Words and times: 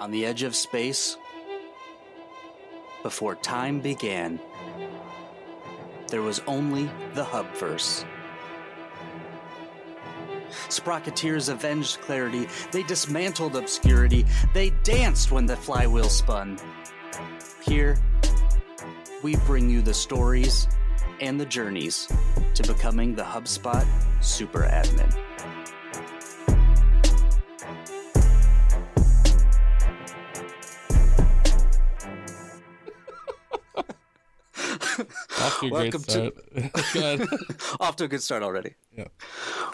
on 0.00 0.10
the 0.10 0.24
edge 0.24 0.42
of 0.42 0.56
space, 0.56 1.18
before 3.02 3.34
time 3.34 3.80
began, 3.80 4.40
there 6.08 6.22
was 6.22 6.40
only 6.46 6.90
the 7.14 7.22
Hubverse. 7.22 8.04
Sprocketeers 10.68 11.50
avenged 11.50 12.00
clarity, 12.00 12.48
they 12.72 12.82
dismantled 12.82 13.56
obscurity, 13.56 14.24
they 14.54 14.70
danced 14.82 15.30
when 15.30 15.46
the 15.46 15.56
flywheel 15.56 16.08
spun. 16.08 16.58
Here, 17.62 17.98
we 19.22 19.36
bring 19.46 19.68
you 19.68 19.82
the 19.82 19.94
stories 19.94 20.66
and 21.20 21.38
the 21.38 21.46
journeys 21.46 22.08
to 22.54 22.62
becoming 22.62 23.14
the 23.14 23.22
HubSpot 23.22 23.86
super 24.20 24.62
admin. 24.62 25.14
To 35.60 35.66
a 35.66 35.70
great 35.70 35.92
Welcome 35.92 36.02
start. 36.02 36.34
Ahead. 36.74 37.26
Off 37.80 37.96
to 37.96 38.04
a 38.04 38.08
good 38.08 38.22
start 38.22 38.42
already. 38.42 38.74
Yeah. 38.96 39.08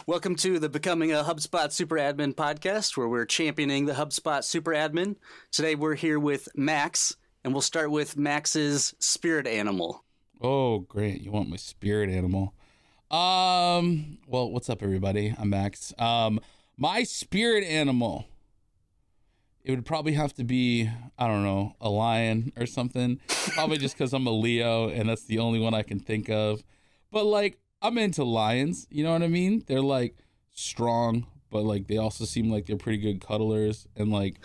Welcome 0.06 0.34
to 0.36 0.58
the 0.58 0.68
Becoming 0.68 1.12
a 1.12 1.22
HubSpot 1.22 1.70
Super 1.70 1.96
Admin 1.96 2.34
podcast, 2.34 2.96
where 2.96 3.08
we're 3.08 3.24
championing 3.24 3.86
the 3.86 3.92
HubSpot 3.92 4.42
Super 4.42 4.72
Admin. 4.72 5.16
Today 5.52 5.76
we're 5.76 5.94
here 5.94 6.18
with 6.18 6.48
Max, 6.56 7.16
and 7.44 7.52
we'll 7.52 7.62
start 7.62 7.92
with 7.92 8.16
Max's 8.16 8.94
spirit 8.98 9.46
animal. 9.46 10.02
Oh, 10.40 10.80
great. 10.80 11.20
You 11.20 11.30
want 11.30 11.48
my 11.48 11.56
spirit 11.56 12.10
animal. 12.10 12.52
Um, 13.10 14.18
well, 14.26 14.50
what's 14.50 14.68
up 14.68 14.82
everybody? 14.82 15.34
I'm 15.38 15.50
Max. 15.50 15.94
Um, 15.98 16.40
my 16.76 17.04
spirit 17.04 17.62
animal. 17.62 18.26
It 19.66 19.72
would 19.72 19.84
probably 19.84 20.12
have 20.12 20.32
to 20.34 20.44
be, 20.44 20.88
I 21.18 21.26
don't 21.26 21.42
know, 21.42 21.74
a 21.80 21.90
lion 21.90 22.52
or 22.56 22.66
something. 22.66 23.18
Probably 23.54 23.78
just 23.78 23.98
because 23.98 24.12
I'm 24.12 24.26
a 24.26 24.30
Leo 24.30 24.88
and 24.88 25.08
that's 25.08 25.24
the 25.24 25.40
only 25.40 25.58
one 25.58 25.74
I 25.74 25.82
can 25.82 25.98
think 25.98 26.30
of. 26.30 26.62
But 27.10 27.24
like, 27.26 27.58
I'm 27.82 27.98
into 27.98 28.22
lions. 28.22 28.86
You 28.90 29.02
know 29.02 29.12
what 29.12 29.22
I 29.24 29.28
mean? 29.28 29.64
They're 29.66 29.80
like 29.82 30.16
strong, 30.52 31.26
but 31.50 31.64
like 31.64 31.88
they 31.88 31.96
also 31.96 32.24
seem 32.24 32.48
like 32.50 32.66
they're 32.66 32.76
pretty 32.76 32.98
good 32.98 33.20
cuddlers. 33.20 33.88
And 33.96 34.12
like, 34.12 34.36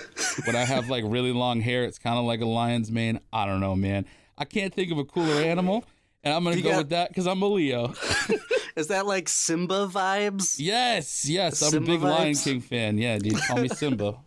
when 0.46 0.56
I 0.56 0.66
have 0.66 0.90
like 0.90 1.04
really 1.08 1.32
long 1.32 1.62
hair, 1.62 1.84
it's 1.84 2.00
kind 2.00 2.18
of 2.18 2.26
like 2.26 2.42
a 2.42 2.46
lion's 2.48 2.92
mane. 2.92 3.20
I 3.32 3.46
don't 3.46 3.60
know, 3.60 3.76
man. 3.76 4.06
I 4.38 4.46
can't 4.46 4.74
think 4.74 4.92
of 4.92 4.98
a 4.98 5.06
cooler 5.06 5.42
animal, 5.42 5.86
and 6.24 6.34
I'm 6.34 6.44
gonna 6.44 6.56
You 6.56 6.64
go 6.64 6.72
got- 6.72 6.78
with 6.80 6.90
that 6.90 7.10
because 7.10 7.28
I'm 7.28 7.42
a 7.44 7.48
Leo. 7.48 7.94
Is 8.76 8.88
that 8.88 9.06
like 9.06 9.30
Simba 9.30 9.88
vibes? 9.88 10.56
Yes, 10.58 11.30
yes, 11.30 11.62
I'm 11.62 11.84
a 11.84 11.86
big 11.86 12.02
Lion? 12.02 12.34
King 12.36 12.62
fan. 12.62 12.98
Yeah, 12.98 13.18
dude, 13.20 13.40
call 13.44 13.60
me 13.60 13.68
Simba. 13.68 14.18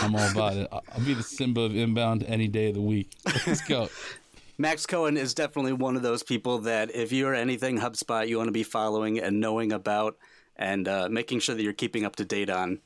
I'm 0.00 0.14
all 0.14 0.30
about 0.30 0.56
it. 0.56 0.68
I'll 0.72 1.04
be 1.04 1.14
the 1.14 1.22
Simba 1.22 1.62
of 1.62 1.76
inbound 1.76 2.24
any 2.24 2.48
day 2.48 2.68
of 2.68 2.74
the 2.74 2.80
week. 2.80 3.12
Let's 3.46 3.62
go. 3.62 3.88
Max 4.58 4.86
Cohen 4.86 5.16
is 5.16 5.34
definitely 5.34 5.72
one 5.72 5.96
of 5.96 6.02
those 6.02 6.22
people 6.22 6.58
that 6.60 6.94
if 6.94 7.10
you 7.10 7.26
are 7.26 7.34
anything 7.34 7.78
HubSpot, 7.78 8.28
you 8.28 8.36
want 8.36 8.48
to 8.48 8.52
be 8.52 8.62
following 8.62 9.18
and 9.18 9.40
knowing 9.40 9.72
about 9.72 10.16
and 10.56 10.86
uh, 10.86 11.08
making 11.10 11.40
sure 11.40 11.54
that 11.54 11.62
you're 11.62 11.72
keeping 11.72 12.04
up 12.04 12.16
to 12.16 12.24
date 12.24 12.50
on. 12.50 12.78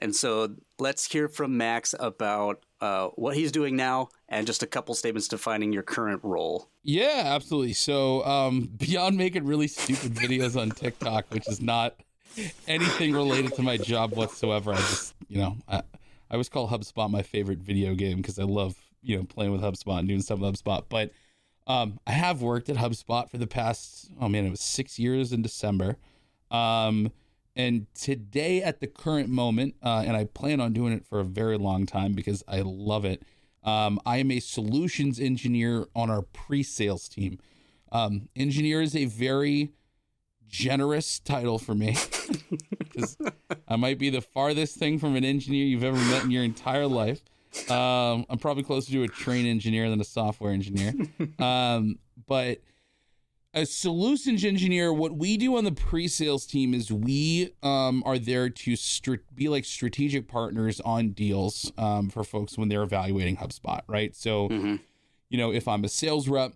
And 0.00 0.14
so 0.14 0.54
let's 0.78 1.10
hear 1.10 1.28
from 1.28 1.56
Max 1.56 1.94
about 1.98 2.62
uh, 2.80 3.08
what 3.08 3.36
he's 3.36 3.52
doing 3.52 3.76
now 3.76 4.08
and 4.28 4.46
just 4.46 4.62
a 4.62 4.66
couple 4.66 4.94
statements 4.94 5.28
defining 5.28 5.72
your 5.72 5.82
current 5.82 6.20
role. 6.22 6.68
Yeah, 6.82 7.22
absolutely. 7.26 7.72
So, 7.72 8.24
um, 8.24 8.70
beyond 8.76 9.16
making 9.16 9.44
really 9.44 9.68
stupid 9.68 10.14
videos 10.14 10.58
on 10.58 10.70
TikTok, 10.70 11.26
which 11.30 11.48
is 11.48 11.60
not 11.60 11.96
anything 12.66 13.12
related 13.12 13.54
to 13.54 13.62
my 13.62 13.76
job 13.76 14.12
whatsoever, 14.12 14.72
I 14.72 14.76
just, 14.76 15.14
you 15.28 15.38
know, 15.38 15.56
I, 15.68 15.82
I 16.30 16.34
always 16.34 16.48
call 16.48 16.68
HubSpot 16.68 17.10
my 17.10 17.22
favorite 17.22 17.58
video 17.58 17.94
game 17.94 18.18
because 18.18 18.38
I 18.38 18.44
love, 18.44 18.76
you 19.02 19.16
know, 19.16 19.24
playing 19.24 19.52
with 19.52 19.62
HubSpot 19.62 19.98
and 19.98 20.08
doing 20.08 20.20
stuff 20.20 20.40
with 20.40 20.54
HubSpot. 20.54 20.84
But 20.88 21.12
um, 21.66 21.98
I 22.06 22.12
have 22.12 22.42
worked 22.42 22.68
at 22.68 22.76
HubSpot 22.76 23.30
for 23.30 23.38
the 23.38 23.46
past, 23.46 24.10
oh 24.20 24.28
man, 24.28 24.46
it 24.46 24.50
was 24.50 24.60
six 24.60 24.98
years 24.98 25.32
in 25.32 25.42
December. 25.42 25.96
Um, 26.50 27.12
and 27.56 27.86
today, 27.94 28.62
at 28.62 28.80
the 28.80 28.86
current 28.86 29.28
moment, 29.28 29.74
uh, 29.82 30.04
and 30.06 30.16
I 30.16 30.24
plan 30.24 30.60
on 30.60 30.72
doing 30.72 30.92
it 30.92 31.04
for 31.04 31.18
a 31.18 31.24
very 31.24 31.58
long 31.58 31.86
time 31.86 32.12
because 32.12 32.44
I 32.46 32.60
love 32.60 33.04
it. 33.04 33.22
Um, 33.64 34.00
I 34.06 34.18
am 34.18 34.30
a 34.30 34.40
solutions 34.40 35.18
engineer 35.18 35.86
on 35.94 36.08
our 36.08 36.22
pre-sales 36.22 37.08
team. 37.08 37.38
Um, 37.90 38.28
engineer 38.36 38.80
is 38.80 38.94
a 38.94 39.06
very 39.06 39.72
generous 40.46 41.18
title 41.18 41.58
for 41.58 41.74
me 41.74 41.96
because 42.98 43.16
I 43.66 43.76
might 43.76 43.98
be 43.98 44.10
the 44.10 44.20
farthest 44.20 44.76
thing 44.76 44.98
from 44.98 45.16
an 45.16 45.24
engineer 45.24 45.64
you've 45.64 45.84
ever 45.84 45.96
met 45.96 46.24
in 46.24 46.30
your 46.30 46.44
entire 46.44 46.86
life. 46.86 47.22
Um, 47.70 48.26
I'm 48.28 48.38
probably 48.38 48.62
closer 48.62 48.92
to 48.92 49.02
a 49.04 49.08
train 49.08 49.46
engineer 49.46 49.88
than 49.90 50.00
a 50.00 50.04
software 50.04 50.52
engineer. 50.52 50.94
Um, 51.38 51.98
but 52.26 52.60
a 53.54 53.64
solutions 53.64 54.44
engineer, 54.44 54.92
what 54.92 55.16
we 55.16 55.36
do 55.36 55.56
on 55.56 55.64
the 55.64 55.72
pre-sales 55.72 56.46
team 56.46 56.74
is 56.74 56.92
we 56.92 57.50
um, 57.62 58.02
are 58.04 58.18
there 58.18 58.50
to 58.50 58.76
str- 58.76 59.14
be 59.34 59.48
like 59.48 59.64
strategic 59.64 60.28
partners 60.28 60.80
on 60.80 61.10
deals 61.10 61.72
um, 61.78 62.10
for 62.10 62.24
folks 62.24 62.58
when 62.58 62.68
they're 62.68 62.82
evaluating 62.82 63.36
HubSpot, 63.38 63.80
right? 63.86 64.14
So, 64.14 64.48
Mhm. 64.50 64.80
you 65.30 65.38
know, 65.38 65.50
if 65.52 65.66
I'm 65.66 65.84
a 65.84 65.88
sales 65.88 66.28
rep 66.28 66.52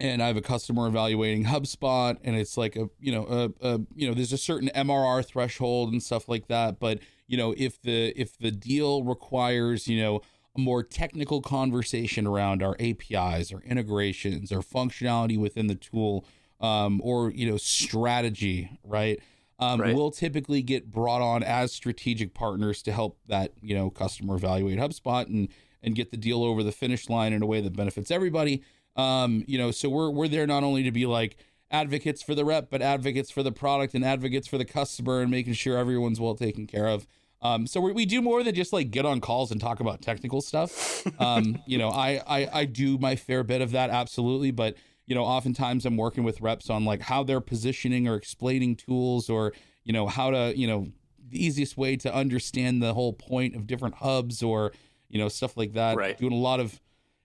and 0.00 0.22
I 0.22 0.26
have 0.26 0.36
a 0.36 0.42
customer 0.42 0.86
evaluating 0.86 1.44
HubSpot, 1.44 2.16
and 2.22 2.36
it's 2.36 2.56
like 2.56 2.76
a 2.76 2.88
you 2.98 3.12
know 3.12 3.26
a, 3.62 3.74
a 3.74 3.80
you 3.94 4.08
know 4.08 4.14
there's 4.14 4.32
a 4.32 4.38
certain 4.38 4.70
MRR 4.74 5.24
threshold 5.24 5.92
and 5.92 6.02
stuff 6.02 6.28
like 6.28 6.48
that, 6.48 6.78
but 6.80 6.98
you 7.26 7.36
know 7.36 7.54
if 7.56 7.80
the 7.82 8.08
if 8.20 8.38
the 8.38 8.50
deal 8.50 9.04
requires 9.04 9.88
you 9.88 10.00
know 10.00 10.20
a 10.56 10.60
more 10.60 10.82
technical 10.82 11.40
conversation 11.40 12.26
around 12.26 12.62
our 12.62 12.76
APIs 12.78 13.52
or 13.52 13.60
integrations 13.62 14.52
or 14.52 14.60
functionality 14.60 15.38
within 15.38 15.66
the 15.66 15.74
tool, 15.74 16.26
um, 16.60 17.00
or 17.02 17.30
you 17.30 17.48
know 17.50 17.56
strategy, 17.56 18.78
right? 18.84 19.20
Um, 19.58 19.80
Right. 19.80 19.94
We'll 19.94 20.10
typically 20.10 20.62
get 20.62 20.90
brought 20.90 21.22
on 21.22 21.44
as 21.44 21.72
strategic 21.72 22.34
partners 22.34 22.82
to 22.82 22.92
help 22.92 23.18
that 23.28 23.52
you 23.60 23.74
know 23.74 23.90
customer 23.90 24.34
evaluate 24.34 24.78
HubSpot 24.78 25.26
and 25.26 25.48
and 25.82 25.94
get 25.94 26.10
the 26.10 26.16
deal 26.16 26.44
over 26.44 26.62
the 26.62 26.72
finish 26.72 27.08
line 27.08 27.32
in 27.32 27.42
a 27.42 27.46
way 27.46 27.60
that 27.60 27.76
benefits 27.76 28.10
everybody. 28.10 28.62
Um, 28.96 29.44
you 29.46 29.58
know, 29.58 29.70
so 29.70 29.88
we're 29.88 30.10
we're 30.10 30.28
there 30.28 30.46
not 30.46 30.64
only 30.64 30.82
to 30.82 30.92
be 30.92 31.06
like 31.06 31.36
advocates 31.70 32.22
for 32.22 32.34
the 32.34 32.44
rep, 32.44 32.68
but 32.70 32.82
advocates 32.82 33.30
for 33.30 33.42
the 33.42 33.52
product 33.52 33.94
and 33.94 34.04
advocates 34.04 34.46
for 34.46 34.58
the 34.58 34.64
customer 34.64 35.20
and 35.20 35.30
making 35.30 35.54
sure 35.54 35.78
everyone's 35.78 36.20
well 36.20 36.34
taken 36.34 36.66
care 36.66 36.86
of. 36.86 37.06
Um, 37.40 37.66
so 37.66 37.80
we, 37.80 37.92
we 37.92 38.06
do 38.06 38.22
more 38.22 38.42
than 38.44 38.54
just 38.54 38.72
like 38.72 38.90
get 38.90 39.04
on 39.04 39.20
calls 39.20 39.50
and 39.50 39.60
talk 39.60 39.80
about 39.80 40.00
technical 40.00 40.40
stuff. 40.40 41.04
Um, 41.20 41.60
you 41.66 41.78
know, 41.78 41.88
I, 41.88 42.22
I 42.26 42.48
I 42.52 42.64
do 42.66 42.98
my 42.98 43.16
fair 43.16 43.42
bit 43.42 43.60
of 43.60 43.72
that 43.72 43.90
absolutely, 43.90 44.50
but 44.50 44.76
you 45.06 45.14
know, 45.14 45.24
oftentimes 45.24 45.84
I'm 45.84 45.96
working 45.96 46.22
with 46.22 46.40
reps 46.40 46.70
on 46.70 46.84
like 46.84 47.02
how 47.02 47.24
they're 47.24 47.40
positioning 47.40 48.06
or 48.06 48.14
explaining 48.14 48.76
tools 48.76 49.28
or 49.28 49.52
you 49.84 49.92
know 49.92 50.06
how 50.06 50.30
to 50.30 50.56
you 50.56 50.66
know 50.66 50.88
the 51.28 51.44
easiest 51.44 51.76
way 51.76 51.96
to 51.96 52.14
understand 52.14 52.82
the 52.82 52.94
whole 52.94 53.12
point 53.12 53.56
of 53.56 53.66
different 53.66 53.96
hubs 53.96 54.42
or 54.42 54.72
you 55.08 55.18
know 55.18 55.28
stuff 55.28 55.56
like 55.56 55.72
that. 55.72 55.96
Right. 55.96 56.16
Doing 56.16 56.32
a 56.32 56.36
lot 56.36 56.60
of 56.60 56.80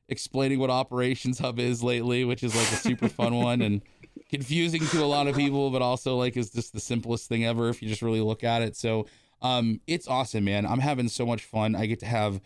explaining 0.10 0.60
what 0.60 0.70
operations 0.70 1.40
hub 1.40 1.60
is 1.60 1.84
lately, 1.84 2.24
which 2.24 2.44
is 2.44 2.56
like 2.56 2.72
a 2.72 2.76
super 2.76 3.10
fun 3.10 3.36
one 3.36 3.62
and 3.62 3.82
confusing 4.30 4.86
to 4.88 5.04
a 5.04 5.06
lot 5.06 5.28
of 5.28 5.36
people, 5.36 5.70
but 5.70 5.82
also 5.82 6.16
like 6.16 6.38
is 6.38 6.50
just 6.50 6.74
the 6.74 6.80
simplest 6.80 7.28
thing 7.28 7.46
ever 7.46 7.70
if 7.70 7.82
you 7.82 7.90
just 7.90 8.02
really 8.02 8.22
look 8.22 8.44
at 8.44 8.62
it. 8.62 8.76
So 8.76 9.06
um 9.42 9.82
it's 9.88 10.08
awesome, 10.08 10.46
man. 10.46 10.66
I'm 10.66 10.80
having 10.80 11.08
so 11.10 11.26
much 11.26 11.44
fun. 11.44 11.76
I 11.76 11.86
get 11.86 12.00
to 12.00 12.06
have 12.06 12.42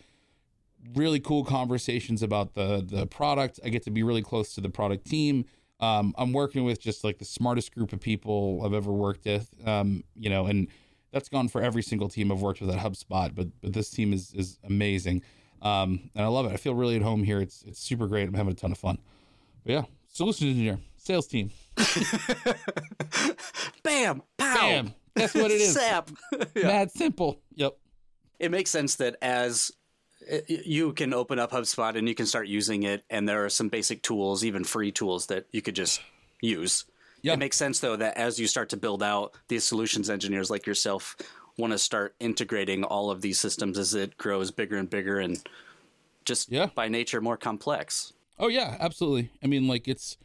really 0.94 1.20
cool 1.20 1.44
conversations 1.44 2.22
about 2.22 2.54
the 2.54 2.84
the 2.86 3.06
product. 3.06 3.60
I 3.64 3.68
get 3.68 3.82
to 3.84 3.90
be 3.90 4.02
really 4.02 4.22
close 4.22 4.54
to 4.54 4.60
the 4.60 4.70
product 4.70 5.06
team. 5.06 5.44
Um, 5.80 6.14
I'm 6.16 6.32
working 6.32 6.64
with 6.64 6.80
just 6.80 7.02
like 7.02 7.18
the 7.18 7.24
smartest 7.24 7.74
group 7.74 7.92
of 7.92 8.00
people 8.00 8.62
I've 8.64 8.72
ever 8.72 8.92
worked 8.92 9.24
with. 9.24 9.48
Um, 9.66 10.04
you 10.14 10.30
know, 10.30 10.46
and 10.46 10.68
that's 11.12 11.28
gone 11.28 11.48
for 11.48 11.60
every 11.60 11.82
single 11.82 12.08
team 12.08 12.30
I've 12.30 12.40
worked 12.40 12.60
with 12.60 12.70
at 12.70 12.78
HubSpot. 12.78 13.34
But 13.34 13.48
but 13.60 13.72
this 13.72 13.90
team 13.90 14.12
is 14.12 14.32
is 14.34 14.58
amazing, 14.64 15.22
um, 15.62 16.10
and 16.14 16.24
I 16.24 16.28
love 16.28 16.46
it. 16.46 16.52
I 16.52 16.56
feel 16.56 16.74
really 16.74 16.96
at 16.96 17.02
home 17.02 17.22
here. 17.22 17.40
It's 17.40 17.62
it's 17.66 17.80
super 17.80 18.06
great. 18.06 18.28
I'm 18.28 18.34
having 18.34 18.52
a 18.52 18.56
ton 18.56 18.72
of 18.72 18.78
fun. 18.78 18.98
But 19.64 19.72
yeah, 19.72 19.82
solution 20.08 20.48
engineer, 20.48 20.78
sales 20.96 21.26
team. 21.26 21.50
Bam! 23.82 24.22
Pow! 24.36 24.54
Bam. 24.54 24.94
That's 25.14 25.34
what 25.34 25.50
it 25.50 25.60
is. 25.60 25.74
Sap! 25.74 26.10
Mad 26.56 26.90
simple. 26.90 27.40
Yep. 27.54 27.76
it 28.40 28.50
makes 28.50 28.70
sense 28.70 28.96
that 28.96 29.16
as 29.22 29.70
uh, 30.30 30.38
you 30.48 30.92
can 30.92 31.14
open 31.14 31.38
up 31.38 31.52
HubSpot 31.52 31.96
and 31.96 32.08
you 32.08 32.14
can 32.14 32.26
start 32.26 32.48
using 32.48 32.82
it, 32.82 33.04
and 33.08 33.28
there 33.28 33.44
are 33.44 33.50
some 33.50 33.68
basic 33.68 34.02
tools, 34.02 34.44
even 34.44 34.64
free 34.64 34.90
tools 34.90 35.26
that 35.26 35.46
you 35.52 35.62
could 35.62 35.76
just 35.76 36.00
use. 36.40 36.84
Yeah. 37.22 37.34
It 37.34 37.38
makes 37.38 37.56
sense 37.56 37.78
though 37.78 37.96
that 37.96 38.16
as 38.16 38.40
you 38.40 38.48
start 38.48 38.70
to 38.70 38.76
build 38.76 39.02
out, 39.02 39.34
these 39.48 39.64
solutions 39.64 40.10
engineers 40.10 40.50
like 40.50 40.66
yourself 40.66 41.16
want 41.58 41.72
to 41.72 41.78
start 41.78 42.14
integrating 42.20 42.84
all 42.84 43.10
of 43.10 43.20
these 43.20 43.38
systems 43.38 43.78
as 43.78 43.94
it 43.94 44.16
grows 44.16 44.50
bigger 44.50 44.76
and 44.76 44.88
bigger 44.88 45.18
and 45.18 45.42
just 46.24 46.50
Yeah. 46.50 46.66
by 46.74 46.88
nature 46.88 47.20
more 47.20 47.36
complex. 47.36 48.12
Oh 48.38 48.48
yeah, 48.48 48.76
absolutely. 48.80 49.30
I 49.42 49.46
mean, 49.46 49.68
like 49.68 49.86
it's, 49.88 50.16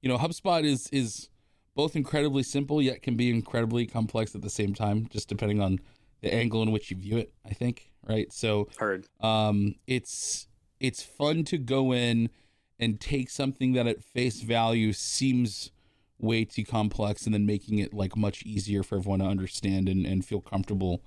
you 0.00 0.08
know, 0.08 0.18
HubSpot 0.18 0.64
is 0.64 0.88
is 0.92 1.28
both 1.74 1.96
incredibly 1.96 2.42
simple 2.42 2.80
yet 2.80 3.02
can 3.02 3.16
be 3.16 3.28
incredibly 3.30 3.86
complex 3.86 4.34
at 4.34 4.42
the 4.42 4.50
same 4.50 4.74
time, 4.74 5.06
just 5.10 5.28
depending 5.28 5.60
on 5.60 5.80
the 6.22 6.32
angle 6.32 6.62
in 6.62 6.70
which 6.72 6.90
you 6.90 6.96
view 6.96 7.18
it. 7.18 7.32
I 7.44 7.52
think 7.52 7.90
right. 8.06 8.32
So 8.32 8.68
Heard. 8.78 9.06
um, 9.20 9.74
it's 9.86 10.46
it's 10.80 11.02
fun 11.02 11.44
to 11.44 11.58
go 11.58 11.92
in 11.92 12.30
and 12.78 13.00
take 13.00 13.30
something 13.30 13.72
that 13.72 13.86
at 13.86 14.02
face 14.04 14.40
value 14.40 14.92
seems 14.92 15.70
way 16.18 16.44
too 16.44 16.64
complex 16.64 17.24
and 17.26 17.34
then 17.34 17.44
making 17.46 17.78
it 17.78 17.92
like 17.92 18.16
much 18.16 18.42
easier 18.44 18.82
for 18.82 18.98
everyone 18.98 19.18
to 19.18 19.24
understand 19.26 19.88
and, 19.88 20.06
and 20.06 20.24
feel 20.24 20.40
comfortable 20.40 21.02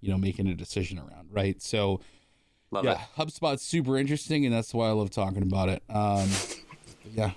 you 0.00 0.10
know 0.10 0.18
making 0.18 0.46
a 0.46 0.54
decision 0.54 0.98
around 0.98 1.28
right 1.30 1.60
so 1.60 2.00
Love 2.70 2.84
yeah 2.84 2.92
it. 2.92 2.98
hubspot's 3.16 3.62
super 3.62 3.98
interesting 3.98 4.44
and 4.46 4.54
that's 4.54 4.72
why 4.72 4.88
i 4.88 4.92
love 4.92 5.10
talking 5.10 5.42
about 5.42 5.68
it 5.68 5.82
um 5.90 6.30
yeah 7.12 7.32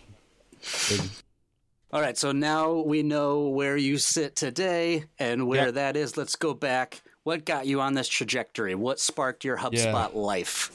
All 1.92 2.02
right, 2.02 2.18
so 2.18 2.32
now 2.34 2.74
we 2.74 3.04
know 3.04 3.48
where 3.50 3.78
you 3.78 3.98
sit 3.98 4.36
today 4.36 5.06
and 5.18 5.48
where 5.48 5.66
Yeah. 5.68 5.72
that 5.72 5.96
is. 5.96 6.18
Let's 6.18 6.36
go 6.36 6.54
back. 6.54 7.02
What 7.24 7.46
got 7.46 7.68
you 7.68 7.80
on 7.80 7.94
this 7.94 8.08
trajectory? 8.10 8.76
What 8.76 9.00
sparked 9.00 9.46
your 9.46 9.58
HubSpot 9.58 10.14
life? 10.14 10.72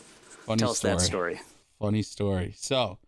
funny 0.47 0.61
Tell 0.61 0.71
us 0.71 0.81
that 0.81 1.01
story. 1.03 1.41
funny 1.79 2.03
story. 2.03 2.55
So, 2.57 2.99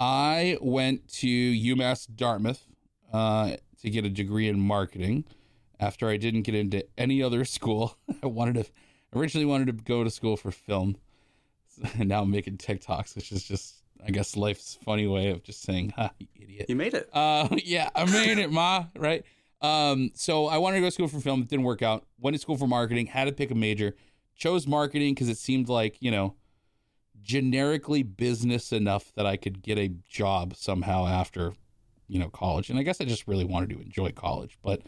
I 0.00 0.56
went 0.62 1.08
to 1.18 1.28
UMass 1.28 2.08
Dartmouth 2.12 2.66
uh, 3.12 3.56
to 3.82 3.90
get 3.90 4.06
a 4.06 4.08
degree 4.08 4.48
in 4.48 4.58
marketing. 4.58 5.26
After 5.78 6.08
I 6.08 6.16
didn't 6.16 6.42
get 6.42 6.54
into 6.54 6.84
any 6.96 7.22
other 7.22 7.44
school, 7.56 7.98
I 8.22 8.26
wanted 8.26 8.64
to 8.64 8.70
originally 9.14 9.46
wanted 9.46 9.66
to 9.66 9.72
go 9.84 10.02
to 10.02 10.10
school 10.10 10.36
for 10.36 10.50
film, 10.50 10.96
and 11.98 12.08
now 12.08 12.22
I'm 12.22 12.30
making 12.30 12.56
TikToks, 12.56 13.14
which 13.14 13.30
is 13.30 13.44
just 13.44 13.76
I 14.06 14.10
guess 14.10 14.36
life's 14.36 14.78
funny 14.82 15.06
way 15.06 15.30
of 15.30 15.42
just 15.42 15.62
saying, 15.62 15.92
"Ha, 15.96 16.10
you 16.18 16.26
idiot." 16.40 16.66
You 16.68 16.76
made 16.76 16.94
it. 16.94 17.08
Uh, 17.12 17.48
yeah, 17.64 17.90
I 17.94 18.04
made 18.06 18.38
it, 18.38 18.50
ma. 18.50 18.86
Right. 18.96 19.24
Um, 19.60 20.12
so 20.14 20.46
I 20.46 20.56
wanted 20.56 20.76
to 20.76 20.80
go 20.80 20.86
to 20.86 20.90
school 20.90 21.08
for 21.08 21.20
film. 21.20 21.42
It 21.42 21.48
didn't 21.48 21.66
work 21.66 21.82
out. 21.82 22.06
Went 22.18 22.34
to 22.34 22.40
school 22.40 22.56
for 22.56 22.66
marketing. 22.66 23.06
Had 23.06 23.26
to 23.26 23.32
pick 23.32 23.50
a 23.50 23.54
major. 23.54 23.94
Chose 24.34 24.66
marketing 24.66 25.12
because 25.12 25.28
it 25.28 25.36
seemed 25.36 25.68
like 25.68 25.98
you 26.00 26.10
know, 26.10 26.34
generically 27.22 28.02
business 28.02 28.72
enough 28.72 29.12
that 29.14 29.26
I 29.26 29.36
could 29.36 29.62
get 29.62 29.78
a 29.78 29.92
job 30.08 30.54
somehow 30.56 31.06
after, 31.06 31.52
you 32.08 32.18
know, 32.18 32.28
college. 32.28 32.70
And 32.70 32.78
I 32.78 32.82
guess 32.82 33.00
I 33.00 33.04
just 33.04 33.26
really 33.26 33.44
wanted 33.44 33.70
to 33.70 33.80
enjoy 33.80 34.12
college, 34.12 34.58
but. 34.62 34.82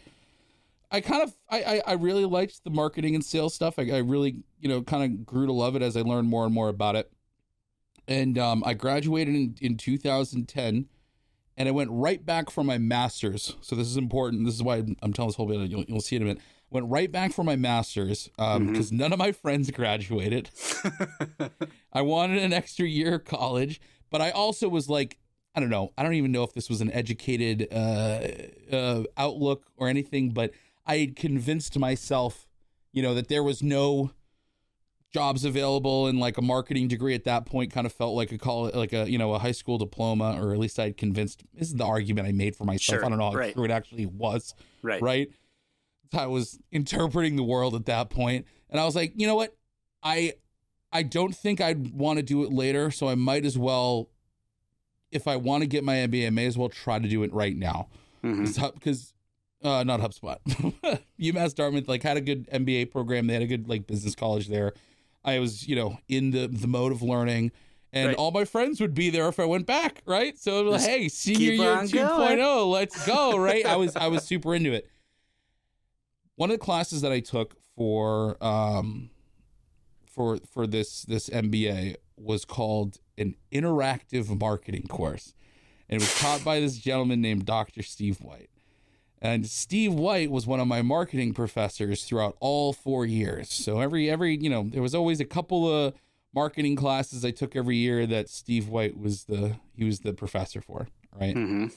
I 0.91 1.01
kind 1.01 1.23
of 1.23 1.35
I, 1.49 1.63
I, 1.63 1.81
I 1.87 1.93
really 1.93 2.23
liked 2.23 2.63
the 2.63 2.69
marketing 2.69 3.15
and 3.15 3.25
sales 3.25 3.55
stuff. 3.55 3.79
I, 3.79 3.89
I 3.89 3.97
really 3.97 4.43
you 4.59 4.69
know 4.69 4.83
kind 4.83 5.03
of 5.03 5.25
grew 5.25 5.47
to 5.47 5.51
love 5.51 5.75
it 5.75 5.81
as 5.81 5.97
I 5.97 6.01
learned 6.01 6.29
more 6.29 6.45
and 6.45 6.53
more 6.53 6.69
about 6.69 6.95
it. 6.95 7.11
And 8.07 8.37
um, 8.37 8.63
I 8.63 8.75
graduated 8.75 9.33
in, 9.33 9.55
in 9.59 9.77
2010 9.77 10.87
and 11.55 11.69
I 11.69 11.71
went 11.71 11.89
right 11.91 12.23
back 12.25 12.49
for 12.49 12.63
my 12.63 12.77
master's. 12.77 13.55
So 13.61 13.75
this 13.75 13.87
is 13.87 13.97
important. 13.97 14.45
This 14.45 14.55
is 14.55 14.63
why 14.63 14.83
I'm, 15.01 15.13
telling 15.13 15.29
this 15.29 15.35
whole 15.35 15.45
bit. 15.45 15.69
You'll, 15.69 15.83
you'll 15.83 16.01
see 16.01 16.15
in 16.15 16.23
a 16.23 16.25
minute. 16.25 16.41
Went 16.73 16.89
right 16.89 17.11
back 17.11 17.33
for 17.33 17.43
my 17.43 17.55
master's 17.55 18.29
because 18.35 18.91
none 18.91 19.13
of 19.13 19.19
my 19.19 19.31
friends 19.31 19.69
graduated. 19.69 20.49
I 21.93 22.01
wanted 22.01 22.41
an 22.41 22.51
extra 22.51 22.87
year 22.87 23.15
of 23.15 23.25
college, 23.25 23.79
but 24.09 24.21
I 24.21 24.31
also 24.31 24.67
was 24.67 24.89
like, 24.89 25.19
I 25.53 25.59
don't 25.59 25.69
know. 25.69 25.93
I 25.95 26.01
don't 26.01 26.15
even 26.15 26.31
know 26.31 26.41
if 26.41 26.53
this 26.53 26.69
was 26.69 26.81
an 26.81 26.91
educated 26.91 27.67
uh, 27.71 28.21
uh, 28.75 29.03
outlook 29.17 29.67
or 29.77 29.87
anything, 29.87 30.31
but 30.31 30.49
I 30.83 30.97
had 30.97 31.15
convinced 31.15 31.77
myself, 31.77 32.47
you 32.91 33.03
know, 33.03 33.13
that 33.13 33.27
there 33.27 33.43
was 33.43 33.61
no 33.61 34.09
jobs 35.13 35.45
available 35.45 36.07
and 36.07 36.19
like 36.19 36.39
a 36.39 36.41
marketing 36.41 36.87
degree 36.87 37.13
at 37.13 37.23
that 37.25 37.45
point 37.45 37.71
kind 37.71 37.85
of 37.85 37.93
felt 37.93 38.15
like 38.15 38.31
a 38.31 38.37
call 38.39 38.71
like 38.73 38.93
a 38.93 39.07
you 39.07 39.19
know 39.19 39.35
a 39.35 39.37
high 39.37 39.51
school 39.51 39.77
diploma 39.77 40.39
or 40.41 40.53
at 40.53 40.57
least 40.57 40.79
I'd 40.79 40.97
convinced 40.97 41.43
this 41.53 41.67
is 41.67 41.75
the 41.75 41.85
argument 41.85 42.27
I 42.27 42.31
made 42.31 42.55
for 42.55 42.63
myself. 42.63 42.97
Sure, 42.97 43.05
I 43.05 43.09
don't 43.09 43.19
know 43.19 43.29
how 43.29 43.37
right. 43.37 43.53
true 43.53 43.63
it 43.63 43.69
actually 43.69 44.07
was, 44.07 44.55
Right. 44.81 44.99
right? 45.03 45.29
I 46.15 46.27
was 46.27 46.59
interpreting 46.71 47.35
the 47.35 47.43
world 47.43 47.75
at 47.75 47.85
that 47.85 48.09
point 48.09 48.45
and 48.69 48.79
I 48.79 48.85
was 48.85 48.95
like, 48.95 49.13
you 49.15 49.27
know 49.27 49.35
what? 49.35 49.55
I 50.01 50.33
I 50.91 51.03
don't 51.03 51.35
think 51.35 51.59
I'd 51.59 51.91
want 51.93 52.17
to 52.17 52.23
do 52.23 52.43
it 52.43 52.51
later, 52.53 52.91
so 52.91 53.07
I 53.07 53.15
might 53.15 53.45
as 53.45 53.57
well 53.57 54.09
if 55.11 55.27
I 55.27 55.35
want 55.35 55.61
to 55.61 55.67
get 55.67 55.83
my 55.83 55.95
MBA, 55.95 56.27
I 56.27 56.29
may 56.31 56.45
as 56.47 56.57
well 56.57 56.69
try 56.69 56.97
to 56.99 57.07
do 57.07 57.21
it 57.23 57.31
right 57.33 57.55
now. 57.55 57.87
Because 58.23 59.13
uh, 59.63 59.83
not 59.83 59.99
HubSpot. 60.01 60.37
UMass 61.19 61.55
Dartmouth 61.55 61.87
like 61.87 62.03
had 62.03 62.17
a 62.17 62.21
good 62.21 62.49
MBA 62.49 62.91
program. 62.91 63.27
They 63.27 63.33
had 63.33 63.43
a 63.43 63.47
good 63.47 63.69
like 63.69 63.87
business 63.87 64.15
college 64.15 64.47
there. 64.47 64.73
I 65.23 65.39
was 65.39 65.67
you 65.67 65.75
know 65.75 65.97
in 66.07 66.31
the 66.31 66.47
the 66.47 66.67
mode 66.67 66.91
of 66.91 67.01
learning, 67.01 67.51
and 67.93 68.07
Right. 68.09 68.17
all 68.17 68.31
my 68.31 68.43
friends 68.45 68.81
would 68.81 68.93
be 68.93 69.09
there 69.09 69.27
if 69.29 69.39
I 69.39 69.45
went 69.45 69.65
back. 69.65 70.01
Right, 70.05 70.37
so 70.37 70.59
it 70.59 70.63
was 70.65 70.81
like, 70.81 70.89
hey, 70.89 71.09
senior 71.09 71.51
year 71.53 71.71
on 71.71 71.87
2.0, 71.87 72.71
let's 72.71 73.05
go. 73.07 73.37
Right, 73.37 73.65
I 73.65 73.75
was 73.77 73.95
I 73.95 74.07
was 74.07 74.23
super 74.23 74.53
into 74.55 74.73
it. 74.73 74.89
One 76.35 76.49
of 76.49 76.59
the 76.59 76.63
classes 76.63 77.01
that 77.01 77.11
I 77.11 77.19
took 77.19 77.55
for 77.75 78.43
um 78.43 79.09
for 80.05 80.37
for 80.51 80.67
this 80.67 81.03
this 81.03 81.29
MBA 81.29 81.95
was 82.17 82.45
called 82.45 82.97
an 83.17 83.35
interactive 83.51 84.39
marketing 84.39 84.87
course. 84.87 85.33
And 85.89 86.01
it 86.01 86.05
was 86.05 86.19
taught 86.19 86.43
by 86.43 86.59
this 86.59 86.77
gentleman 86.77 87.21
named 87.21 87.45
Dr. 87.45 87.83
Steve 87.83 88.21
White. 88.21 88.49
And 89.21 89.45
Steve 89.45 89.93
White 89.93 90.31
was 90.31 90.47
one 90.47 90.59
of 90.59 90.67
my 90.67 90.81
marketing 90.81 91.33
professors 91.33 92.03
throughout 92.03 92.35
all 92.39 92.73
4 92.73 93.05
years. 93.05 93.51
So 93.51 93.79
every 93.79 94.09
every, 94.09 94.37
you 94.37 94.49
know, 94.49 94.67
there 94.69 94.81
was 94.81 94.95
always 94.95 95.19
a 95.19 95.25
couple 95.25 95.71
of 95.71 95.93
marketing 96.33 96.75
classes 96.75 97.23
I 97.23 97.31
took 97.31 97.55
every 97.55 97.77
year 97.77 98.05
that 98.07 98.29
Steve 98.29 98.67
White 98.67 98.97
was 98.97 99.25
the 99.25 99.57
he 99.75 99.83
was 99.83 99.99
the 99.99 100.13
professor 100.13 100.61
for, 100.61 100.87
right? 101.17 101.35
Mm-hmm. 101.35 101.67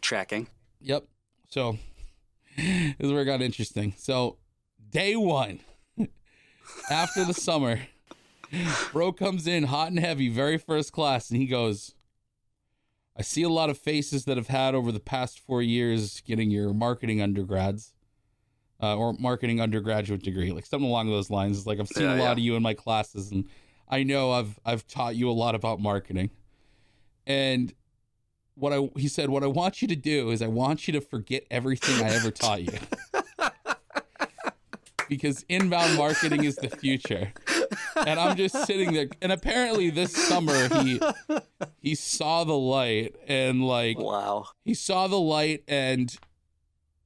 Tracking. 0.00 0.48
Yep. 0.80 1.04
So 1.48 1.78
this 2.58 2.94
is 3.00 3.12
where 3.12 3.22
it 3.22 3.26
got 3.26 3.42
interesting. 3.42 3.94
So 3.96 4.38
day 4.90 5.16
one, 5.16 5.60
after 6.90 7.24
the 7.24 7.34
summer, 7.34 7.80
bro 8.92 9.12
comes 9.12 9.46
in 9.46 9.64
hot 9.64 9.88
and 9.88 9.98
heavy, 9.98 10.28
very 10.28 10.58
first 10.58 10.92
class, 10.92 11.30
and 11.30 11.40
he 11.40 11.46
goes, 11.46 11.94
I 13.18 13.22
see 13.22 13.42
a 13.42 13.48
lot 13.48 13.70
of 13.70 13.78
faces 13.78 14.24
that 14.26 14.36
have 14.36 14.48
had 14.48 14.74
over 14.74 14.92
the 14.92 15.00
past 15.00 15.40
four 15.40 15.62
years 15.62 16.20
getting 16.20 16.50
your 16.50 16.72
marketing 16.74 17.22
undergrads. 17.22 17.92
Uh, 18.82 18.94
or 18.94 19.14
marketing 19.14 19.58
undergraduate 19.58 20.22
degree, 20.22 20.52
like 20.52 20.66
something 20.66 20.86
along 20.88 21.08
those 21.08 21.30
lines. 21.30 21.56
It's 21.56 21.66
like 21.66 21.80
I've 21.80 21.88
seen 21.88 22.04
Yeah, 22.04 22.16
a 22.16 22.18
lot 22.18 22.24
yeah. 22.24 22.32
of 22.32 22.38
you 22.40 22.56
in 22.56 22.62
my 22.62 22.74
classes, 22.74 23.30
and 23.32 23.48
I 23.88 24.02
know 24.02 24.32
I've 24.32 24.60
I've 24.66 24.86
taught 24.86 25.16
you 25.16 25.30
a 25.30 25.32
lot 25.32 25.54
about 25.54 25.80
marketing. 25.80 26.28
And 27.26 27.72
what 28.56 28.72
I 28.72 28.88
he 28.96 29.08
said, 29.08 29.30
what 29.30 29.42
I 29.44 29.46
want 29.46 29.82
you 29.82 29.88
to 29.88 29.96
do 29.96 30.30
is 30.30 30.42
I 30.42 30.48
want 30.48 30.88
you 30.88 30.92
to 30.94 31.00
forget 31.00 31.44
everything 31.50 32.04
I 32.04 32.10
ever 32.14 32.30
taught 32.30 32.62
you. 32.62 32.72
because 35.08 35.44
inbound 35.48 35.96
marketing 35.96 36.44
is 36.44 36.56
the 36.56 36.68
future. 36.68 37.32
And 37.96 38.18
I'm 38.18 38.36
just 38.36 38.66
sitting 38.66 38.92
there 38.92 39.06
and 39.22 39.30
apparently 39.30 39.90
this 39.90 40.12
summer 40.12 40.68
he 40.82 41.00
he 41.80 41.94
saw 41.94 42.42
the 42.44 42.56
light 42.56 43.14
and 43.28 43.64
like 43.64 43.98
Wow. 43.98 44.46
he 44.64 44.74
saw 44.74 45.06
the 45.06 45.18
light 45.20 45.62
and 45.68 46.14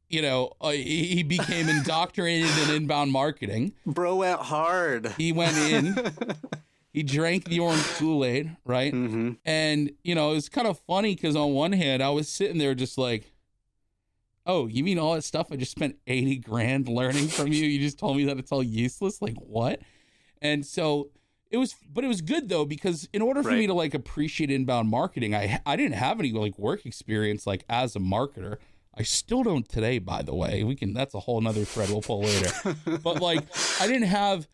you 0.08 0.22
know, 0.22 0.54
uh, 0.60 0.70
he 0.70 1.06
he 1.06 1.22
became 1.22 1.68
indoctrinated 1.68 2.50
in 2.68 2.74
inbound 2.74 3.12
marketing. 3.12 3.74
Bro 3.86 4.16
went 4.16 4.40
hard. 4.40 5.06
He 5.16 5.30
went 5.30 5.56
in, 5.56 5.94
he 6.92 7.02
drank 7.02 7.44
the 7.44 7.60
orange 7.60 7.82
Kool-Aid, 7.96 8.56
right? 8.64 8.92
hmm 8.92 9.32
And, 9.44 9.92
you 10.02 10.14
know, 10.14 10.32
it 10.32 10.34
was 10.34 10.48
kind 10.48 10.66
of 10.66 10.78
funny 10.80 11.14
because 11.14 11.36
on 11.36 11.52
one 11.52 11.72
hand, 11.72 12.02
I 12.02 12.10
was 12.10 12.28
sitting 12.28 12.58
there 12.58 12.74
just 12.74 12.98
like, 12.98 13.32
oh, 14.46 14.66
you 14.66 14.82
mean 14.82 14.98
all 14.98 15.14
that 15.14 15.22
stuff 15.22 15.52
I 15.52 15.56
just 15.56 15.70
spent 15.70 15.96
80 16.06 16.38
grand 16.38 16.88
learning 16.88 17.28
from 17.28 17.48
you? 17.48 17.64
You 17.66 17.78
just 17.78 17.98
told 17.98 18.16
me 18.16 18.24
that 18.24 18.38
it's 18.38 18.50
all 18.52 18.62
useless? 18.62 19.22
Like, 19.22 19.36
what? 19.36 19.80
And 20.42 20.64
so 20.66 21.10
it 21.50 21.58
was, 21.58 21.74
but 21.92 22.04
it 22.04 22.08
was 22.08 22.20
good 22.22 22.48
though, 22.48 22.64
because 22.64 23.08
in 23.12 23.22
order 23.22 23.42
for 23.42 23.50
me 23.58 23.66
to 23.66 23.74
like 23.74 23.94
appreciate 23.94 24.50
inbound 24.50 24.88
marketing, 24.88 25.34
I, 25.34 25.60
I 25.66 25.76
didn't 25.76 25.94
have 25.94 26.18
any 26.18 26.32
like 26.32 26.58
work 26.58 26.86
experience 26.86 27.46
like 27.46 27.64
as 27.68 27.94
a 27.94 28.00
marketer. 28.00 28.56
I 28.96 29.02
still 29.04 29.42
don't 29.44 29.68
today, 29.68 29.98
by 30.00 30.22
the 30.22 30.34
way. 30.34 30.64
We 30.64 30.74
can, 30.74 30.92
that's 30.94 31.14
a 31.14 31.20
whole 31.20 31.40
nother 31.40 31.64
thread 31.64 31.90
we'll 31.90 32.02
pull 32.02 32.22
later. 32.22 32.50
but 33.02 33.20
like, 33.22 33.44
I 33.80 33.86
didn't 33.86 34.08
have 34.08 34.48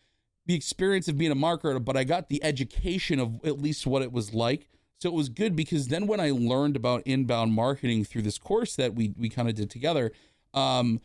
the 0.47 0.55
experience 0.55 1.07
of 1.07 1.17
being 1.17 1.31
a 1.31 1.35
marketer, 1.35 1.83
but 1.83 1.95
I 1.97 2.03
got 2.05 2.29
the 2.29 2.43
education 2.43 3.19
of 3.19 3.39
at 3.45 3.61
least 3.61 3.85
what 3.85 4.01
it 4.01 4.11
was 4.11 4.33
like. 4.33 4.67
So 4.99 5.09
it 5.09 5.13
was 5.13 5.29
good 5.29 5.55
because 5.55 5.89
then 5.89 6.07
when 6.07 6.19
I 6.19 6.31
learned 6.31 6.75
about 6.75 7.03
inbound 7.05 7.53
marketing 7.53 8.03
through 8.05 8.23
this 8.23 8.39
course 8.39 8.75
that 8.77 8.95
we 8.95 9.13
we 9.17 9.29
kind 9.29 9.47
of 9.47 9.55
did 9.55 9.69
together, 9.69 10.11
um, 10.53 11.01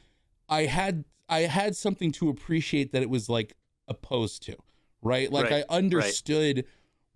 I 0.48 0.62
had 0.64 1.04
I 1.28 1.40
had 1.40 1.76
something 1.76 2.12
to 2.12 2.28
appreciate 2.30 2.92
that 2.92 3.02
it 3.02 3.10
was 3.10 3.28
like 3.28 3.54
opposed 3.88 4.42
to, 4.44 4.56
right? 5.02 5.30
Like 5.30 5.50
Right, 5.50 5.64
I 5.68 5.74
understood 5.74 6.64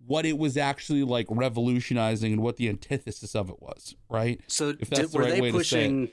what 0.05 0.25
it 0.25 0.37
was 0.37 0.57
actually 0.57 1.03
like 1.03 1.25
revolutionizing 1.29 2.33
and 2.33 2.43
what 2.43 2.57
the 2.57 2.69
antithesis 2.69 3.35
of 3.35 3.49
it 3.49 3.61
was, 3.61 3.95
right? 4.09 4.39
So 4.47 4.75
If 4.79 4.89
that's 4.89 5.01
did, 5.01 5.11
the 5.11 5.17
were 5.17 5.23
right 5.23 5.33
they 5.33 5.41
way 5.41 5.51
to 5.51 5.63
say 5.63 5.79
it. 5.85 5.87
pushing 5.87 6.09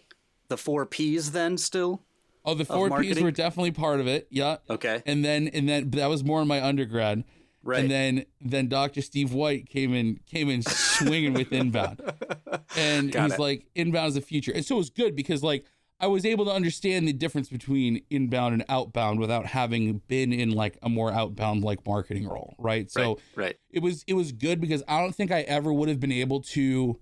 the 0.49 0.57
four 0.57 0.87
P's 0.87 1.33
then 1.33 1.59
still? 1.59 2.03
Oh, 2.45 2.55
the 2.55 2.65
four 2.65 2.91
P's 3.01 3.21
were 3.21 3.31
definitely 3.31 3.71
part 3.71 4.01
of 4.01 4.07
it. 4.07 4.27
Yeah. 4.31 4.59
Okay. 4.69 5.03
And 5.07 5.25
then 5.25 5.49
and 5.49 5.69
then 5.69 5.91
that 5.91 6.09
was 6.09 6.23
more 6.23 6.43
in 6.43 6.49
my 6.49 6.63
undergrad. 6.63 7.25
Right. 7.63 7.81
And 7.81 7.91
then 7.91 8.27
then 8.41 8.69
Dr. 8.69 9.01
Steve 9.01 9.33
White 9.33 9.69
came 9.69 9.95
in 9.95 10.21
came 10.27 10.51
in 10.51 10.63
swinging 10.63 11.33
with 11.35 11.53
inbound. 11.53 12.01
And 12.77 13.13
Got 13.13 13.25
he's 13.25 13.35
it. 13.35 13.39
like 13.41 13.67
inbound 13.77 14.09
is 14.09 14.15
the 14.15 14.21
future. 14.21 14.51
And 14.53 14.65
so 14.65 14.75
it 14.75 14.79
was 14.79 14.91
good 14.91 15.15
because 15.15 15.45
like 15.45 15.65
I 16.01 16.09
was 16.09 16.25
able 16.25 16.45
to 16.47 16.51
understand 16.51 17.07
the 17.07 17.13
difference 17.13 17.49
between 17.49 18.03
inbound 18.11 18.53
and 18.55 18.65
outbound 18.69 19.21
without 19.21 19.47
having 19.47 20.03
been 20.09 20.33
in 20.33 20.51
like 20.51 20.77
a 20.83 20.89
more 20.89 21.13
outbound 21.13 21.63
like 21.63 21.87
marketing 21.87 22.27
role, 22.29 22.57
right? 22.59 22.91
So 22.91 23.21
right, 23.37 23.45
right. 23.45 23.57
it 23.71 23.81
was 23.81 24.03
it 24.09 24.15
was 24.15 24.33
good 24.33 24.61
because 24.61 24.83
I 24.89 25.01
don't 25.01 25.15
think 25.15 25.31
I 25.31 25.43
ever 25.43 25.73
would 25.73 25.89
have 25.89 26.01
been 26.01 26.13
able 26.13 26.41
to 26.41 26.99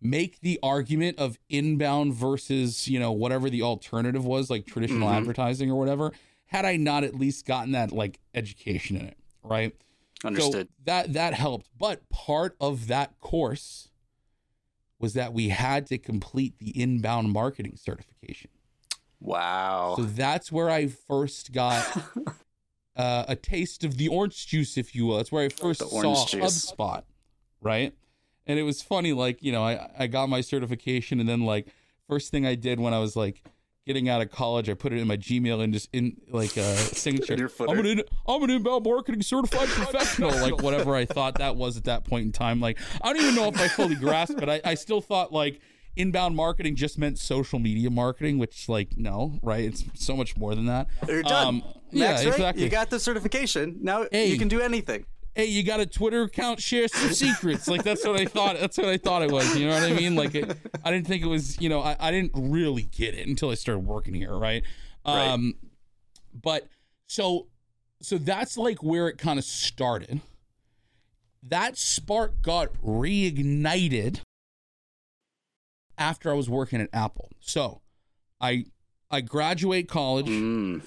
make 0.00 0.40
the 0.40 0.58
argument 0.62 1.18
of 1.18 1.38
inbound 1.48 2.14
versus, 2.14 2.88
you 2.88 2.98
know, 2.98 3.12
whatever 3.12 3.50
the 3.50 3.62
alternative 3.62 4.24
was, 4.24 4.48
like 4.50 4.66
traditional 4.66 5.08
Mhm. 5.08 5.14
advertising 5.16 5.70
or 5.70 5.78
whatever, 5.78 6.12
had 6.46 6.64
I 6.64 6.76
not 6.76 7.04
at 7.04 7.14
least 7.14 7.46
gotten 7.46 7.72
that 7.72 7.92
like 7.92 8.18
education 8.34 8.96
in 8.96 9.06
it, 9.06 9.18
right? 9.42 9.74
Understood. 10.24 10.68
So 10.68 10.74
that 10.84 11.12
that 11.12 11.34
helped. 11.34 11.68
But 11.78 12.08
part 12.08 12.56
of 12.60 12.86
that 12.88 13.18
course 13.20 13.88
was 14.98 15.14
that 15.14 15.32
we 15.32 15.48
had 15.48 15.86
to 15.86 15.98
complete 15.98 16.58
the 16.58 16.78
inbound 16.80 17.32
marketing 17.32 17.76
certification. 17.76 18.50
wow. 19.20 19.94
So 19.96 20.04
that's 20.04 20.50
where 20.52 20.68
I 20.70 20.88
first 20.88 21.52
got 21.52 21.84
uh, 22.96 23.24
a 23.28 23.36
taste 23.36 23.82
of 23.84 23.96
the 23.96 24.08
orange 24.08 24.46
juice, 24.46 24.76
if 24.76 24.94
you 24.94 25.06
will. 25.06 25.16
That's 25.18 25.32
where 25.32 25.44
I 25.44 25.48
first 25.48 25.80
saw 25.80 26.26
juice. 26.26 26.72
HubSpot, 26.72 27.02
right? 27.60 27.94
And 28.50 28.58
it 28.58 28.64
was 28.64 28.82
funny, 28.82 29.12
like 29.12 29.40
you 29.44 29.52
know, 29.52 29.62
I 29.62 29.88
I 29.96 30.06
got 30.08 30.28
my 30.28 30.40
certification, 30.40 31.20
and 31.20 31.28
then 31.28 31.42
like 31.42 31.68
first 32.08 32.32
thing 32.32 32.44
I 32.44 32.56
did 32.56 32.80
when 32.80 32.92
I 32.92 32.98
was 32.98 33.14
like 33.14 33.44
getting 33.86 34.08
out 34.08 34.20
of 34.20 34.32
college, 34.32 34.68
I 34.68 34.74
put 34.74 34.92
it 34.92 34.98
in 34.98 35.06
my 35.06 35.16
Gmail 35.16 35.62
and 35.62 35.72
just 35.72 35.88
in 35.92 36.16
like 36.30 36.56
a 36.56 36.74
signature. 36.76 37.34
In 37.34 37.38
your 37.38 37.48
footer. 37.48 37.70
I'm 37.70 37.78
an 37.78 37.86
in, 37.86 38.02
I'm 38.26 38.42
an 38.42 38.50
inbound 38.50 38.84
marketing 38.84 39.22
certified 39.22 39.68
professional, 39.68 40.32
like 40.32 40.62
whatever 40.62 40.96
I 40.96 41.04
thought 41.04 41.36
that 41.38 41.54
was 41.54 41.76
at 41.76 41.84
that 41.84 42.04
point 42.04 42.26
in 42.26 42.32
time. 42.32 42.60
Like 42.60 42.76
I 43.00 43.12
don't 43.12 43.22
even 43.22 43.36
know 43.36 43.46
if 43.46 43.60
I 43.60 43.68
fully 43.68 43.94
grasped 43.94 44.42
it. 44.42 44.48
I, 44.48 44.60
I 44.64 44.74
still 44.74 45.00
thought 45.00 45.32
like 45.32 45.60
inbound 45.94 46.34
marketing 46.34 46.74
just 46.74 46.98
meant 46.98 47.20
social 47.20 47.60
media 47.60 47.88
marketing, 47.88 48.38
which 48.38 48.68
like 48.68 48.96
no, 48.96 49.38
right? 49.42 49.62
It's 49.64 49.84
so 49.94 50.16
much 50.16 50.36
more 50.36 50.56
than 50.56 50.66
that. 50.66 50.88
You're 51.06 51.22
done. 51.22 51.46
Um, 51.46 51.62
yeah, 51.92 52.08
Max, 52.08 52.24
right? 52.24 52.34
exactly. 52.34 52.64
You 52.64 52.68
got 52.68 52.90
the 52.90 52.98
certification. 52.98 53.78
Now 53.80 54.06
Hey. 54.10 54.26
you 54.26 54.38
can 54.38 54.48
do 54.48 54.60
anything. 54.60 55.06
Hey, 55.34 55.46
you 55.46 55.62
got 55.62 55.80
a 55.80 55.86
Twitter 55.86 56.22
account, 56.22 56.60
share 56.60 56.88
some 56.88 57.10
secrets. 57.12 57.68
Like 57.68 57.82
that's 57.82 58.06
what 58.06 58.20
I 58.20 58.24
thought. 58.24 58.58
That's 58.58 58.78
what 58.78 58.88
I 58.88 58.96
thought 58.96 59.22
it 59.22 59.30
was. 59.30 59.56
You 59.56 59.68
know 59.68 59.74
what 59.74 59.84
I 59.84 59.92
mean? 59.92 60.14
Like 60.14 60.34
it, 60.34 60.56
I 60.84 60.90
didn't 60.90 61.06
think 61.06 61.22
it 61.22 61.28
was. 61.28 61.60
You 61.60 61.68
know, 61.68 61.80
I, 61.80 61.96
I 61.98 62.10
didn't 62.10 62.32
really 62.34 62.82
get 62.82 63.14
it 63.14 63.26
until 63.26 63.50
I 63.50 63.54
started 63.54 63.80
working 63.80 64.14
here, 64.14 64.36
right? 64.36 64.62
Right. 65.06 65.28
Um, 65.28 65.54
but 66.32 66.68
so 67.06 67.48
so 68.00 68.18
that's 68.18 68.56
like 68.56 68.82
where 68.82 69.08
it 69.08 69.18
kind 69.18 69.38
of 69.38 69.44
started. 69.44 70.20
That 71.42 71.78
spark 71.78 72.42
got 72.42 72.74
reignited 72.82 74.20
after 75.96 76.30
I 76.30 76.34
was 76.34 76.48
working 76.48 76.80
at 76.80 76.88
Apple. 76.92 77.30
So 77.40 77.80
I 78.40 78.66
I 79.10 79.20
graduate 79.20 79.88
college. 79.88 80.26
Mm. 80.26 80.82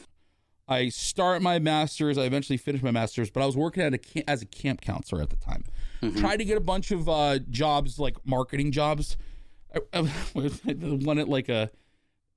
I 0.73 0.89
start 0.89 1.41
my 1.41 1.59
master's. 1.59 2.17
I 2.17 2.23
eventually 2.23 2.57
finished 2.57 2.83
my 2.83 2.91
master's, 2.91 3.29
but 3.29 3.41
I 3.41 3.45
was 3.45 3.55
working 3.55 3.83
at 3.83 3.93
a 3.93 3.97
camp, 3.97 4.25
as 4.27 4.41
a 4.41 4.45
camp 4.45 4.81
counselor 4.81 5.21
at 5.21 5.29
the 5.29 5.35
time. 5.37 5.63
Mhm. 6.01 6.19
Tried 6.19 6.37
to 6.37 6.45
get 6.45 6.57
a 6.57 6.61
bunch 6.61 6.91
of 6.91 7.07
uh, 7.07 7.39
jobs, 7.49 7.99
like 7.99 8.15
marketing 8.25 8.71
jobs. 8.71 9.17
I, 9.73 9.79
I, 9.93 10.01
one 10.33 11.19
at 11.19 11.29
like 11.29 11.49
a 11.49 11.69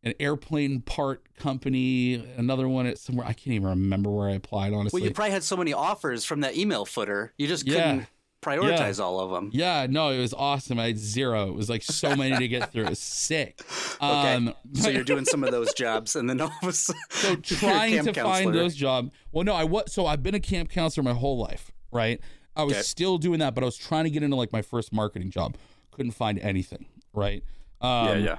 an 0.02 0.14
airplane 0.21 0.83
part 0.83 1.35
company, 1.37 2.14
another 2.37 2.69
one 2.69 2.87
at 2.87 2.99
somewhere 2.99 3.26
I 3.26 3.33
can't 3.33 3.49
even 3.55 3.69
remember 3.69 4.09
where 4.11 4.28
I 4.28 4.35
applied. 4.35 4.73
Honestly, 4.73 5.00
Well, 5.00 5.09
you 5.09 5.14
probably 5.14 5.33
had 5.33 5.43
so 5.43 5.57
many 5.57 5.73
offers 5.73 6.25
from 6.25 6.43
that 6.43 6.57
email 6.57 6.85
footer. 6.85 7.33
You 7.37 7.49
just 7.49 7.64
couldn't. 7.66 7.99
Yeah. 7.99 8.05
Prioritize 8.43 9.00
all 9.02 9.19
of 9.21 9.31
them. 9.33 9.50
yeah, 9.52 9.87
no, 9.90 10.11
it 10.11 10.19
was 10.19 10.33
awesome. 10.35 10.78
I 10.78 10.87
had 10.87 10.99
zero. 10.99 11.49
It 11.49 11.55
was 11.55 11.69
like 11.69 11.83
so 11.83 12.14
many 12.14 12.37
to 12.37 12.49
get 12.49 12.71
through. 12.73 12.85
It 12.85 12.88
was 12.90 12.99
sick. 13.00 13.61
Okay. 13.97 14.35
Um, 14.35 14.55
So 14.75 14.88
you're 14.90 15.05
doing 15.12 15.25
some 15.25 15.43
of 15.43 15.50
those 15.50 15.73
jobs, 15.75 16.14
and 16.16 16.28
then 16.31 16.40
all 16.40 16.52
of 16.62 16.69
a 16.69 16.73
sudden, 16.73 17.00
so 17.11 17.37
trying 17.37 18.05
to 18.05 18.12
find 18.12 18.55
those 18.55 18.75
jobs. 18.75 19.11
Well, 19.33 19.45
no, 19.45 19.55
I 19.55 19.64
was 19.64 19.93
so 19.93 20.07
I've 20.07 20.23
been 20.23 20.35
a 20.35 20.40
camp 20.40 20.71
counselor 20.71 21.02
my 21.05 21.14
whole 21.14 21.38
life, 21.38 21.73
right? 21.90 22.21
I 22.55 22.62
was 22.64 22.75
Okay. 22.75 22.83
still 22.83 23.19
doing 23.19 23.40
that, 23.40 23.55
but 23.55 23.62
I 23.62 23.66
was 23.66 23.76
trying 23.76 24.05
to 24.05 24.11
get 24.11 24.23
into 24.23 24.37
like 24.37 24.52
my 24.52 24.62
first 24.62 24.93
marketing 24.93 25.31
job. 25.31 25.57
Couldn't 25.90 26.12
find 26.12 26.38
anything, 26.38 26.87
right? 27.12 27.43
Um, 27.81 28.07
yeah, 28.09 28.14
yeah. 28.16 28.38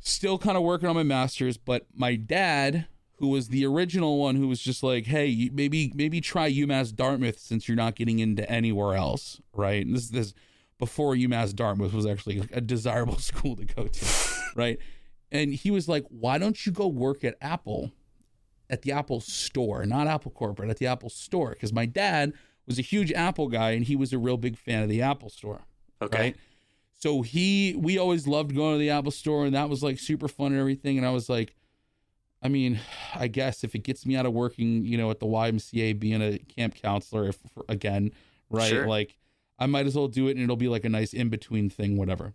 Still 0.00 0.38
kind 0.38 0.56
of 0.56 0.62
working 0.62 0.88
on 0.88 0.94
my 0.94 1.02
master's, 1.02 1.56
but 1.56 1.86
my 1.94 2.14
dad, 2.14 2.86
who 3.18 3.28
was 3.28 3.48
the 3.48 3.64
original 3.66 4.18
one, 4.18 4.36
who 4.36 4.48
was 4.48 4.60
just 4.60 4.82
like, 4.82 5.06
"Hey, 5.06 5.50
maybe 5.52 5.92
maybe 5.94 6.20
try 6.20 6.50
UMass 6.50 6.94
Dartmouth 6.94 7.38
since 7.38 7.68
you're 7.68 7.76
not 7.76 7.94
getting 7.96 8.18
into 8.20 8.48
anywhere 8.50 8.94
else, 8.94 9.40
right?" 9.52 9.84
And 9.84 9.94
this 9.94 10.08
this 10.08 10.34
before 10.78 11.14
UMass 11.14 11.54
Dartmouth 11.54 11.92
was 11.92 12.06
actually 12.06 12.42
a 12.52 12.60
desirable 12.60 13.18
school 13.18 13.56
to 13.56 13.64
go 13.64 13.86
to, 13.88 14.06
right? 14.54 14.78
And 15.30 15.52
he 15.52 15.70
was 15.70 15.88
like, 15.88 16.04
"Why 16.08 16.38
don't 16.38 16.64
you 16.64 16.72
go 16.72 16.86
work 16.86 17.24
at 17.24 17.36
Apple, 17.40 17.90
at 18.70 18.82
the 18.82 18.92
Apple 18.92 19.20
store, 19.20 19.84
not 19.84 20.06
Apple 20.06 20.30
corporate, 20.30 20.70
at 20.70 20.78
the 20.78 20.86
Apple 20.86 21.10
store?" 21.10 21.50
Because 21.50 21.72
my 21.72 21.86
dad 21.86 22.32
was 22.66 22.78
a 22.78 22.82
huge 22.82 23.12
Apple 23.12 23.48
guy, 23.48 23.70
and 23.72 23.84
he 23.84 23.96
was 23.96 24.12
a 24.12 24.18
real 24.18 24.36
big 24.36 24.56
fan 24.56 24.82
of 24.82 24.88
the 24.88 25.02
Apple 25.02 25.30
store 25.30 25.62
Okay. 26.00 26.18
right? 26.18 26.36
So 26.94 27.22
he, 27.22 27.74
we 27.76 27.96
always 27.96 28.26
loved 28.26 28.54
going 28.54 28.74
to 28.74 28.78
the 28.78 28.90
Apple 28.90 29.10
store, 29.10 29.46
and 29.46 29.54
that 29.54 29.68
was 29.68 29.82
like 29.82 29.98
super 29.98 30.28
fun 30.28 30.52
and 30.52 30.60
everything. 30.60 30.98
And 30.98 31.06
I 31.06 31.10
was 31.10 31.28
like, 31.28 31.54
I 32.42 32.48
mean, 32.48 32.78
I 33.14 33.26
guess 33.28 33.64
if 33.64 33.74
it 33.74 33.80
gets 33.80 34.06
me 34.06 34.14
out 34.16 34.26
of 34.26 34.32
working, 34.32 34.84
you 34.84 34.96
know, 34.96 35.10
at 35.10 35.18
the 35.18 35.26
YMCA, 35.26 35.98
being 35.98 36.22
a 36.22 36.38
camp 36.38 36.74
counselor, 36.76 37.28
if 37.28 37.38
again, 37.68 38.12
right? 38.48 38.68
Sure. 38.70 38.86
Like, 38.86 39.16
I 39.58 39.66
might 39.66 39.86
as 39.86 39.96
well 39.96 40.06
do 40.08 40.28
it, 40.28 40.32
and 40.36 40.40
it'll 40.44 40.56
be 40.56 40.68
like 40.68 40.84
a 40.84 40.88
nice 40.88 41.12
in 41.12 41.28
between 41.30 41.68
thing, 41.68 41.96
whatever. 41.96 42.34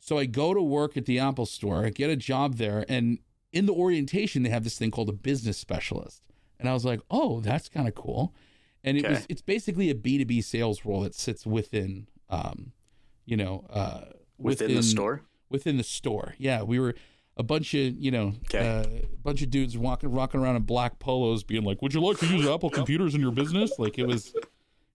So 0.00 0.16
I 0.16 0.24
go 0.24 0.54
to 0.54 0.62
work 0.62 0.96
at 0.96 1.04
the 1.06 1.18
Apple 1.18 1.44
store, 1.46 1.84
I 1.84 1.90
get 1.90 2.08
a 2.08 2.16
job 2.16 2.54
there, 2.56 2.86
and 2.88 3.18
in 3.52 3.66
the 3.66 3.72
orientation, 3.72 4.42
they 4.44 4.50
have 4.50 4.64
this 4.64 4.78
thing 4.78 4.90
called 4.90 5.08
a 5.08 5.12
business 5.12 5.58
specialist. 5.58 6.22
And 6.58 6.68
I 6.68 6.72
was 6.72 6.84
like, 6.84 7.00
oh, 7.10 7.40
that's 7.40 7.68
kind 7.68 7.86
of 7.88 7.94
cool. 7.94 8.34
And 8.84 8.96
it 8.96 9.04
Okay. 9.04 9.14
was 9.14 9.26
it's 9.28 9.42
basically 9.42 9.90
a 9.90 9.94
B2B 9.94 10.42
sales 10.44 10.84
role 10.84 11.02
that 11.02 11.14
sits 11.14 11.44
within 11.46 12.06
um, 12.30 12.72
you 13.26 13.36
know, 13.36 13.66
uh 13.70 14.04
Within, 14.38 14.74
the 14.74 14.82
store. 14.82 15.22
Within 15.50 15.76
the 15.78 15.82
store. 15.82 16.34
Yeah. 16.38 16.62
We 16.62 16.78
were 16.78 16.94
a 17.38 17.42
bunch 17.42 17.72
of, 17.74 17.94
you 17.96 18.10
know, 18.10 18.34
Okay. 18.46 18.58
uh, 18.58 18.82
a 18.82 19.16
bunch 19.22 19.42
of 19.42 19.50
dudes 19.50 19.78
walking 19.78 20.10
rocking 20.10 20.40
around 20.40 20.56
in 20.56 20.62
black 20.62 20.98
polos 20.98 21.42
being 21.44 21.62
like, 21.64 21.80
Would 21.82 21.94
you 21.94 22.00
like 22.00 22.18
to 22.18 22.26
use 22.26 22.46
Apple 22.54 22.68
computers 22.70 23.14
in 23.14 23.20
your 23.20 23.30
business? 23.32 23.78
Like 23.78 23.98
it 23.98 24.06
was 24.06 24.34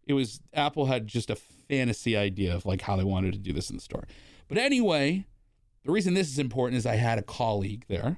it 0.06 0.14
was 0.14 0.42
Apple 0.54 0.86
had 0.86 1.08
just 1.08 1.30
a 1.30 1.36
fantasy 1.36 2.18
idea 2.18 2.54
of 2.54 2.66
like 2.66 2.82
how 2.82 2.96
they 2.98 3.04
wanted 3.06 3.32
to 3.34 3.40
do 3.40 3.54
this 3.54 3.70
in 3.70 3.78
the 3.78 3.82
store. 3.82 4.04
But 4.50 4.58
anyway, 4.58 5.26
the 5.86 5.92
reason 5.92 6.14
this 6.14 6.28
is 6.30 6.38
important 6.40 6.78
is 6.78 6.86
I 6.86 6.96
had 6.96 7.18
a 7.18 7.24
colleague 7.24 7.86
there. 7.88 8.18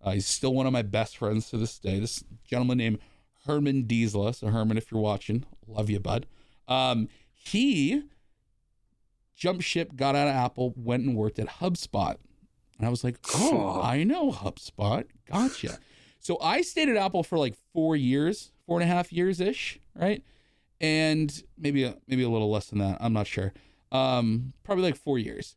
Uh, 0.00 0.12
he's 0.12 0.26
still 0.26 0.54
one 0.54 0.66
of 0.66 0.72
my 0.72 0.82
best 0.82 1.16
friends 1.16 1.50
to 1.50 1.56
this 1.56 1.78
day. 1.78 1.98
This 1.98 2.22
gentleman 2.46 2.78
named 2.78 2.98
Herman 3.46 3.84
Diesla. 3.84 4.34
So 4.34 4.46
Herman, 4.48 4.76
if 4.78 4.92
you're 4.92 5.00
watching, 5.00 5.44
love 5.66 5.90
you, 5.90 5.98
bud. 5.98 6.26
Um, 6.68 7.08
he 7.32 8.02
jumped 9.34 9.64
ship, 9.64 9.96
got 9.96 10.14
out 10.14 10.28
of 10.28 10.34
Apple, 10.34 10.72
went 10.76 11.04
and 11.04 11.16
worked 11.16 11.38
at 11.38 11.48
HubSpot. 11.58 12.16
And 12.78 12.86
I 12.86 12.90
was 12.90 13.04
like, 13.04 13.18
oh. 13.34 13.80
I 13.82 14.02
know 14.04 14.30
HubSpot. 14.32 15.04
Gotcha. 15.30 15.78
So 16.18 16.38
I 16.40 16.62
stayed 16.62 16.88
at 16.88 16.96
Apple 16.96 17.22
for 17.22 17.38
like 17.38 17.54
four 17.72 17.94
years, 17.96 18.50
four 18.66 18.80
and 18.80 18.88
a 18.90 18.92
half 18.92 19.12
years 19.12 19.40
ish, 19.40 19.78
right? 19.94 20.22
And 20.80 21.42
maybe 21.58 21.84
a, 21.84 21.96
maybe 22.08 22.22
a 22.24 22.28
little 22.28 22.50
less 22.50 22.66
than 22.66 22.78
that. 22.80 22.98
I'm 23.00 23.12
not 23.12 23.26
sure. 23.26 23.52
Um, 23.92 24.52
probably 24.64 24.84
like 24.84 24.96
four 24.96 25.18
years. 25.18 25.56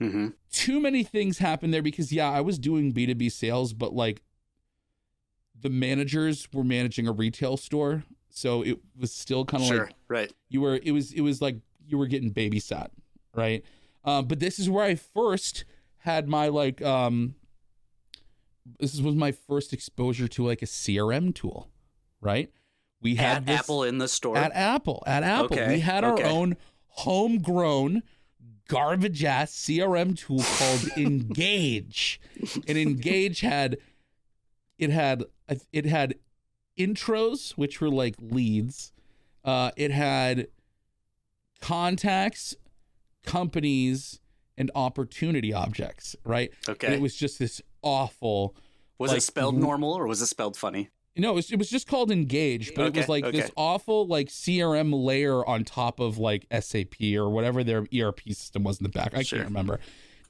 hmm 0.00 0.28
Too 0.52 0.78
many 0.80 1.02
things 1.02 1.38
happened 1.38 1.74
there 1.74 1.82
because 1.82 2.12
yeah, 2.12 2.30
I 2.30 2.40
was 2.40 2.58
doing 2.58 2.92
B2B 2.92 3.32
sales, 3.32 3.72
but 3.72 3.92
like 3.92 4.22
the 5.58 5.70
managers 5.70 6.48
were 6.52 6.64
managing 6.64 7.06
a 7.08 7.12
retail 7.12 7.56
store, 7.56 8.04
so 8.28 8.62
it 8.62 8.78
was 8.98 9.12
still 9.12 9.44
kind 9.44 9.62
of 9.62 9.68
Sure. 9.68 9.84
like 9.86 9.94
right. 10.08 10.32
you 10.48 10.60
were 10.60 10.78
it 10.82 10.92
was 10.92 11.12
it 11.12 11.20
was 11.20 11.40
like 11.42 11.56
you 11.86 11.98
were 11.98 12.06
getting 12.06 12.32
babysat 12.32 12.88
right 13.34 13.62
um, 14.04 14.26
but 14.26 14.40
this 14.40 14.58
is 14.58 14.70
where 14.70 14.84
i 14.84 14.94
first 14.94 15.64
had 16.02 16.28
my 16.28 16.48
like 16.48 16.80
um 16.82 17.34
this 18.78 19.00
was 19.00 19.14
my 19.14 19.32
first 19.32 19.72
exposure 19.72 20.28
to 20.28 20.44
like 20.44 20.62
a 20.62 20.66
crm 20.66 21.34
tool 21.34 21.68
right 22.20 22.50
we 23.00 23.16
had 23.16 23.38
At 23.38 23.46
this 23.46 23.60
Apple 23.60 23.82
in 23.84 23.98
the 23.98 24.08
store. 24.08 24.36
at 24.36 24.52
apple 24.54 25.02
at 25.06 25.22
apple 25.24 25.56
Okay, 25.58 25.68
we 25.68 25.80
had 25.80 26.04
our 26.04 26.14
okay. 26.14 26.24
own 26.24 26.56
homegrown 26.88 28.02
garbage 28.68 29.24
ass 29.24 29.52
crm 29.52 30.16
tool 30.16 30.42
called 30.58 30.88
engage 30.96 32.20
and 32.68 32.78
engage 32.78 33.40
had 33.40 33.78
it 34.78 34.90
had 34.90 35.24
it 35.72 35.84
had 35.86 36.14
intros 36.78 37.52
which 37.52 37.80
were 37.80 37.90
like 37.90 38.14
leads 38.20 38.92
uh, 39.44 39.72
it 39.76 39.90
had 39.90 40.46
contacts, 41.60 42.54
companies, 43.24 44.20
and 44.58 44.70
opportunity 44.74 45.52
objects, 45.52 46.14
right? 46.24 46.50
okay. 46.68 46.86
And 46.88 46.94
it 46.94 47.00
was 47.00 47.14
just 47.16 47.38
this 47.38 47.60
awful. 47.82 48.54
was 48.98 49.10
like, 49.10 49.18
it 49.18 49.22
spelled 49.22 49.56
normal 49.56 49.92
or 49.92 50.06
was 50.06 50.20
it 50.22 50.26
spelled 50.26 50.56
funny? 50.56 50.90
No, 51.16 51.32
it 51.32 51.34
was, 51.34 51.50
it 51.52 51.58
was 51.58 51.68
just 51.68 51.86
called 51.88 52.10
Engage, 52.10 52.74
but 52.74 52.86
it 52.86 52.94
was 52.96 53.04
Okay, 53.04 53.22
like 53.22 53.32
this 53.32 53.50
awful 53.56 54.06
like 54.06 54.28
CRM 54.28 54.92
layer 55.04 55.46
on 55.46 55.62
top 55.64 56.00
of 56.00 56.16
like 56.16 56.46
SAP 56.58 57.02
or 57.16 57.28
whatever 57.28 57.62
their 57.62 57.86
ERP 57.94 58.20
system 58.28 58.64
was 58.64 58.78
in 58.80 58.84
the 58.84 58.88
back. 58.88 59.14
I 59.14 59.22
Sure. 59.22 59.38
can't 59.40 59.48
remember. 59.50 59.78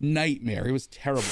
Nightmare. 0.01 0.67
It 0.67 0.73
was 0.73 0.87
terrible. 0.89 1.23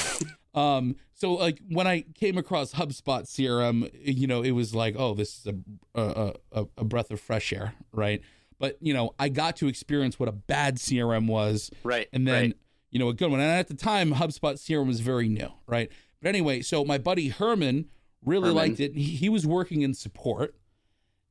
Um, 0.54 0.97
so 1.14 1.35
like 1.35 1.61
when 1.68 1.87
I 1.87 2.02
came 2.14 2.37
across 2.38 2.73
HubSpot 2.75 3.23
CRM, 3.25 3.90
you 4.02 4.26
know, 4.26 4.42
it 4.42 4.52
was 4.52 4.75
like, 4.75 4.94
oh, 4.99 5.14
this 5.14 5.38
is 5.38 5.47
a 5.47 6.00
a, 6.00 6.35
a, 6.52 6.66
a 6.78 6.85
breath 6.85 7.11
of 7.11 7.20
fresh 7.20 7.52
air, 7.52 7.75
right? 7.92 8.20
But 8.59 8.76
you 8.80 8.92
know, 8.94 9.14
I 9.18 9.28
got 9.30 9.56
to 9.56 9.68
experience 9.68 10.18
what 10.18 10.28
a 10.28 10.32
bad 10.32 10.76
CRM 10.76 11.26
was, 11.26 11.70
Right. 11.82 12.09
and 12.12 12.26
then 12.26 12.42
right. 12.42 12.56
You 12.90 12.99
know 12.99 13.09
a 13.09 13.14
good 13.14 13.30
one. 13.30 13.40
And 13.40 13.50
at 13.50 13.68
the 13.68 13.75
time, 13.75 14.14
HubSpot 14.14 14.54
CRM 14.54 14.87
was 14.87 15.00
very 15.00 15.28
new, 15.28 15.49
right? 15.66 15.90
But 16.20 16.28
anyway, 16.28 16.62
so 16.62 16.85
my 16.85 16.99
buddy 16.99 17.28
Herman 17.28 17.87
really 18.25 18.49
Herman. 18.49 18.56
liked 18.56 18.80
it. 18.80 18.94
He, 18.94 19.16
he 19.16 19.28
was 19.28 19.47
working 19.47 19.82
in 19.82 19.94
support, 19.94 20.54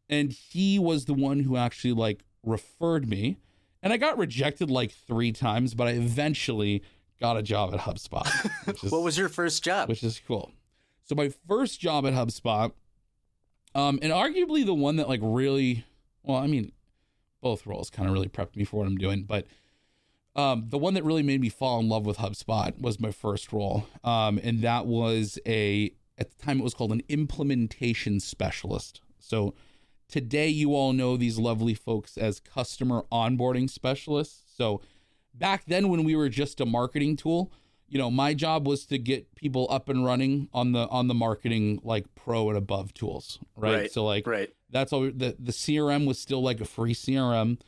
and 0.10 0.32
he 0.32 0.80
was 0.80 1.06
the 1.06 1.13
one 1.13 1.42
who 1.42 1.58
actually 1.58 1.94
like 1.94 2.24
referred 2.44 3.08
me. 3.08 3.38
And 3.82 3.94
I 3.94 3.98
got 3.98 4.18
rejected 4.18 4.70
like 4.70 4.92
three 4.92 5.32
times, 5.32 5.74
but 5.74 5.88
I 5.88 5.92
eventually 5.92 6.84
got 7.20 7.38
a 7.38 7.44
job 7.44 7.74
at 7.74 7.82
HubSpot, 7.82 8.28
is 8.84 8.92
what 8.92 9.04
was 9.04 9.18
your 9.18 9.30
first 9.30 9.63
job? 9.63 9.89
which 9.89 10.04
is 10.04 10.22
cool. 10.25 10.51
So 11.04 11.16
my 11.16 11.32
first 11.48 11.80
job 11.80 12.06
at 12.06 12.13
HubSpot, 12.13 12.72
um, 13.75 14.00
and 14.01 14.12
arguably 14.12 14.66
the 14.66 14.74
one 14.74 14.98
that 14.98 15.10
like 15.10 15.22
really, 15.24 15.86
well, 16.24 16.38
I 16.38 16.48
mean, 16.48 16.72
both 17.42 17.66
roles 17.66 17.89
kind 17.89 18.08
of 18.08 18.13
really 18.13 18.28
prepped 18.28 18.56
me 18.56 18.63
for 18.63 18.78
what 18.78 18.88
I'm 18.88 18.98
doing, 18.98 19.24
but 19.24 19.48
um, 20.39 20.65
the 20.69 20.77
one 20.77 20.93
that 20.93 21.03
really 21.03 21.24
made 21.24 21.41
me 21.41 21.50
fall 21.50 21.79
in 21.79 21.89
love 21.89 22.05
with 22.05 22.17
HubSpot 22.17 22.79
was 22.79 23.00
my 23.00 23.12
first 23.12 23.51
role, 23.51 23.88
um, 24.03 24.39
and 24.41 24.62
that 24.62 24.86
was 24.86 25.38
a 25.46 25.91
at 26.17 26.29
the 26.31 26.43
time 26.43 26.60
it 26.60 26.63
was 26.63 26.74
called 26.74 26.91
an 26.91 27.01
implementation 27.10 28.19
specialist. 28.19 29.01
So 29.19 29.53
today 30.08 30.48
you 30.48 30.75
all 30.75 30.93
know 30.93 31.17
these 31.17 31.38
lovely 31.38 31.74
folks 31.74 32.17
as 32.17 32.39
customer 32.39 33.03
onboarding 33.12 33.69
specialists. 33.69 34.43
So 34.55 34.81
back 35.34 35.65
then 35.65 35.89
when 35.89 36.03
we 36.03 36.15
were 36.15 36.29
just 36.29 36.60
a 36.60 36.65
marketing 36.65 37.15
tool, 37.15 37.51
you 37.88 37.98
know, 37.98 38.12
my 38.12 38.34
job 38.34 38.67
was 38.67 38.86
to 38.88 38.98
get 38.98 39.34
people 39.36 39.67
up 39.69 39.89
and 39.89 40.05
running 40.05 40.50
on 40.53 40.72
the 40.74 40.88
on 40.89 41.08
the 41.08 41.13
marketing 41.13 41.79
like 41.84 42.05
pro 42.15 42.50
and 42.50 42.58
above 42.58 42.93
tools, 42.93 43.39
right? 43.55 43.74
Right, 43.74 43.91
So 43.91 44.05
like 44.05 44.27
right. 44.27 44.50
that's 44.69 44.93
all 44.93 45.01
the 45.01 45.36
the 45.39 45.51
CRM 45.51 46.05
was 46.05 46.19
still 46.19 46.41
like 46.41 46.62
a 46.62 46.65
free 46.65 46.93
CRM. 46.93 47.60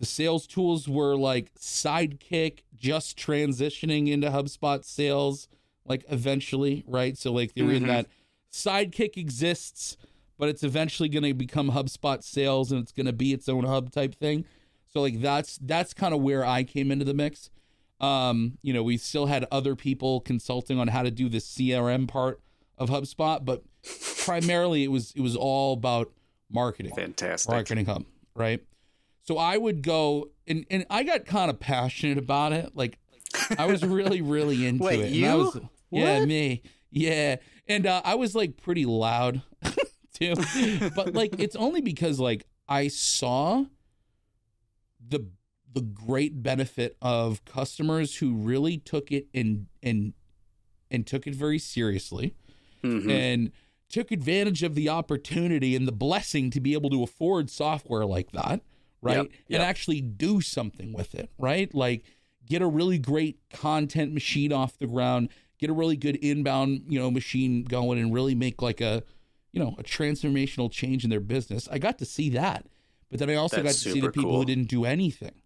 The 0.00 0.06
sales 0.06 0.46
tools 0.46 0.88
were 0.88 1.14
like 1.14 1.54
Sidekick, 1.54 2.60
just 2.74 3.18
transitioning 3.18 4.08
into 4.08 4.30
HubSpot 4.30 4.82
sales, 4.82 5.46
like 5.84 6.04
eventually, 6.08 6.84
right? 6.86 7.16
So 7.18 7.32
like 7.32 7.54
they 7.54 7.62
were 7.62 7.72
in 7.72 7.86
that 7.86 8.06
Sidekick 8.50 9.18
exists, 9.18 9.98
but 10.38 10.48
it's 10.48 10.62
eventually 10.62 11.10
going 11.10 11.24
to 11.24 11.34
become 11.34 11.70
HubSpot 11.70 12.24
sales 12.24 12.72
and 12.72 12.82
it's 12.82 12.92
going 12.92 13.06
to 13.06 13.12
be 13.12 13.34
its 13.34 13.46
own 13.46 13.64
hub 13.64 13.92
type 13.92 14.14
thing. 14.14 14.46
So 14.86 15.02
like 15.02 15.20
that's 15.20 15.58
that's 15.58 15.92
kind 15.92 16.14
of 16.14 16.22
where 16.22 16.46
I 16.46 16.64
came 16.64 16.90
into 16.90 17.04
the 17.04 17.14
mix. 17.14 17.50
Um, 18.00 18.56
you 18.62 18.72
know, 18.72 18.82
we 18.82 18.96
still 18.96 19.26
had 19.26 19.44
other 19.52 19.76
people 19.76 20.20
consulting 20.20 20.78
on 20.78 20.88
how 20.88 21.02
to 21.02 21.10
do 21.10 21.28
the 21.28 21.38
CRM 21.38 22.08
part 22.08 22.40
of 22.78 22.88
HubSpot, 22.88 23.44
but 23.44 23.62
primarily 24.24 24.82
it 24.84 24.88
was 24.88 25.12
it 25.14 25.20
was 25.20 25.36
all 25.36 25.74
about 25.74 26.10
marketing 26.50 26.94
Fantastic. 26.94 27.52
marketing 27.52 27.84
hub, 27.84 28.06
right? 28.34 28.62
So 29.22 29.36
I 29.38 29.56
would 29.56 29.82
go 29.82 30.30
and 30.46 30.64
and 30.70 30.86
I 30.90 31.02
got 31.04 31.24
kind 31.26 31.50
of 31.50 31.60
passionate 31.60 32.18
about 32.18 32.52
it. 32.52 32.72
Like 32.74 32.98
I 33.58 33.66
was 33.66 33.84
really 33.84 34.20
really 34.22 34.66
into 34.66 34.84
Wait, 34.84 35.00
it. 35.00 35.06
And 35.06 35.14
you? 35.14 35.26
I 35.28 35.34
was, 35.34 35.58
yeah, 35.90 36.24
me. 36.24 36.62
Yeah. 36.90 37.36
And 37.68 37.86
uh, 37.86 38.02
I 38.04 38.14
was 38.16 38.34
like 38.34 38.56
pretty 38.56 38.84
loud 38.86 39.42
too. 40.14 40.34
but 40.96 41.14
like 41.14 41.38
it's 41.38 41.54
only 41.56 41.80
because 41.80 42.18
like 42.18 42.46
I 42.68 42.88
saw 42.88 43.64
the 45.06 45.26
the 45.72 45.80
great 45.82 46.42
benefit 46.42 46.96
of 47.00 47.44
customers 47.44 48.16
who 48.16 48.34
really 48.34 48.76
took 48.78 49.12
it 49.12 49.28
and 49.34 49.66
and 49.82 50.14
and 50.90 51.06
took 51.06 51.26
it 51.26 51.34
very 51.34 51.58
seriously 51.58 52.34
Mhm. 52.82 53.10
and 53.10 53.52
took 53.88 54.10
advantage 54.10 54.62
of 54.62 54.74
the 54.74 54.88
opportunity 54.88 55.76
and 55.76 55.86
the 55.86 55.92
blessing 55.92 56.50
to 56.50 56.60
be 56.60 56.72
able 56.72 56.88
to 56.90 57.02
afford 57.02 57.50
software 57.50 58.06
like 58.06 58.32
that, 58.32 58.62
right? 59.02 59.16
Yep, 59.18 59.26
yep. 59.48 59.60
And 59.60 59.62
actually 59.62 60.00
do 60.00 60.40
something 60.40 60.92
with 60.92 61.14
it, 61.14 61.30
right? 61.38 61.72
Like 61.74 62.04
get 62.46 62.62
a 62.62 62.66
really 62.66 62.98
great 62.98 63.38
content 63.52 64.12
machine 64.12 64.52
off 64.52 64.78
the 64.78 64.86
ground, 64.86 65.28
get 65.58 65.70
a 65.70 65.72
really 65.72 65.96
good 65.96 66.16
inbound, 66.16 66.84
you 66.88 66.98
know, 66.98 67.10
machine 67.10 67.64
going 67.64 67.98
and 67.98 68.12
really 68.12 68.34
make 68.34 68.60
like 68.62 68.80
a, 68.80 69.02
you 69.52 69.60
know, 69.62 69.74
a 69.78 69.82
transformational 69.82 70.70
change 70.70 71.04
in 71.04 71.10
their 71.10 71.20
business. 71.20 71.68
I 71.70 71.78
got 71.78 71.98
to 71.98 72.04
see 72.04 72.30
that. 72.30 72.66
But 73.10 73.18
then 73.18 73.28
I 73.30 73.34
also 73.34 73.56
That's 73.62 73.82
got 73.84 73.88
to 73.90 73.92
see 73.94 74.00
the 74.00 74.10
people 74.12 74.30
cool. 74.30 74.38
who 74.40 74.44
didn't 74.44 74.68
do 74.68 74.84
anything. 74.84 75.42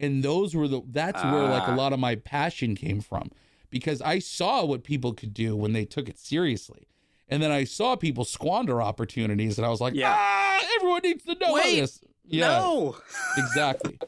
And 0.00 0.22
those 0.22 0.54
were 0.54 0.68
the 0.68 0.82
that's 0.90 1.22
where 1.24 1.48
like 1.48 1.66
a 1.68 1.72
Ah. 1.72 1.76
lot 1.76 1.92
of 1.92 1.98
my 1.98 2.16
passion 2.16 2.74
came 2.74 3.00
from 3.00 3.30
because 3.70 4.00
I 4.02 4.18
saw 4.18 4.64
what 4.64 4.84
people 4.84 5.12
could 5.14 5.32
do 5.34 5.56
when 5.56 5.72
they 5.72 5.84
took 5.86 6.08
it 6.08 6.18
seriously. 6.18 6.86
And 7.28 7.42
then 7.42 7.50
I 7.50 7.64
saw 7.64 7.96
people 7.96 8.24
squander 8.24 8.80
opportunities 8.80 9.58
and 9.58 9.66
I 9.66 9.70
was 9.70 9.80
like, 9.80 9.94
Yeah. 9.94 10.14
ah, 10.16 10.60
everyone 10.76 11.00
needs 11.02 11.24
to 11.24 11.34
know 11.38 11.54
Wait, 11.54 11.80
this. 11.80 12.00
Yeah, 12.26 12.48
No. 12.48 12.96
exactly. 13.36 13.98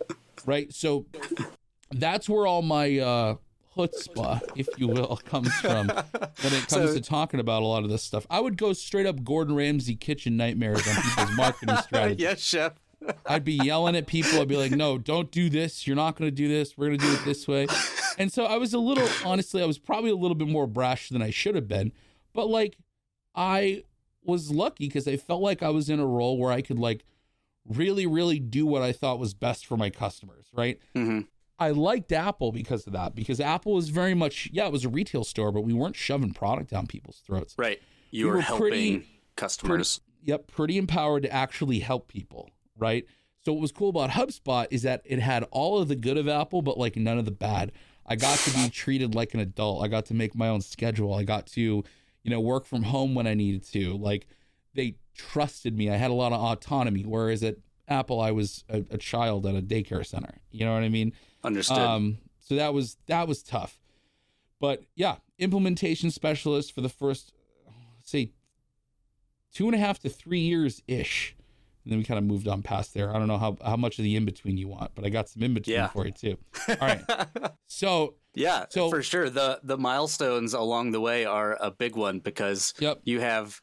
right. 0.46 0.72
So 0.72 1.07
that's 1.90 2.28
where 2.28 2.46
all 2.46 2.62
my 2.62 2.98
uh 2.98 3.35
chutzpah, 3.76 4.40
if 4.57 4.66
you 4.76 4.88
will, 4.88 5.16
comes 5.24 5.52
from 5.54 5.87
when 5.88 6.52
it 6.52 6.66
comes 6.68 6.70
So- 6.70 6.94
to 6.94 7.00
talking 7.00 7.38
about 7.40 7.62
a 7.62 7.66
lot 7.66 7.85
of 7.85 7.90
this 7.90 8.02
stuff. 8.02 8.26
I 8.28 8.40
would 8.40 8.57
go 8.57 8.72
straight 8.72 9.07
up 9.07 9.22
Gordon 9.24 9.54
Ramsay 9.54 9.94
kitchen 9.96 10.37
nightmares 10.37 10.87
on 10.88 10.94
people's 11.02 11.37
marketing 11.37 11.76
strategy. 11.83 12.22
yes, 12.22 12.40
chef. 12.40 12.72
I'd 13.26 13.44
be 13.44 13.52
yelling 13.52 13.94
at 13.94 14.09
people. 14.09 14.40
I'd 14.40 14.48
be 14.48 14.57
like, 14.57 14.72
no, 14.72 14.98
don't 14.98 15.31
do 15.31 15.48
this. 15.48 15.87
You're 15.87 15.94
not 15.94 16.16
going 16.16 16.28
to 16.28 16.35
do 16.35 16.48
this. 16.48 16.76
We're 16.76 16.88
going 16.88 16.98
to 16.98 17.07
do 17.07 17.12
it 17.12 17.24
this 17.24 17.46
way. 17.46 17.68
And 18.18 18.33
so 18.33 18.44
I 18.44 18.57
was 18.57 18.74
a 18.74 18.78
little, 18.81 19.09
honestly, 19.24 19.62
I 19.62 19.66
was 19.66 19.78
probably 19.78 20.11
a 20.11 20.16
little 20.16 20.35
bit 20.35 20.48
more 20.48 20.66
brash 20.66 21.09
than 21.09 21.22
I 21.22 21.31
should 21.31 21.54
have 21.54 21.68
been. 21.68 21.92
But 22.35 22.48
like, 22.48 22.76
I 23.37 23.85
was 24.24 24.50
lucky 24.50 24.88
because 24.88 25.07
I 25.07 25.16
felt 25.16 25.40
like 25.40 25.62
I 25.62 25.68
was 25.68 25.88
in 25.88 26.00
a 26.00 26.07
role 26.07 26.37
where 26.38 26.50
I 26.50 26.61
could 26.61 26.78
like 26.81 27.04
really, 27.66 28.07
really 28.07 28.38
do 28.38 28.66
what 28.66 28.83
I 28.83 28.92
thought 28.92 29.18
was 29.18 29.35
best 29.35 29.66
for 29.66 29.77
my 29.77 29.90
customers, 29.90 30.47
right? 30.53 30.79
hmm 30.94 31.21
I 31.61 31.71
liked 31.71 32.12
Apple 32.12 32.53
because 32.53 32.87
of 32.87 32.92
that, 32.92 33.16
because 33.16 33.40
Apple 33.40 33.73
was 33.75 33.88
very 33.88 34.14
much, 34.14 34.49
yeah, 34.53 34.66
it 34.66 34.73
was 34.73 34.85
a 34.85 34.88
retail 34.88 35.25
store, 35.25 35.51
but 35.51 35.62
we 35.62 35.73
weren't 35.73 35.97
shoving 35.97 36.33
product 36.33 36.71
down 36.71 36.87
people's 36.87 37.21
throats. 37.27 37.57
Right. 37.59 37.81
You 38.12 38.27
We 38.27 38.31
were 38.31 38.37
were 38.37 38.42
helping 38.42 38.61
pretty- 38.71 39.09
customers. 39.35 40.01
yep, 40.23 40.47
pretty 40.47 40.79
empowered 40.79 41.25
to 41.25 41.33
actually 41.33 41.81
help 41.81 42.07
people, 42.07 42.51
right? 42.77 43.05
So 43.44 43.53
what 43.53 43.61
was 43.61 43.73
cool 43.73 43.88
about 43.88 44.11
HubSpot 44.11 44.68
is 44.71 44.83
that 44.83 45.03
it 45.05 45.18
had 45.18 45.44
all 45.51 45.79
of 45.81 45.88
the 45.88 45.97
good 45.97 46.16
of 46.16 46.29
Apple, 46.29 46.62
but 46.62 46.79
like 46.79 46.94
none 46.97 47.18
of 47.18 47.25
the 47.25 47.33
bad. 47.33 47.73
I 48.07 48.14
got 48.14 48.38
to 48.38 48.51
be 48.55 48.68
treated 48.73 49.16
like 49.16 49.35
an 49.35 49.40
adult. 49.40 49.83
I 49.83 49.88
got 49.88 50.07
to 50.07 50.14
make 50.14 50.37
my 50.37 50.49
own 50.49 50.61
schedule. 50.61 51.12
I 51.12 51.25
got 51.25 51.47
to, 51.49 51.61
you 51.61 52.31
know, 52.31 52.40
work 52.40 52.66
from 52.66 52.85
home 52.85 53.16
when 53.16 53.27
I 53.27 53.35
needed 53.35 53.64
to. 53.73 53.97
Like 53.97 54.29
they 54.75 54.94
trusted 55.18 55.76
me. 55.76 55.90
I 55.90 55.96
had 55.96 56.11
a 56.11 56.14
lot 56.14 56.33
of 56.33 56.40
autonomy. 56.40 57.02
Whereas 57.02 57.42
at 57.42 57.57
Apple, 57.87 58.20
I 58.20 58.31
was 58.31 58.64
a, 58.70 58.85
a 58.90 58.96
child 58.96 59.44
at 59.46 59.54
a 59.54 59.61
daycare 59.61 60.07
center. 60.07 60.38
You 60.50 60.64
know 60.64 60.72
what 60.72 60.83
I 60.83 60.88
mean? 60.88 61.12
Understood. 61.44 61.78
Um, 61.78 62.18
so 62.40 62.54
that 62.54 62.72
was 62.72 62.96
that 63.07 63.28
was 63.28 63.42
tough. 63.42 63.78
But 64.61 64.85
yeah, 64.94 65.16
implementation 65.38 66.11
specialist 66.11 66.72
for 66.72 66.81
the 66.81 66.88
first 66.88 67.33
say 68.02 68.33
two 69.52 69.66
and 69.66 69.74
a 69.74 69.78
half 69.78 69.98
to 70.00 70.09
three 70.09 70.40
years 70.40 70.83
ish. 70.87 71.35
And 71.85 71.92
then 71.92 71.98
we 71.98 72.04
kind 72.04 72.18
of 72.18 72.24
moved 72.24 72.48
on 72.48 72.62
past 72.62 72.92
there. 72.92 73.14
I 73.14 73.18
don't 73.18 73.28
know 73.28 73.38
how, 73.38 73.57
how 73.64 73.76
much 73.76 73.98
of 73.98 74.02
the 74.04 74.14
in 74.14 74.26
between 74.26 74.59
you 74.59 74.68
want, 74.68 74.94
but 74.94 75.07
I 75.07 75.09
got 75.09 75.28
some 75.28 75.42
in 75.42 75.54
between 75.54 75.76
Yeah. 75.76 75.88
for 75.88 76.04
you 76.04 76.12
too. 76.12 76.37
All 76.68 76.76
right. 76.81 77.02
So 77.66 78.14
yeah, 78.35 78.66
so- 78.68 78.90
for 78.90 79.02
sure. 79.02 79.31
The 79.31 79.61
the 79.62 79.78
milestones 79.78 80.54
along 80.54 80.92
the 80.92 81.00
way 81.00 81.24
are 81.24 81.57
a 81.61 81.70
big 81.70 81.96
one 81.96 82.18
because 82.18 82.74
yep. 82.78 83.00
you 83.04 83.20
have 83.20 83.61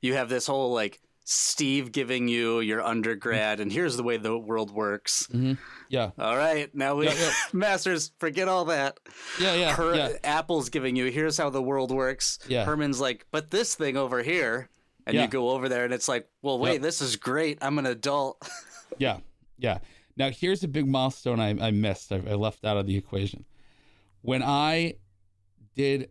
you 0.00 0.14
have 0.14 0.28
this 0.28 0.46
whole 0.46 0.72
like 0.72 1.00
Steve 1.24 1.92
giving 1.92 2.26
you 2.26 2.60
your 2.60 2.82
undergrad 2.82 3.60
and 3.60 3.70
here's 3.70 3.96
the 3.96 4.02
way 4.02 4.16
the 4.16 4.38
world 4.38 4.70
works. 4.70 5.26
Mm-hmm. 5.30 5.54
Yeah. 5.90 6.10
All 6.18 6.36
right, 6.36 6.74
now 6.74 6.94
we 6.94 7.06
Yeah, 7.06 7.14
yeah. 7.18 7.32
masters, 7.52 8.12
forget 8.18 8.48
all 8.48 8.64
that. 8.66 8.98
Yeah. 9.40 9.54
Yeah. 9.54 9.74
Her, 9.74 9.94
yeah. 9.94 10.12
Apple's 10.24 10.70
giving 10.70 10.96
you 10.96 11.10
here's 11.10 11.36
how 11.36 11.50
the 11.50 11.62
world 11.62 11.90
works. 11.90 12.38
Yeah. 12.48 12.64
Herman's 12.64 13.00
like, 13.00 13.26
but 13.30 13.50
this 13.50 13.74
thing 13.74 13.96
over 13.96 14.22
here, 14.22 14.70
and 15.06 15.16
you 15.16 15.26
go 15.26 15.50
over 15.50 15.68
there 15.68 15.84
and 15.84 15.92
it's 15.94 16.08
like, 16.08 16.28
well, 16.42 16.58
wait, 16.58 16.82
this 16.82 17.00
is 17.00 17.16
great. 17.16 17.58
I'm 17.62 17.78
an 17.78 17.86
adult. 17.86 18.46
Yeah, 18.96 19.18
yeah. 19.58 19.78
Now 20.16 20.30
here's 20.30 20.64
a 20.64 20.68
big 20.68 20.88
milestone 20.88 21.38
I, 21.38 21.50
I 21.50 21.70
missed. 21.70 22.10
I, 22.10 22.16
I 22.16 22.34
left 22.34 22.64
out 22.64 22.78
of 22.78 22.86
the 22.86 22.96
equation. 22.96 23.44
When 24.22 24.42
I 24.42 24.94
did 25.76 26.08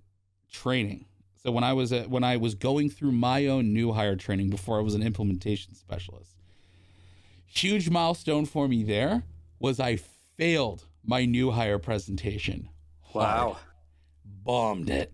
training, 0.52 1.07
so 1.48 1.52
when 1.54 1.64
I 1.64 1.72
was 1.72 1.94
at, 1.94 2.10
when 2.10 2.26
I 2.26 2.36
was 2.36 2.56
going 2.56 2.90
through 2.90 3.14
my 3.14 3.48
own 3.48 3.72
new 3.72 3.94
hire 3.94 4.18
training 4.18 4.50
before 4.50 4.80
I 4.80 4.82
was 4.82 4.96
an 4.96 5.02
implementation 5.02 5.74
specialist, 5.76 6.36
huge 7.46 7.90
milestone 7.90 8.46
for 8.46 8.68
me 8.68 8.84
there 8.84 9.24
was 9.58 9.80
I 9.80 9.96
failed 9.96 10.84
my 11.06 11.24
new 11.24 11.52
hire 11.52 11.80
presentation. 11.80 12.68
Hard. 13.00 13.26
Wow. 13.26 13.58
bombed 14.26 14.90
it. 14.90 15.14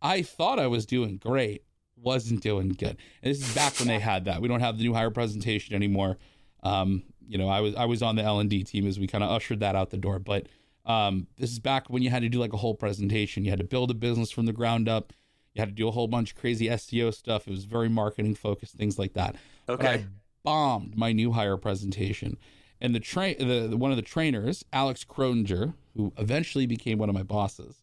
I 0.00 0.22
thought 0.22 0.58
I 0.58 0.68
was 0.68 0.86
doing 0.86 1.18
great, 1.18 1.64
wasn't 1.96 2.40
doing 2.42 2.70
good. 2.70 2.96
And 3.22 3.34
this 3.34 3.46
is 3.46 3.54
back 3.54 3.78
when 3.78 3.88
they 3.88 3.98
had 3.98 4.24
that. 4.24 4.40
We 4.40 4.48
don't 4.48 4.60
have 4.60 4.78
the 4.78 4.84
new 4.84 4.94
hire 4.94 5.10
presentation 5.10 5.74
anymore. 5.74 6.16
Um, 6.62 7.02
you 7.28 7.36
know, 7.36 7.48
I 7.50 7.60
was 7.60 7.74
I 7.74 7.84
was 7.84 8.02
on 8.02 8.16
the 8.16 8.22
L 8.22 8.40
and 8.40 8.48
D 8.48 8.64
team 8.64 8.86
as 8.86 8.98
we 8.98 9.06
kind 9.06 9.22
of 9.22 9.30
ushered 9.30 9.60
that 9.60 9.76
out 9.76 9.90
the 9.90 9.98
door. 9.98 10.18
But 10.18 10.46
Um, 10.86 11.26
this 11.36 11.50
is 11.50 11.58
back 11.58 11.90
when 11.90 12.02
you 12.02 12.08
had 12.08 12.22
to 12.22 12.30
do 12.30 12.38
like 12.38 12.54
a 12.54 12.58
whole 12.58 12.74
presentation. 12.74 13.44
You 13.44 13.50
had 13.50 13.58
to 13.58 13.66
build 13.66 13.90
a 13.90 13.94
business 13.94 14.30
from 14.30 14.46
the 14.46 14.52
ground 14.54 14.88
up. 14.88 15.12
You 15.54 15.60
had 15.60 15.68
to 15.68 15.74
do 15.74 15.86
a 15.88 15.92
whole 15.92 16.08
bunch 16.08 16.32
of 16.32 16.36
crazy 16.38 16.66
SEO 16.66 17.14
stuff. 17.14 17.46
It 17.46 17.50
was 17.52 17.64
very 17.64 17.88
marketing 17.88 18.34
focused, 18.34 18.74
things 18.74 18.98
like 18.98 19.12
that. 19.14 19.36
But 19.66 19.80
I 19.80 19.94
Okay. 19.94 20.06
bombed 20.42 20.96
my 20.96 21.12
new 21.12 21.32
hire 21.32 21.56
presentation. 21.56 22.36
And 22.80 22.94
the 22.94 23.00
train, 23.00 23.36
the, 23.38 23.68
the 23.68 23.76
one 23.76 23.92
of 23.92 23.96
the 23.96 24.02
trainers, 24.02 24.64
Alex 24.72 25.04
Croninger, 25.04 25.74
who 25.96 26.12
eventually 26.18 26.66
became 26.66 26.98
one 26.98 27.08
of 27.08 27.14
my 27.14 27.22
bosses, 27.22 27.80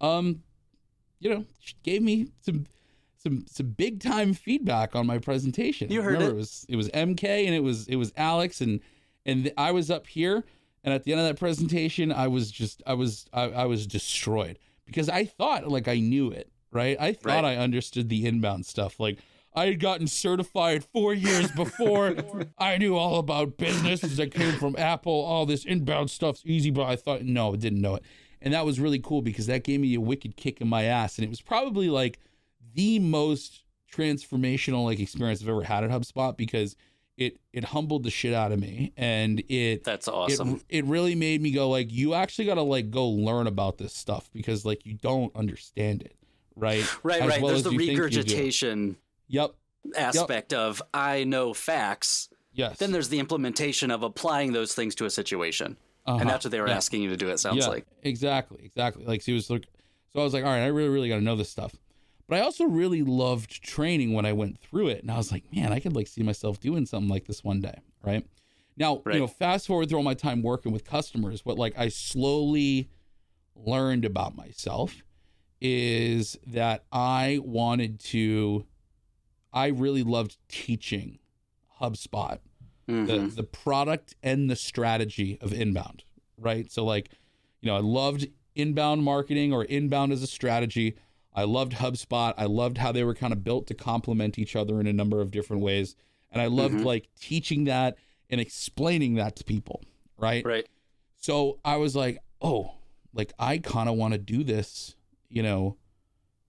um, 0.00 0.42
you 1.20 1.30
know, 1.30 1.44
gave 1.84 2.02
me 2.02 2.26
some 2.40 2.66
some 3.16 3.46
some 3.48 3.68
big 3.68 4.00
time 4.02 4.34
feedback 4.34 4.96
on 4.96 5.06
my 5.06 5.18
presentation. 5.18 5.90
You 5.92 6.02
heard 6.02 6.14
Remember, 6.14 6.30
it. 6.30 6.34
it 6.34 6.36
was 6.36 6.66
it 6.68 6.76
was 6.76 6.88
MK 6.90 7.22
and 7.46 7.54
it 7.54 7.62
was 7.62 7.86
it 7.86 7.94
was 7.96 8.12
Alex 8.16 8.60
and 8.60 8.80
and 9.24 9.44
th- 9.44 9.54
I 9.56 9.70
was 9.70 9.92
up 9.92 10.08
here 10.08 10.44
and 10.82 10.92
at 10.92 11.04
the 11.04 11.12
end 11.12 11.20
of 11.20 11.26
that 11.28 11.38
presentation 11.38 12.10
I 12.10 12.26
was 12.26 12.50
just 12.50 12.82
I 12.84 12.94
was 12.94 13.26
I, 13.32 13.42
I 13.44 13.64
was 13.66 13.86
destroyed 13.86 14.58
because 14.84 15.08
I 15.08 15.24
thought 15.24 15.68
like 15.68 15.86
I 15.86 16.00
knew 16.00 16.32
it 16.32 16.50
right? 16.72 16.96
I 17.00 17.12
thought 17.12 17.44
Right. 17.44 17.56
I 17.56 17.56
understood 17.56 18.08
the 18.08 18.26
inbound 18.26 18.66
stuff. 18.66 18.98
Like 18.98 19.18
I 19.54 19.66
had 19.66 19.80
gotten 19.80 20.06
certified 20.06 20.84
four 20.84 21.12
years 21.12 21.50
before. 21.52 22.16
I 22.58 22.78
knew 22.78 22.96
all 22.96 23.18
about 23.18 23.56
business 23.58 24.02
as 24.02 24.18
I 24.18 24.26
came 24.26 24.58
from 24.58 24.74
Apple 24.78 25.12
all 25.12 25.46
this 25.46 25.64
inbound 25.64 26.10
stuff's 26.10 26.42
easy 26.44 26.70
but 26.70 26.84
I 26.84 26.96
thought 26.96 27.22
no 27.22 27.52
I 27.52 27.56
didn't 27.56 27.80
know 27.80 27.96
it. 27.96 28.04
And 28.40 28.54
that 28.54 28.64
was 28.64 28.80
really 28.80 28.98
cool 28.98 29.22
because 29.22 29.46
that 29.46 29.62
gave 29.62 29.80
me 29.80 29.94
a 29.94 30.00
wicked 30.00 30.36
kick 30.36 30.60
in 30.60 30.68
my 30.68 30.84
ass. 30.84 31.16
And 31.18 31.24
it 31.24 31.30
was 31.30 31.40
probably 31.40 31.88
like 31.88 32.18
the 32.74 32.98
most 32.98 33.62
transformational 33.92 34.84
like 34.84 34.98
experience 35.00 35.42
I've 35.42 35.48
ever 35.48 35.62
had 35.62 35.84
at 35.84 35.90
HubSpot 35.90 36.36
because 36.36 36.74
it 37.18 37.38
it 37.52 37.64
humbled 37.64 38.04
the 38.04 38.10
shit 38.10 38.32
out 38.34 38.52
of 38.52 38.58
me. 38.58 38.92
And 38.96 39.40
it 39.48 39.84
That's 39.84 40.08
awesome. 40.08 40.62
it, 40.68 40.78
it 40.78 40.84
really 40.86 41.14
made 41.14 41.40
me 41.42 41.50
go 41.52 41.68
like 41.68 41.92
you 41.92 42.14
actually 42.14 42.46
got 42.46 42.54
to 42.54 42.62
like 42.62 42.90
go 42.90 43.06
learn 43.06 43.46
about 43.46 43.78
this 43.78 43.94
stuff 43.94 44.30
because 44.32 44.64
like 44.64 44.86
you 44.86 44.94
don't 44.94 45.34
understand 45.36 46.02
it 46.02 46.16
right 46.56 46.84
right, 47.04 47.22
As 47.22 47.28
right. 47.28 47.42
well 47.42 47.50
There's 47.52 47.62
the 47.64 47.70
you 47.72 47.78
think 47.78 47.90
you 47.90 47.96
do. 47.96 48.02
regurgitation 48.02 48.96
yep 49.28 49.54
aspect 49.96 50.52
of 50.52 50.80
I 50.94 51.24
know 51.24 51.52
facts. 51.54 52.28
yes 52.52 52.78
Then 52.78 52.92
there's 52.92 53.08
the 53.08 53.18
implementation 53.18 53.90
of 53.90 54.02
applying 54.02 54.52
those 54.52 54.74
things 54.74 54.94
to 54.96 55.04
a 55.06 55.10
situation. 55.10 55.76
Uh-huh. 56.06 56.18
And 56.20 56.28
that's 56.28 56.44
what 56.44 56.50
they 56.50 56.60
were 56.60 56.68
Yeah. 56.68 56.76
asking 56.76 57.02
you 57.02 57.10
to 57.10 57.16
do, 57.16 57.28
it 57.28 57.38
sounds 57.38 57.58
yeah, 57.58 57.68
like. 57.68 57.86
exactly, 58.02 58.60
exactly. 58.64 59.04
Like 59.04 59.22
she 59.22 59.32
was 59.32 59.48
like, 59.50 59.66
so 60.12 60.20
I 60.20 60.24
was 60.24 60.34
like, 60.34 60.44
all 60.44 60.50
right, 60.50 60.62
I 60.62 60.66
really, 60.66 60.88
really 60.88 61.08
got 61.08 61.16
to 61.16 61.20
know 61.22 61.36
this 61.36 61.48
stuff. 61.48 61.74
But 62.28 62.38
I 62.38 62.42
also 62.42 62.64
really 62.64 63.02
loved 63.02 63.62
training 63.62 64.12
when 64.12 64.24
I 64.26 64.32
went 64.32 64.58
through 64.60 64.88
it, 64.88 65.02
and 65.02 65.10
I 65.10 65.16
was 65.16 65.30
like, 65.30 65.44
man, 65.54 65.72
I 65.72 65.78
could 65.80 65.94
like 65.94 66.06
see 66.08 66.22
myself 66.22 66.58
doing 66.60 66.86
something 66.86 67.08
like 67.08 67.26
this 67.26 67.44
one 67.44 67.60
day, 67.60 67.78
right? 68.02 68.26
Now, 68.76 69.00
Right. 69.04 69.14
you 69.14 69.20
know, 69.20 69.26
fast 69.26 69.66
forward 69.66 69.88
through 69.88 69.98
all 69.98 70.04
my 70.04 70.14
time 70.14 70.42
working 70.42 70.72
with 70.72 70.84
customers, 70.84 71.44
what 71.44 71.56
like 71.58 71.74
I 71.78 71.88
slowly 71.88 72.88
learned 73.54 74.04
about 74.04 74.34
myself 74.36 74.94
is 75.64 76.36
that 76.46 76.84
I 76.90 77.38
wanted 77.42 78.00
to, 78.00 78.66
I 79.52 79.68
really 79.68 80.02
loved 80.02 80.36
teaching 80.48 81.18
HubSpot 81.80 82.38
the 82.86 82.92
Mhm. 82.92 83.34
the 83.36 83.44
product 83.44 84.16
and 84.24 84.50
the 84.50 84.56
strategy 84.56 85.38
of 85.40 85.52
inbound, 85.52 86.02
right? 86.36 86.70
So 86.70 86.84
like, 86.84 87.10
you 87.60 87.68
know, 87.68 87.76
I 87.76 87.80
loved 87.80 88.26
inbound 88.56 89.04
marketing 89.04 89.52
or 89.52 89.64
inbound 89.64 90.12
as 90.12 90.22
a 90.22 90.26
strategy. 90.26 90.96
I 91.32 91.44
loved 91.44 91.74
HubSpot. 91.74 92.34
I 92.36 92.44
loved 92.46 92.78
how 92.78 92.90
they 92.92 93.04
were 93.04 93.14
kind 93.14 93.32
of 93.32 93.44
built 93.44 93.66
to 93.68 93.74
complement 93.74 94.38
each 94.38 94.56
other 94.56 94.80
in 94.80 94.86
a 94.88 94.92
number 94.92 95.20
of 95.20 95.30
different 95.30 95.62
ways. 95.62 95.94
And 96.30 96.42
I 96.42 96.46
loved 96.48 96.78
Mhm. 96.80 96.84
like 96.84 97.08
teaching 97.20 97.64
that 97.64 97.96
and 98.28 98.40
explaining 98.40 99.14
that 99.14 99.36
to 99.36 99.44
people, 99.44 99.82
right? 100.16 100.44
Right. 100.44 100.66
So 101.18 101.60
I 101.64 101.76
was 101.76 101.94
like, 101.94 102.18
oh, 102.40 102.72
like 103.14 103.32
I 103.38 103.58
kind 103.58 103.88
of 103.88 103.96
want 103.96 104.12
to 104.12 104.18
do 104.18 104.42
this, 104.42 104.96
you 105.32 105.42
know, 105.42 105.76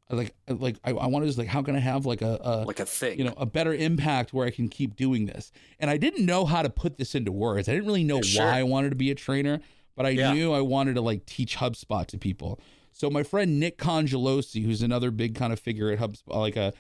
like 0.10 0.36
like 0.48 0.78
I, 0.84 0.92
I 0.92 1.08
want 1.08 1.26
to 1.30 1.38
like 1.40 1.48
how 1.48 1.62
can 1.64 1.76
I 1.76 1.80
have 1.80 2.06
like 2.06 2.22
a, 2.22 2.40
a 2.44 2.66
Like 2.66 2.80
a 2.80 2.86
thing. 2.86 3.18
you 3.18 3.24
know 3.26 3.34
a 3.38 3.46
better 3.46 3.74
impact 3.74 4.34
where 4.34 4.46
I 4.46 4.52
can 4.52 4.68
keep 4.70 4.96
doing 4.96 5.26
this. 5.26 5.52
And 5.80 5.90
I 5.90 5.98
didn't 5.98 6.26
know 6.26 6.46
how 6.46 6.62
to 6.62 6.70
put 6.70 6.98
this 6.98 7.16
into 7.16 7.32
words. 7.32 7.68
I 7.70 7.74
didn't 7.74 7.88
really 7.88 8.04
know 8.04 8.22
Sure. 8.22 8.46
why 8.46 8.60
I 8.60 8.64
wanted 8.64 8.90
to 8.90 8.96
be 8.96 9.10
a 9.12 9.16
trainer, 9.16 9.60
but 9.96 10.06
I 10.06 10.10
Yeah. 10.10 10.34
knew 10.34 10.54
I 10.54 10.62
wanted 10.62 10.96
to 10.96 11.02
like 11.02 11.26
teach 11.26 11.58
HubSpot 11.58 12.06
to 12.08 12.18
people. 12.18 12.60
So 12.92 13.10
my 13.10 13.24
friend 13.24 13.60
Nick 13.60 13.78
Congelosi, 13.80 14.64
who's 14.66 14.84
another 14.84 15.10
big 15.10 15.34
kind 15.36 15.52
of 15.52 15.60
figure 15.60 15.90
at 15.90 16.00
HubSpot, 16.00 16.36
like 16.36 16.56
a 16.58 16.74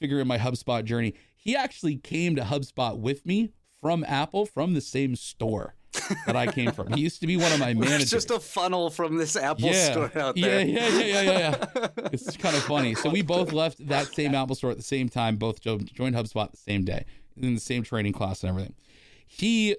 figure 0.00 0.18
in 0.18 0.26
my 0.26 0.38
HubSpot 0.38 0.82
journey, 0.84 1.14
he 1.36 1.54
actually 1.54 1.96
came 1.96 2.34
to 2.36 2.42
HubSpot 2.42 2.98
with 2.98 3.24
me 3.24 3.52
from 3.80 4.02
Apple 4.04 4.46
from 4.46 4.74
the 4.74 4.80
same 4.80 5.14
store 5.14 5.74
that 6.26 6.36
I 6.36 6.46
came 6.46 6.72
from. 6.72 6.92
He 6.92 7.00
used 7.00 7.20
to 7.20 7.26
be 7.26 7.36
one 7.36 7.52
of 7.52 7.58
my 7.58 7.74
managers. 7.74 8.02
It's 8.02 8.10
just 8.10 8.30
a 8.30 8.40
funnel 8.40 8.90
from 8.90 9.16
this 9.16 9.36
Apple 9.36 9.72
store 9.72 10.10
out 10.16 10.36
there. 10.36 10.64
Yeah, 10.64 10.88
yeah, 10.88 10.98
yeah, 10.98 11.20
yeah, 11.22 11.66
yeah. 11.76 11.88
it's 12.12 12.36
kind 12.36 12.56
of 12.56 12.62
funny. 12.62 12.94
So 12.94 13.10
we 13.10 13.22
both 13.22 13.52
left 13.52 13.86
that 13.88 14.06
same 14.14 14.34
Apple 14.34 14.54
store 14.54 14.70
at 14.70 14.76
the 14.76 14.82
same 14.82 15.08
time, 15.08 15.36
both 15.36 15.60
joined 15.60 16.14
HubSpot 16.14 16.50
the 16.50 16.56
same 16.56 16.84
day, 16.84 17.04
in 17.36 17.54
the 17.54 17.60
same 17.60 17.82
training 17.82 18.12
class 18.12 18.42
and 18.42 18.50
everything. 18.50 18.74
He 19.26 19.76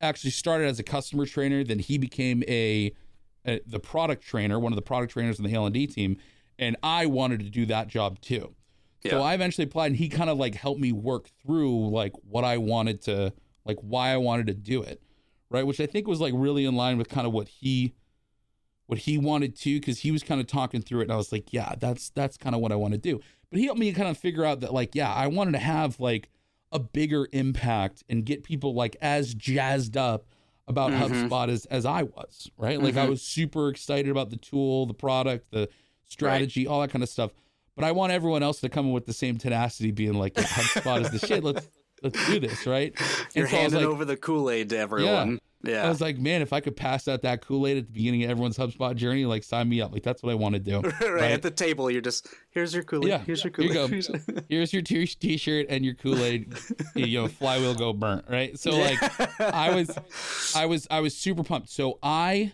actually 0.00 0.30
started 0.30 0.66
as 0.66 0.78
a 0.78 0.82
customer 0.82 1.26
trainer, 1.26 1.62
then 1.62 1.78
he 1.78 1.98
became 1.98 2.42
a, 2.48 2.92
a 3.46 3.60
the 3.66 3.80
product 3.80 4.22
trainer, 4.24 4.58
one 4.58 4.72
of 4.72 4.76
the 4.76 4.82
product 4.82 5.12
trainers 5.12 5.38
in 5.38 5.44
the 5.44 5.54
L 5.54 5.66
and 5.66 5.74
D 5.74 5.86
team, 5.86 6.16
and 6.58 6.76
I 6.82 7.06
wanted 7.06 7.40
to 7.40 7.50
do 7.50 7.66
that 7.66 7.88
job 7.88 8.20
too. 8.20 8.54
So 9.06 9.18
Yeah. 9.18 9.20
I 9.20 9.34
eventually 9.34 9.64
applied, 9.64 9.88
and 9.88 9.96
he 9.96 10.08
kind 10.08 10.28
of 10.30 10.38
like 10.38 10.54
helped 10.54 10.80
me 10.80 10.92
work 10.92 11.28
through 11.42 11.90
like 11.90 12.12
what 12.22 12.44
I 12.44 12.58
wanted 12.58 13.00
to, 13.02 13.32
like 13.64 13.78
why 13.80 14.10
I 14.10 14.18
wanted 14.18 14.46
to 14.48 14.54
do 14.54 14.82
it, 14.82 15.02
right? 15.50 15.66
Which 15.66 15.80
I 15.80 15.86
think 15.86 16.06
was 16.06 16.20
like 16.20 16.32
really 16.36 16.64
in 16.64 16.74
line 16.76 16.96
with 16.98 17.08
kind 17.08 17.26
of 17.26 17.32
what 17.32 17.48
he, 17.48 17.94
what 18.86 19.00
he 19.00 19.18
wanted 19.18 19.56
to, 19.56 19.78
because 19.80 20.00
he 20.00 20.10
was 20.10 20.22
kind 20.22 20.40
of 20.40 20.46
talking 20.46 20.80
through 20.82 21.00
it, 21.00 21.04
and 21.04 21.12
I 21.12 21.16
was 21.16 21.32
like, 21.32 21.52
yeah, 21.52 21.74
that's 21.78 22.10
that's 22.10 22.36
kind 22.36 22.54
of 22.54 22.60
what 22.60 22.72
I 22.72 22.76
want 22.76 22.92
to 22.92 22.98
do. 22.98 23.20
But 23.50 23.58
he 23.58 23.64
helped 23.66 23.80
me 23.80 23.92
kind 23.92 24.08
of 24.08 24.16
figure 24.18 24.44
out 24.44 24.60
that 24.60 24.72
like, 24.72 24.94
yeah, 24.94 25.12
I 25.12 25.26
wanted 25.26 25.52
to 25.52 25.58
have 25.58 25.98
like 26.00 26.28
a 26.72 26.78
bigger 26.78 27.26
impact 27.32 28.04
and 28.08 28.24
get 28.24 28.44
people 28.44 28.74
like 28.74 28.96
as 29.00 29.34
jazzed 29.34 29.96
up 29.96 30.26
about 30.68 30.92
Mhm. 30.92 31.28
HubSpot 31.28 31.48
as 31.48 31.66
as 31.66 31.84
I 31.84 32.04
was, 32.04 32.48
right? 32.56 32.80
Like 32.80 32.96
I 32.96 33.06
Mhm. 33.06 33.10
was 33.10 33.22
super 33.22 33.68
excited 33.68 34.08
about 34.08 34.30
the 34.30 34.36
tool, 34.36 34.86
the 34.86 34.94
product, 34.94 35.50
the 35.50 35.68
strategy, 36.06 36.66
all 36.66 36.80
that 36.80 36.90
kind 36.90 37.02
of 37.02 37.08
stuff. 37.08 37.32
But 37.74 37.84
I 37.84 37.92
want 37.92 38.12
everyone 38.12 38.42
else 38.42 38.60
to 38.60 38.68
come 38.68 38.86
in 38.86 38.92
with 38.92 39.06
the 39.06 39.12
same 39.12 39.36
tenacity, 39.38 39.90
being 39.90 40.14
like, 40.14 40.36
yeah, 40.36 40.44
HubSpot 40.44 41.00
is 41.00 41.10
the 41.10 41.18
shit. 41.18 41.42
Let's 41.42 41.68
let's 42.02 42.26
do 42.26 42.40
this, 42.40 42.66
right? 42.66 42.92
You're 43.34 43.48
so 43.48 43.56
handing 43.56 43.80
like- 43.80 43.88
over 43.88 44.04
the 44.04 44.16
Kool 44.16 44.50
Aid 44.50 44.70
to 44.70 44.78
everyone. 44.78 45.40
Yeah. 45.62 45.84
I 45.84 45.90
was 45.90 46.00
like, 46.00 46.16
man, 46.16 46.40
if 46.40 46.54
I 46.54 46.60
could 46.60 46.74
pass 46.74 47.06
out 47.06 47.20
that 47.20 47.44
Kool 47.44 47.66
Aid 47.66 47.76
at 47.76 47.86
the 47.86 47.92
beginning 47.92 48.24
of 48.24 48.30
everyone's 48.30 48.56
HubSpot 48.56 48.96
journey, 48.96 49.26
like 49.26 49.44
sign 49.44 49.68
me 49.68 49.82
up. 49.82 49.92
Like 49.92 50.02
that's 50.02 50.22
what 50.22 50.32
I 50.32 50.34
want 50.34 50.54
to 50.54 50.58
do. 50.58 50.80
right, 50.80 51.00
right. 51.02 51.30
at 51.32 51.42
the 51.42 51.50
table, 51.50 51.90
you're 51.90 52.00
just 52.00 52.28
here's 52.50 52.72
your 52.72 52.82
Kool 52.82 53.04
Aid. 53.04 53.08
Yeah, 53.08 53.18
Here's 53.18 53.44
your 53.44 53.50
Kool 53.50 53.66
Aid. 53.70 54.44
Here's 54.48 54.72
your 54.72 54.80
t- 54.80 55.06
t-shirt 55.06 55.66
and 55.68 55.84
your 55.84 55.92
Kool 55.94 56.18
Aid. 56.24 56.54
you 56.94 57.20
know, 57.20 57.28
flywheel 57.28 57.74
go 57.74 57.92
burnt, 57.92 58.24
right? 58.26 58.58
So 58.58 58.70
like, 58.70 58.98
I 59.38 59.74
was, 59.74 59.90
I 60.56 60.64
was, 60.64 60.86
I 60.90 61.00
was 61.00 61.14
super 61.14 61.44
pumped. 61.44 61.68
So 61.68 61.98
I, 62.02 62.52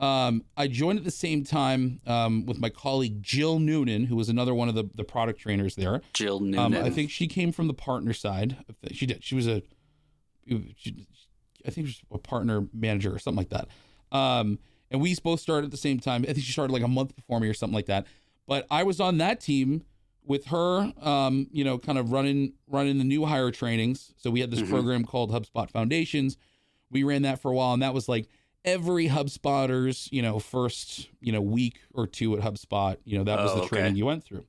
um, 0.00 0.44
I 0.56 0.66
joined 0.66 0.98
at 0.98 1.04
the 1.04 1.10
same 1.10 1.44
time 1.44 2.00
um, 2.06 2.46
with 2.46 2.58
my 2.58 2.70
colleague 2.70 3.22
Jill 3.22 3.58
Noonan, 3.58 4.06
who 4.06 4.16
was 4.16 4.28
another 4.28 4.54
one 4.54 4.68
of 4.68 4.74
the 4.74 4.84
the 4.94 5.04
product 5.04 5.38
trainers 5.40 5.74
there. 5.76 6.00
Jill 6.14 6.38
Um, 6.38 6.50
Noonan. 6.50 6.82
I 6.82 6.90
think 6.90 7.10
she 7.10 7.26
came 7.26 7.52
from 7.52 7.66
the 7.66 7.74
partner 7.74 8.12
side. 8.12 8.56
She 8.92 9.06
did. 9.06 9.22
She 9.22 9.34
was 9.34 9.46
a, 9.46 9.62
she, 10.76 11.06
I 11.66 11.70
think 11.70 11.88
she 11.88 12.02
was 12.10 12.18
a 12.18 12.18
partner 12.18 12.66
manager 12.72 13.14
or 13.14 13.18
something 13.18 13.38
like 13.38 13.50
that. 13.50 13.68
Um, 14.16 14.58
and 14.90 15.00
we 15.00 15.14
both 15.22 15.40
started 15.40 15.66
at 15.66 15.70
the 15.70 15.76
same 15.76 16.00
time. 16.00 16.22
I 16.28 16.32
think 16.32 16.44
she 16.44 16.52
started 16.52 16.72
like 16.72 16.82
a 16.82 16.88
month 16.88 17.14
before 17.14 17.38
me 17.38 17.48
or 17.48 17.54
something 17.54 17.74
like 17.74 17.86
that. 17.86 18.06
But 18.46 18.66
I 18.70 18.82
was 18.82 18.98
on 19.00 19.18
that 19.18 19.40
team 19.40 19.84
with 20.24 20.46
her. 20.46 20.92
Um, 21.00 21.46
you 21.52 21.62
know, 21.62 21.78
kind 21.78 21.98
of 21.98 22.10
running 22.10 22.54
running 22.66 22.98
the 22.98 23.04
new 23.04 23.24
hire 23.26 23.50
trainings. 23.50 24.12
So 24.16 24.30
we 24.30 24.40
had 24.40 24.50
this 24.50 24.60
Mhm. 24.60 24.70
program 24.70 25.04
called 25.04 25.30
HubSpot 25.30 25.70
Foundations. 25.70 26.36
We 26.90 27.04
ran 27.04 27.22
that 27.22 27.40
for 27.40 27.52
a 27.52 27.54
while, 27.54 27.72
and 27.72 27.82
that 27.82 27.94
was 27.94 28.08
like 28.08 28.28
every 28.64 29.08
HubSpotters, 29.08 30.10
you 30.12 30.22
know, 30.22 30.38
first 30.38 31.08
you 31.20 31.32
know 31.32 31.40
week 31.40 31.80
or 31.94 32.06
two 32.06 32.36
at 32.36 32.42
HubSpot. 32.42 32.96
You 33.04 33.18
know, 33.18 33.24
that 33.24 33.38
was 33.40 33.52
Oh, 33.52 33.54
the 33.56 33.60
okay. 33.62 33.68
training 33.68 33.96
you 33.96 34.06
went 34.06 34.24
through. 34.24 34.44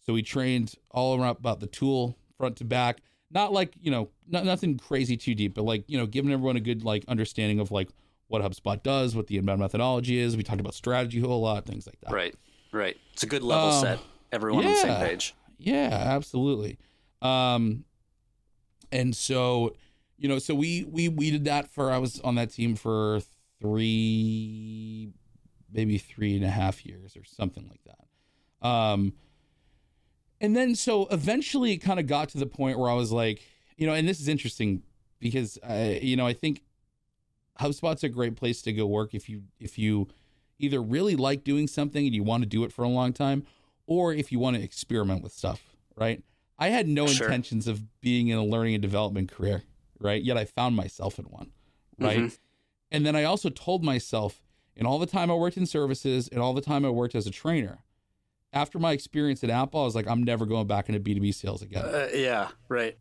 So 0.00 0.12
we 0.12 0.22
trained 0.22 0.74
all 0.90 1.20
around 1.20 1.36
about 1.38 1.60
the 1.60 1.66
tool 1.66 2.16
front 2.36 2.56
to 2.56 2.64
back. 2.64 3.00
Not 3.30 3.52
like, 3.52 3.74
you 3.80 3.90
know, 3.90 4.10
not, 4.28 4.44
nothing 4.44 4.76
crazy 4.78 5.16
too 5.16 5.34
deep, 5.34 5.54
but 5.54 5.62
like, 5.64 5.84
you 5.88 5.96
know, 5.96 6.06
giving 6.06 6.32
everyone 6.32 6.56
a 6.56 6.60
good 6.60 6.84
like 6.84 7.04
understanding 7.08 7.60
of 7.60 7.70
like 7.70 7.88
what 8.26 8.42
HubSpot 8.42 8.82
does, 8.82 9.14
what 9.16 9.26
the 9.28 9.38
inbound 9.38 9.60
methodology 9.60 10.18
is. 10.18 10.36
We 10.36 10.42
talked 10.42 10.60
about 10.60 10.74
strategy 10.74 11.20
a 11.22 11.26
whole 11.26 11.40
lot, 11.40 11.64
things 11.64 11.86
like 11.86 11.98
that. 12.00 12.12
right, 12.12 12.34
right. 12.72 12.96
It's 13.12 13.22
a 13.22 13.26
good 13.26 13.42
level 13.42 13.68
Um, 13.70 13.80
set. 13.80 13.98
Everyone 14.32 14.64
on 14.66 14.72
the 14.72 14.76
same 14.78 14.96
page. 14.96 15.34
Yeah, 15.58 15.88
absolutely. 15.92 16.78
Um, 17.22 17.84
and 18.90 19.14
so, 19.16 19.76
you 20.18 20.28
know, 20.28 20.38
so 20.38 20.54
we 20.54 20.84
we 20.90 21.08
we 21.08 21.30
did 21.30 21.44
that 21.44 21.70
for 21.70 21.90
I 21.90 21.98
was 21.98 22.20
on 22.20 22.34
that 22.34 22.50
team 22.50 22.74
for 22.76 23.20
three, 23.62 25.12
maybe 25.72 25.98
three 25.98 26.36
and 26.36 26.44
a 26.44 26.50
half 26.50 26.84
years 26.84 27.16
or 27.16 27.24
something 27.24 27.68
like 27.68 27.80
that. 27.84 28.66
Um, 28.66 29.14
and 30.40 30.56
then 30.56 30.74
so 30.74 31.06
eventually 31.10 31.72
it 31.72 31.78
kind 31.78 32.00
of 32.00 32.06
got 32.06 32.28
to 32.30 32.38
the 32.38 32.46
point 32.46 32.78
where 32.78 32.90
I 32.90 32.94
was 32.94 33.12
like, 33.12 33.42
you 33.76 33.86
know, 33.86 33.94
and 33.94 34.06
this 34.08 34.20
is 34.20 34.28
interesting 34.28 34.82
because 35.18 35.58
I, 35.66 36.00
you 36.02 36.16
know, 36.16 36.26
I 36.26 36.32
think 36.32 36.62
HubSpot's 37.60 38.02
a 38.04 38.08
great 38.08 38.36
place 38.36 38.62
to 38.62 38.72
go 38.72 38.86
work 38.86 39.14
if 39.14 39.28
you 39.28 39.44
if 39.60 39.78
you 39.78 40.08
either 40.58 40.80
really 40.82 41.16
like 41.16 41.44
doing 41.44 41.66
something 41.66 42.04
and 42.06 42.14
you 42.14 42.22
want 42.22 42.42
to 42.42 42.48
do 42.48 42.64
it 42.64 42.72
for 42.72 42.82
a 42.84 42.88
long 42.88 43.12
time, 43.12 43.44
or 43.86 44.12
if 44.12 44.30
you 44.32 44.38
want 44.38 44.56
to 44.56 44.62
experiment 44.62 45.22
with 45.22 45.32
stuff, 45.32 45.62
right? 45.96 46.22
I 46.58 46.68
had 46.68 46.86
no 46.86 47.06
Sure. 47.06 47.26
intentions 47.26 47.66
of 47.66 48.00
being 48.00 48.28
in 48.28 48.38
a 48.38 48.44
learning 48.44 48.74
and 48.74 48.82
development 48.82 49.30
career, 49.30 49.62
right? 49.98 50.22
Yet 50.22 50.36
I 50.36 50.44
found 50.44 50.76
myself 50.76 51.18
in 51.18 51.24
one, 51.26 51.50
right? 51.98 52.18
Mhm. 52.18 52.38
And 52.92 53.04
then 53.04 53.16
I 53.16 53.24
also 53.24 53.48
told 53.48 53.82
myself, 53.82 54.40
in 54.76 54.86
all 54.86 54.98
the 55.00 55.06
time 55.06 55.30
I 55.30 55.34
worked 55.34 55.56
in 55.56 55.66
services 55.66 56.28
and 56.28 56.40
all 56.40 56.54
the 56.54 56.60
time 56.60 56.84
I 56.84 56.90
worked 56.90 57.14
as 57.16 57.26
a 57.26 57.30
trainer, 57.30 57.80
after 58.52 58.78
my 58.78 58.92
experience 58.92 59.42
at 59.42 59.50
Apple, 59.50 59.80
I 59.80 59.84
was 59.84 59.94
like, 59.94 60.06
I'm 60.06 60.22
never 60.22 60.46
going 60.46 60.66
back 60.66 60.88
into 60.88 61.00
B2B 61.00 61.34
sales 61.34 61.62
again. 61.62 61.84
Uh, 61.84 62.08
yeah, 62.14 62.48
right. 62.68 62.96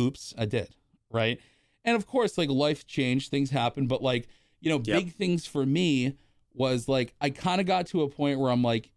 Oops, 0.00 0.34
I 0.36 0.46
did. 0.46 0.74
Right. 1.10 1.38
And 1.84 1.94
of 1.94 2.06
course, 2.06 2.38
like 2.38 2.48
life 2.48 2.86
changed, 2.86 3.30
things 3.30 3.50
happen, 3.50 3.86
but 3.86 4.02
like, 4.02 4.28
you 4.60 4.70
know, 4.70 4.76
Yep. 4.82 4.84
big 4.84 5.12
things 5.14 5.46
for 5.46 5.66
me 5.66 6.16
was 6.54 6.88
like, 6.88 7.14
I 7.20 7.30
kind 7.30 7.60
of 7.60 7.66
got 7.66 7.86
to 7.88 8.02
a 8.02 8.08
point 8.08 8.40
where 8.40 8.50
I'm 8.50 8.62
like, 8.62 8.90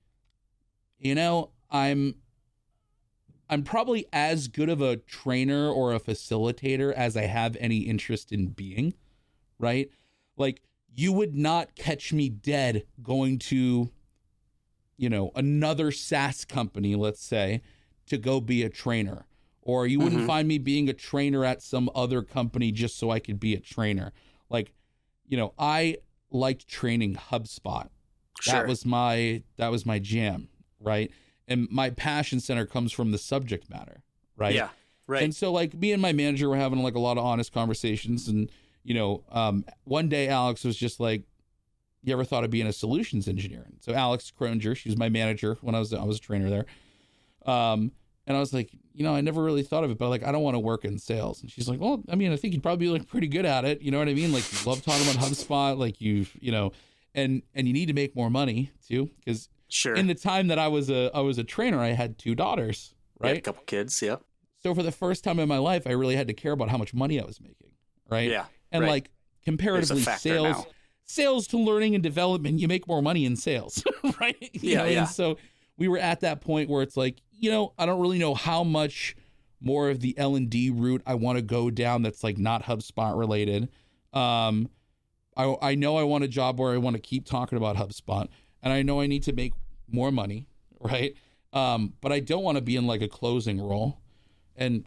you 0.98 1.14
know, 1.14 1.52
I'm. 1.70 2.16
I'm 3.48 3.62
probably 3.62 4.08
as 4.12 4.48
good 4.48 4.70
of 4.70 4.82
a 4.82 4.98
trainer 4.98 5.70
or 5.70 5.94
a 5.94 6.00
facilitator 6.00 6.92
as 6.92 7.16
I 7.16 7.24
have 7.28 7.56
any 7.60 7.82
interest 7.82 8.32
in 8.32 8.48
being, 8.48 8.96
right? 9.60 9.92
Like 10.38 10.62
you 10.94 11.12
would 11.14 11.36
not 11.36 11.76
catch 11.76 12.14
me 12.14 12.30
dead 12.30 12.86
going 13.02 13.40
to 13.40 13.90
you 14.98 15.10
know, 15.10 15.30
another 15.36 15.92
SaaS 15.92 16.46
company, 16.46 16.96
let's 16.96 17.22
say, 17.22 17.62
to 18.06 18.18
go 18.18 18.40
be 18.40 18.64
a 18.64 18.70
trainer. 18.70 19.26
Or 19.62 19.86
you 19.86 20.00
wouldn't 20.00 20.22
Mhm. 20.22 20.28
find 20.28 20.48
me 20.48 20.58
being 20.58 20.88
a 20.88 20.94
trainer 20.94 21.44
at 21.44 21.62
some 21.62 21.90
other 21.94 22.22
company 22.22 22.72
just 22.72 22.98
so 22.98 23.10
I 23.10 23.20
could 23.20 23.38
be 23.38 23.54
a 23.54 23.60
trainer. 23.60 24.14
Like, 24.50 24.72
you 25.28 25.36
know, 25.36 25.54
I 25.60 25.98
liked 26.32 26.70
training 26.70 27.16
HubSpot. 27.16 27.90
Sure. 28.40 28.54
That 28.54 28.68
was 28.68 28.86
my 28.86 29.44
that 29.58 29.68
was 29.70 29.86
my 29.86 30.00
jam, 30.00 30.48
right? 30.80 31.12
And 31.46 31.68
my 31.70 31.90
passion 31.90 32.40
center 32.40 32.66
comes 32.66 32.94
from 32.94 33.12
the 33.12 33.18
subject 33.18 33.70
matter, 33.70 34.02
right? 34.38 34.56
Yeah, 34.56 34.70
right. 35.08 35.24
And 35.24 35.36
so 35.36 35.52
like 35.52 35.74
me 35.74 35.92
and 35.92 36.02
my 36.02 36.14
manager 36.14 36.48
were 36.48 36.56
having 36.56 36.82
like 36.82 36.96
a 36.96 37.00
lot 37.00 37.18
of 37.18 37.26
honest 37.26 37.52
conversations 37.52 38.30
and 38.30 38.50
you 38.86 38.94
know, 38.94 39.24
um 39.32 39.66
one 39.84 40.08
day 40.08 40.30
Alex 40.30 40.64
was 40.64 40.78
just 40.78 41.00
like 41.02 41.24
you 42.04 42.14
ever 42.14 42.24
thought 42.24 42.44
of 42.44 42.52
being 42.52 42.68
a 42.68 42.72
solutions 42.74 43.28
engineer? 43.28 43.64
And 43.66 43.78
so 43.82 43.94
Alex 43.94 44.32
Croninger, 44.40 44.78
she 44.78 44.88
was 44.88 44.98
my 44.98 45.10
manager 45.10 45.58
when 45.62 45.76
I 45.76 45.80
was 45.80 45.92
I 45.94 46.04
was 46.04 46.18
a 46.18 46.22
trainer 46.22 46.50
there. 46.50 46.66
Um 47.46 47.92
and 48.28 48.36
I 48.36 48.40
was 48.40 48.54
like, 48.54 48.72
you 48.94 49.04
know, 49.04 49.14
I 49.14 49.22
never 49.22 49.44
really 49.44 49.62
thought 49.62 49.84
of 49.84 49.92
it, 49.92 49.98
but 49.98 50.10
like 50.10 50.24
I 50.24 50.32
don't 50.32 50.44
want 50.44 50.56
to 50.56 50.60
work 50.60 50.86
in 50.86 50.98
sales. 50.98 51.42
And 51.42 51.52
she's 51.52 51.68
like, 51.68 51.80
Well, 51.80 52.04
I 52.10 52.16
mean, 52.16 52.32
I 52.32 52.38
think 52.38 52.54
you'd 52.54 52.64
probably 52.64 52.86
be 52.86 52.92
like 52.92 53.08
pretty 53.08 53.28
good 53.28 53.46
at 53.46 53.66
it. 53.66 53.82
You 53.82 53.92
know 53.92 54.00
what 54.00 54.08
I 54.08 54.14
mean? 54.14 54.32
Like 54.32 54.46
you 54.52 54.70
love 54.70 54.84
talking 54.84 55.04
about 55.04 55.16
HubSpot, 55.24 55.78
like 55.78 56.00
you 56.00 56.26
you 56.40 56.52
know, 56.52 56.72
and 57.14 57.42
and 57.54 57.68
you 57.68 57.74
need 57.74 57.88
to 57.88 57.94
make 57.94 58.16
more 58.16 58.30
money 58.30 58.72
too. 58.88 59.10
Because 59.20 59.50
sure. 59.68 59.96
in 59.96 60.08
the 60.08 60.16
time 60.16 60.48
that 60.48 60.60
I 60.60 60.68
was 60.68 60.90
a 60.90 61.12
I 61.14 61.22
was 61.22 61.38
a 61.38 61.44
trainer, 61.44 61.80
I 61.80 61.90
had 61.90 62.18
two 62.18 62.36
daughters, 62.36 62.94
Yeah, 63.22 63.28
right? 63.30 63.38
a 63.38 63.42
couple 63.42 63.64
kids. 63.64 64.02
Yeah. 64.02 64.18
So 64.62 64.74
for 64.74 64.82
the 64.82 64.92
first 64.92 65.24
time 65.24 65.40
in 65.40 65.48
my 65.48 65.60
life, 65.60 65.86
I 65.86 65.92
really 65.92 66.16
had 66.16 66.28
to 66.28 66.34
care 66.34 66.52
about 66.52 66.70
how 66.70 66.78
much 66.78 66.92
money 66.94 67.22
I 67.22 67.26
was 67.26 67.40
making, 67.40 67.70
right? 68.10 68.30
Yeah. 68.32 68.46
And 68.72 68.84
right. 68.84 68.90
like 68.90 69.10
comparatively, 69.44 70.02
sales 70.02 70.58
now. 70.58 70.66
sales 71.06 71.48
to 71.48 71.58
learning 71.58 71.96
and 71.96 72.04
development, 72.04 72.60
you 72.60 72.68
make 72.68 72.88
more 72.88 73.02
money 73.02 73.26
in 73.26 73.36
sales, 73.36 73.84
right? 74.20 74.36
You 74.54 74.72
Yeah, 74.72 74.78
know, 74.80 74.86
yeah. 74.86 75.00
And 75.02 75.10
so 75.10 75.38
we 75.78 75.88
were 75.88 75.98
at 76.00 76.22
that 76.22 76.42
point 76.42 76.70
where 76.70 76.82
it's 76.82 76.98
like, 76.98 77.22
you 77.32 77.52
know, 77.52 77.74
I 77.78 77.86
don't 77.86 78.00
really 78.02 78.20
know 78.20 78.34
how 78.34 78.64
much 78.64 79.16
more 79.62 79.90
of 79.90 80.00
the 80.00 80.18
L 80.18 80.36
and 80.36 80.50
D 80.50 80.70
route 80.70 81.02
I 81.06 81.16
want 81.16 81.38
to 81.38 81.42
go 81.42 81.70
down. 81.70 82.02
That's 82.02 82.24
like 82.24 82.38
not 82.38 82.64
HubSpot 82.64 83.18
related. 83.18 83.70
Um, 84.14 84.70
I 85.38 85.56
I 85.62 85.76
know 85.76 85.98
I 85.98 86.04
want 86.04 86.24
a 86.24 86.28
job 86.28 86.60
where 86.60 86.74
I 86.74 86.78
want 86.78 86.96
to 86.96 87.02
keep 87.02 87.26
talking 87.26 87.58
about 87.58 87.76
HubSpot, 87.76 88.28
and 88.64 88.74
I 88.74 88.82
know 88.82 89.00
I 89.02 89.08
need 89.08 89.24
to 89.24 89.34
make 89.34 89.54
more 89.90 90.12
money, 90.12 90.48
right? 90.80 91.14
Um, 91.54 91.94
but 92.02 92.12
I 92.12 92.20
don't 92.20 92.44
want 92.44 92.58
to 92.58 92.62
be 92.62 92.76
in 92.76 92.86
like 92.88 93.02
a 93.02 93.08
closing 93.08 93.62
role. 93.62 94.00
And 94.58 94.86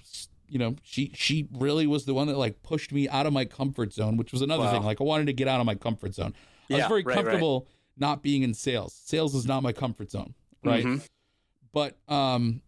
you 0.49 0.59
know, 0.59 0.77
she 0.83 1.13
she 1.15 1.49
really 1.53 1.87
was 1.87 2.05
the 2.05 2.15
one 2.15 2.27
that 2.29 2.37
like 2.39 2.63
pushed 2.63 2.93
me 2.93 3.09
out 3.09 3.27
of 3.27 3.33
my 3.33 3.45
comfort 3.45 3.93
zone, 3.93 4.17
which 4.17 4.33
was 4.33 4.43
another 4.43 4.65
Wow. 4.65 4.73
thing. 4.73 4.83
Like 4.83 5.01
I 5.01 5.05
wanted 5.05 5.27
to 5.27 5.33
get 5.33 5.49
out 5.49 5.61
of 5.61 5.67
my 5.67 5.75
comfort 5.75 6.15
zone. 6.15 6.35
I 6.71 6.75
was 6.75 6.87
very 6.87 7.03
right, 7.03 7.07
right. 7.07 7.15
comfortable 7.15 7.69
not 7.97 8.23
being 8.23 8.43
in 8.43 8.55
sales. 8.55 8.93
Sales 9.05 9.35
is 9.35 9.47
not 9.47 9.63
my 9.63 9.73
comfort 9.73 10.11
zone, 10.11 10.35
right? 10.65 10.85
Mhm. 10.85 11.07
But 11.73 11.99
um, 12.09 12.63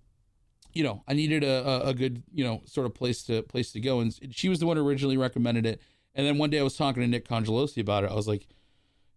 you 0.73 0.85
know, 0.85 1.03
I 1.09 1.15
needed 1.15 1.43
a, 1.43 1.67
a, 1.67 1.89
a 1.89 1.95
good 1.95 2.23
you 2.33 2.45
know 2.45 2.63
sort 2.67 2.87
of 2.87 2.95
place 2.95 3.23
to 3.25 3.43
place 3.43 3.73
to 3.73 3.81
go, 3.81 4.01
and 4.01 4.15
she 4.31 4.49
was 4.49 4.59
the 4.61 4.67
one 4.67 4.77
who 4.77 4.87
originally 4.87 5.17
recommended 5.17 5.67
it. 5.67 5.81
And 6.15 6.27
then 6.27 6.39
one 6.39 6.51
day 6.51 6.59
I 6.59 6.63
was 6.63 6.77
talking 6.77 7.03
to 7.03 7.09
Nick 7.09 7.27
Congelosi 7.29 7.81
about 7.81 8.05
it. 8.05 8.11
I 8.11 8.15
was 8.15 8.27
like, 8.29 8.47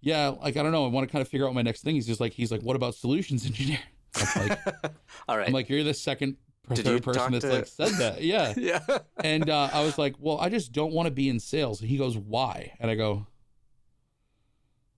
yeah, 0.01 0.29
like 0.29 0.57
I 0.57 0.63
don't 0.63 0.71
know, 0.71 0.85
I 0.85 0.89
want 0.89 1.07
to 1.07 1.11
kind 1.11 1.21
of 1.21 1.27
figure 1.27 1.45
out 1.45 1.49
what 1.49 1.55
my 1.55 1.61
next 1.63 1.81
thing. 1.81 1.95
He's 1.95 2.07
just 2.07 2.21
like, 2.21 2.33
he's 2.33 2.51
like, 2.51 2.61
what 2.61 2.75
about 2.75 2.95
solutions 2.95 3.45
engineer? 3.45 3.79
I'm 4.15 4.47
like, 4.47 4.59
All 5.27 5.37
right. 5.37 5.47
I'm 5.47 5.53
like, 5.53 5.69
you're 5.69 5.83
the 5.83 5.93
second 5.93 6.37
Did 6.71 6.87
you 6.87 6.99
person 7.01 7.33
that's 7.33 7.45
to- 7.45 7.53
like 7.53 7.67
said 7.67 7.89
that. 7.99 8.21
Yeah. 8.21 8.53
yeah. 8.55 8.99
And 9.21 9.49
uh, 9.49 9.69
I 9.73 9.83
was 9.83 9.97
like, 9.97 10.15
well, 10.19 10.39
I 10.39 10.49
just 10.49 10.71
don't 10.71 10.93
want 10.93 11.07
to 11.07 11.11
be 11.11 11.27
in 11.27 11.39
sales. 11.39 11.81
And 11.81 11.89
he 11.89 11.97
goes, 11.97 12.17
why? 12.17 12.73
And 12.79 12.89
I 12.89 12.95
go, 12.95 13.27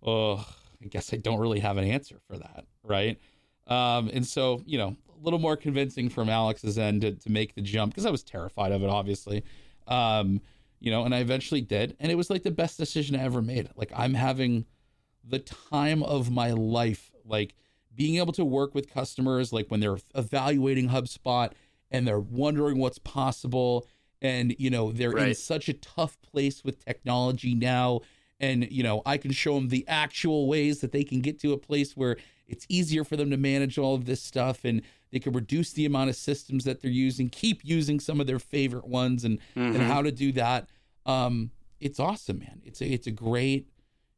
oh, 0.04 0.48
I 0.84 0.88
guess 0.88 1.14
I 1.14 1.18
don't 1.18 1.40
really 1.40 1.60
have 1.60 1.78
an 1.78 1.86
answer 1.86 2.20
for 2.28 2.38
that. 2.38 2.66
Right. 2.84 3.20
Um, 3.68 4.12
and 4.14 4.26
so, 4.26 4.62
you 4.66 4.78
know, 4.78 4.96
a 5.10 5.24
little 5.24 5.40
more 5.40 5.58
convincing 5.58 6.10
from 6.10 6.30
Alex's 6.30 6.78
end 6.78 7.02
to, 7.02 7.14
to 7.14 7.32
make 7.32 7.56
the 7.56 7.62
jump 7.62 7.94
because 7.94 8.06
I 8.06 8.12
was 8.12 8.24
terrified 8.24 8.72
of 8.72 8.84
it, 8.84 8.90
obviously. 8.90 9.44
Um, 9.88 10.42
you 10.80 10.92
know, 10.92 11.04
and 11.04 11.16
I 11.16 11.20
eventually 11.20 11.62
did. 11.62 11.96
And 12.00 12.12
it 12.12 12.16
was 12.16 12.30
like 12.30 12.44
the 12.44 12.52
best 12.52 12.78
decision 12.78 13.16
I 13.16 13.24
ever 13.24 13.42
made. 13.42 13.70
Like, 13.76 13.92
I'm 13.96 14.14
having 14.14 14.66
the 15.28 15.40
time 15.40 16.04
of 16.04 16.30
my 16.30 16.52
life, 16.52 17.12
like 17.26 17.56
being 17.96 18.18
able 18.18 18.34
to 18.34 18.46
work 18.46 18.76
with 18.76 18.90
customers, 18.90 19.54
like 19.54 19.68
when 19.70 19.80
they're 19.80 19.98
evaluating 20.16 20.90
HubSpot 20.90 21.52
and 21.92 22.08
they're 22.08 22.20
wondering 22.20 22.78
what's 22.80 23.00
possible. 23.00 23.88
And, 24.22 24.56
you 24.58 24.70
know, 24.70 24.92
they're 24.92 25.12
in 25.30 25.36
such 25.36 25.70
a 25.70 25.74
tough 25.74 26.20
place 26.22 26.64
with 26.64 26.84
technology 26.84 27.54
now. 27.54 28.02
And, 28.40 28.70
you 28.72 28.84
know, 28.84 29.02
I 29.06 29.18
can 29.18 29.32
show 29.32 29.56
them 29.56 29.70
the 29.70 29.86
actual 29.88 30.48
ways 30.48 30.82
that 30.82 30.92
they 30.92 31.04
can 31.04 31.22
get 31.22 31.40
to 31.42 31.54
a 31.54 31.58
place 31.58 31.96
where 31.96 32.18
it's 32.48 32.66
easier 32.70 33.04
for 33.04 33.16
them 33.16 33.30
to 33.32 33.38
manage 33.38 33.78
all 33.78 33.96
of 33.96 34.06
this 34.06 34.22
stuff 34.22 34.66
and 34.66 34.82
they 35.12 35.20
can 35.20 35.32
reduce 35.34 35.72
the 35.74 35.86
amount 35.86 36.10
of 36.10 36.16
systems 36.16 36.66
that 36.66 36.82
they're 36.82 36.92
using, 36.92 37.30
keep 37.30 37.64
using 37.64 38.00
some 38.00 38.20
of 38.20 38.28
their 38.28 38.40
favorite 38.40 38.88
ones 38.88 39.24
and, 39.24 39.40
and 39.56 39.76
Mhm. 39.78 39.88
how 39.88 40.02
to 40.02 40.12
do 40.12 40.32
that. 40.34 40.68
Um, 41.06 41.52
it's 41.80 42.00
awesome, 42.00 42.40
man. 42.40 42.62
It's 42.66 42.82
a, 42.82 42.86
it's 42.88 43.08
a 43.08 43.12
great, 43.12 43.70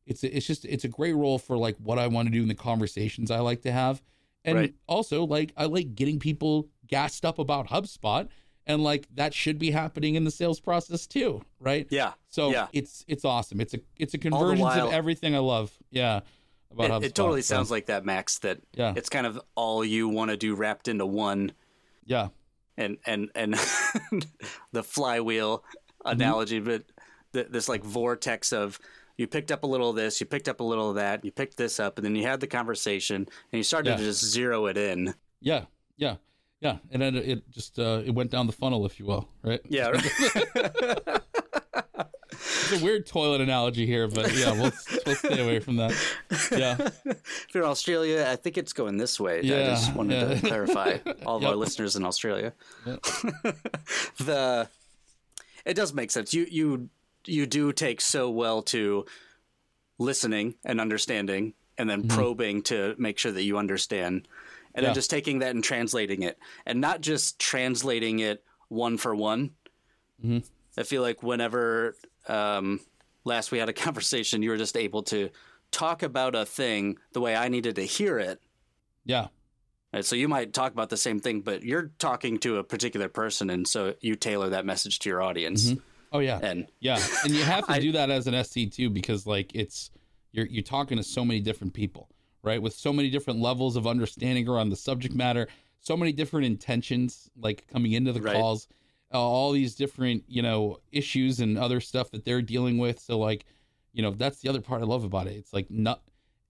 it's 0.08 0.24
a, 0.24 0.36
it's 0.36 0.48
just, 0.48 0.66
it's 0.66 0.84
a 0.84 0.88
great 0.88 1.14
role 1.16 1.38
for 1.38 1.58
like 1.58 1.76
what 1.78 2.00
I 2.00 2.08
want 2.08 2.28
to 2.28 2.32
do 2.32 2.42
in 2.42 2.48
the 2.48 2.56
conversations 2.56 3.30
I 3.30 3.40
like 3.40 3.62
to 3.64 3.72
have. 3.72 4.02
And 4.46 4.58
Right. 4.58 4.74
also 4.88 5.26
like, 5.26 5.52
I 5.58 5.66
like 5.66 5.94
getting 5.96 6.20
people 6.20 6.70
gassed 6.88 7.26
up 7.26 7.38
about 7.38 7.68
HubSpot 7.68 8.28
and 8.66 8.84
like 8.84 9.08
that 9.16 9.34
should 9.34 9.60
be 9.60 9.72
happening 9.72 10.16
in 10.16 10.24
the 10.24 10.32
sales 10.32 10.60
process 10.60 11.06
too. 11.08 11.42
Right. 11.60 11.86
Yeah. 11.90 12.14
So 12.30 12.52
Yeah. 12.52 12.68
it's, 12.74 13.04
it's 13.08 13.26
awesome. 13.26 13.60
It's 13.62 13.74
a, 13.74 13.80
it's 13.98 14.14
a 14.14 14.18
convergence 14.18 14.62
while- 14.62 14.88
of 14.88 14.94
everything 14.94 15.36
I 15.36 15.40
love. 15.40 15.72
Yeah. 15.92 16.22
About 16.72 16.86
It, 16.86 16.92
HubSpot. 16.92 17.04
it 17.06 17.16
totally 17.16 17.42
So, 17.42 17.56
sounds 17.56 17.72
like 17.72 17.86
that, 17.88 18.06
Max. 18.06 18.40
That 18.40 18.60
Yeah. 18.74 18.94
it's 18.96 19.10
kind 19.10 19.26
of 19.28 19.40
all 19.56 19.84
you 19.86 20.08
want 20.10 20.32
to 20.32 20.38
do 20.38 20.54
wrapped 20.56 20.88
into 20.90 21.06
one, 21.06 21.54
Yeah. 22.06 22.28
and 22.78 22.98
and 23.06 23.30
and 23.36 23.54
the 24.72 24.84
flywheel 24.84 25.64
Mm-hmm. 26.06 26.22
analogy, 26.22 26.60
but 26.60 26.84
th- 27.34 27.48
this 27.50 27.68
like 27.68 27.84
vortex 27.84 28.54
of 28.54 28.80
you 29.18 29.28
picked 29.28 29.52
up 29.52 29.64
a 29.64 29.68
little 29.68 29.90
of 29.90 29.96
this, 29.96 30.20
you 30.20 30.26
picked 30.28 30.48
up 30.48 30.60
a 30.60 30.64
little 30.64 30.90
of 30.90 30.96
that, 30.96 31.26
you 31.26 31.32
picked 31.32 31.58
this 31.58 31.80
up, 31.80 31.98
and 31.98 32.06
then 32.06 32.16
you 32.16 32.24
had 32.24 32.40
the 32.40 32.48
conversation, 32.48 33.16
and 33.16 33.58
you 33.58 33.64
started 33.64 33.92
Yeah. 33.92 33.98
to 33.98 34.04
just 34.04 34.24
zero 34.24 34.68
it 34.68 34.78
in. 34.78 35.14
Yeah. 35.42 35.66
Yeah. 35.98 36.16
Yeah. 36.62 36.78
And 36.92 37.02
then 37.02 37.16
it 37.16 37.50
just, 37.52 37.78
uh, 37.80 38.02
it 38.06 38.12
went 38.12 38.32
down 38.32 38.48
the 38.48 38.54
funnel, 38.54 38.86
if 38.86 39.00
you 39.00 39.06
will. 39.06 39.28
Right. 39.44 39.62
Yeah. 39.68 39.90
right. 39.90 41.22
It's 42.70 42.82
a 42.82 42.84
weird 42.84 43.06
toilet 43.06 43.40
analogy 43.42 43.86
here, 43.86 44.08
but 44.08 44.34
yeah, 44.36 44.52
we'll, 44.52 44.72
we'll 45.06 45.16
stay 45.16 45.42
away 45.42 45.60
from 45.60 45.78
that. 45.78 45.92
Yeah. 46.52 46.76
if 47.06 47.48
you're 47.54 47.64
in 47.64 47.70
Australia, 47.70 48.28
I 48.30 48.36
think 48.36 48.58
it's 48.58 48.74
going 48.74 48.98
this 48.98 49.20
way. 49.20 49.42
Yeah, 49.42 49.56
I 49.56 49.66
just 49.68 49.96
wanted 49.96 50.22
yeah. 50.22 50.36
to 50.36 50.48
clarify 50.48 50.98
all 51.26 51.38
of 51.38 51.46
our 51.46 51.56
listeners 51.56 51.96
in 51.96 52.04
Australia. 52.04 52.54
Yep. 52.86 53.02
the 54.20 54.70
it 55.66 55.76
does 55.76 55.94
make 55.94 56.12
sense. 56.12 56.34
You 56.34 56.46
you 56.50 56.90
you 57.28 57.46
do 57.46 57.72
take 57.74 58.02
so 58.02 58.30
well 58.30 58.62
to 58.64 59.06
listening 60.00 60.56
and 60.66 60.80
understanding 60.80 61.54
and 61.78 61.90
then 61.90 62.08
probing 62.08 62.64
to 62.64 62.96
make 62.98 63.18
sure 63.20 63.32
that 63.32 63.44
you 63.44 63.58
understand. 63.58 64.16
And 64.16 64.24
Mm-hmm. 64.28 64.84
Yeah. 64.84 64.90
then 64.90 64.94
just 64.96 65.10
taking 65.10 65.40
that 65.40 65.56
and 65.56 65.64
translating 65.64 66.22
it. 66.24 66.38
And 66.66 66.80
not 66.82 67.02
just 67.02 67.40
translating 67.40 68.20
it 68.20 68.44
one 68.68 68.98
for 68.98 69.16
one. 69.16 69.52
Mhm. 70.24 70.46
I 70.78 70.84
feel 70.84 71.02
like 71.02 71.24
whenever 71.24 71.96
um, 72.28 72.80
last 73.24 73.52
we 73.52 73.58
had 73.58 73.70
a 73.70 73.74
conversation, 73.88 74.42
you 74.44 74.52
were 74.52 74.58
just 74.58 74.78
able 74.78 75.02
to 75.04 75.30
talk 75.72 76.04
about 76.04 76.36
a 76.36 76.46
thing 76.46 76.98
the 77.14 77.22
way 77.22 77.36
I 77.36 77.48
needed 77.50 77.76
to 77.76 77.84
hear 77.84 78.20
it. 78.20 78.40
Yeah. 79.06 79.28
Right, 79.94 80.04
so 80.06 80.16
you 80.16 80.28
might 80.28 80.54
talk 80.54 80.74
about 80.74 80.90
the 80.90 80.98
same 80.98 81.20
thing, 81.20 81.42
but 81.42 81.64
you're 81.64 81.92
talking 81.98 82.38
to 82.40 82.58
a 82.58 82.64
particular 82.64 83.08
person, 83.08 83.50
and 83.50 83.66
so 83.68 83.96
you 84.02 84.16
tailor 84.16 84.50
that 84.50 84.66
message 84.66 85.00
to 85.00 85.10
your 85.10 85.22
audience. 85.22 85.74
Oh 86.18 86.20
yeah. 86.20 86.40
And 86.42 86.68
Yeah. 86.80 87.00
And 87.24 87.34
you 87.34 87.44
have 87.44 87.66
to 87.68 87.74
I- 87.78 87.80
do 87.80 87.92
that 87.94 88.10
as 88.10 88.28
an 88.28 88.44
SC 88.44 88.72
too, 88.72 88.90
because 88.90 89.26
like 89.28 89.54
it's 89.56 89.92
you're 90.32 90.48
you're 90.48 90.64
talking 90.64 90.98
to 90.98 91.04
so 91.04 91.24
many 91.24 91.40
different 91.40 91.74
people, 91.74 92.10
right? 92.44 92.62
With 92.62 92.74
so 92.74 92.92
many 92.92 93.10
different 93.10 93.40
levels 93.40 93.76
of 93.76 93.86
understanding 93.88 94.48
around 94.48 94.70
the 94.70 94.76
subject 94.76 95.14
matter, 95.16 95.48
so 95.80 95.96
many 95.96 96.12
different 96.12 96.46
intentions 96.48 97.30
like 97.40 97.68
coming 97.68 97.92
into 97.94 98.12
the 98.14 98.22
Right. 98.22 98.36
calls, 98.36 98.68
uh, 99.14 99.20
all 99.20 99.52
these 99.52 99.76
different, 99.76 100.24
you 100.28 100.42
know, 100.42 100.80
issues 100.92 101.40
and 101.40 101.58
other 101.58 101.80
stuff 101.80 102.10
that 102.12 102.26
they're 102.26 102.42
dealing 102.42 102.78
with. 102.78 103.00
So 103.00 103.18
like, 103.20 103.46
you 103.94 104.02
know, 104.02 104.12
that's 104.12 104.40
the 104.42 104.50
other 104.50 104.62
part 104.62 104.82
I 104.82 104.86
love 104.86 105.04
about 105.04 105.28
it. 105.28 105.36
It's 105.38 105.54
like 105.54 105.70
not 105.72 106.02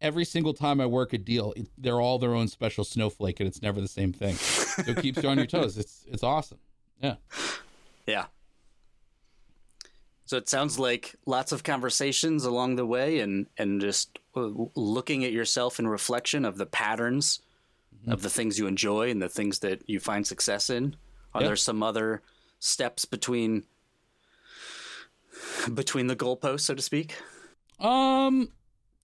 every 0.01 0.25
single 0.25 0.53
time 0.53 0.79
I 0.81 0.85
work 0.85 1.13
a 1.13 1.17
deal, 1.17 1.53
it, 1.55 1.67
they're 1.77 1.99
all 2.01 2.19
their 2.19 2.33
own 2.35 2.47
special 2.47 2.83
snowflake 2.83 3.39
and 3.39 3.47
it's 3.47 3.61
never 3.61 3.79
the 3.81 3.87
same 3.87 4.13
thing. 4.13 4.35
So 4.35 4.91
it 4.91 4.97
keeps 5.01 5.21
you 5.21 5.29
on 5.29 5.37
your 5.37 5.45
toes. 5.47 5.77
It's 5.77 6.05
it's 6.07 6.23
awesome. 6.23 6.59
Yeah. 7.01 7.15
Yeah. 8.07 8.25
So 10.27 10.35
it 10.35 10.49
sounds 10.49 10.77
like 10.77 11.15
lots 11.25 11.53
of 11.53 11.63
conversations 11.63 12.43
along 12.43 12.75
the 12.75 12.85
way 12.85 13.19
and, 13.21 13.47
and 13.57 13.79
just 13.79 14.19
uh, 14.35 14.49
looking 14.75 15.23
at 15.23 15.31
yourself 15.31 15.79
in 15.79 15.87
reflection 15.87 16.43
of 16.43 16.57
the 16.57 16.65
patterns 16.65 17.39
of 18.09 18.21
the 18.21 18.29
things 18.29 18.59
you 18.59 18.67
enjoy 18.67 19.09
and 19.09 19.21
the 19.21 19.29
things 19.29 19.59
that 19.59 19.81
you 19.89 19.99
find 20.01 20.27
success 20.27 20.69
in. 20.69 20.95
Are 21.33 21.41
Yeah. 21.41 21.47
there 21.47 21.55
some 21.55 21.81
other 21.81 22.21
steps 22.59 23.05
between 23.05 23.63
between 25.73 26.07
the 26.07 26.15
goalposts, 26.15 26.61
so 26.61 26.75
to 26.75 26.81
speak? 26.81 27.15
Um 27.79 28.51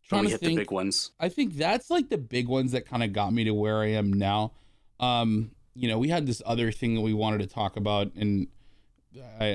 trying 0.08 0.26
we 0.26 0.32
hit 0.32 0.42
think 0.42 0.52
the 0.58 0.62
big 0.64 0.72
ones. 0.72 1.12
I 1.20 1.30
think 1.30 1.56
that's 1.56 1.90
like 1.90 2.10
the 2.10 2.18
big 2.18 2.48
ones 2.48 2.74
that 2.74 2.86
kind 2.86 3.02
of 3.04 3.14
got 3.14 3.34
me 3.34 3.46
to 3.46 3.54
where 3.54 3.80
I 3.80 3.92
am 3.92 4.12
now. 4.12 4.52
Um, 5.00 5.52
you 5.74 5.88
know, 5.88 5.98
we 5.98 6.10
had 6.10 6.26
this 6.26 6.42
other 6.46 6.72
thing 6.72 6.96
that 6.96 7.02
we 7.02 7.14
wanted 7.14 7.40
to 7.40 7.48
talk 7.48 7.78
about, 7.78 8.14
and 8.16 8.48
I, 9.40 9.48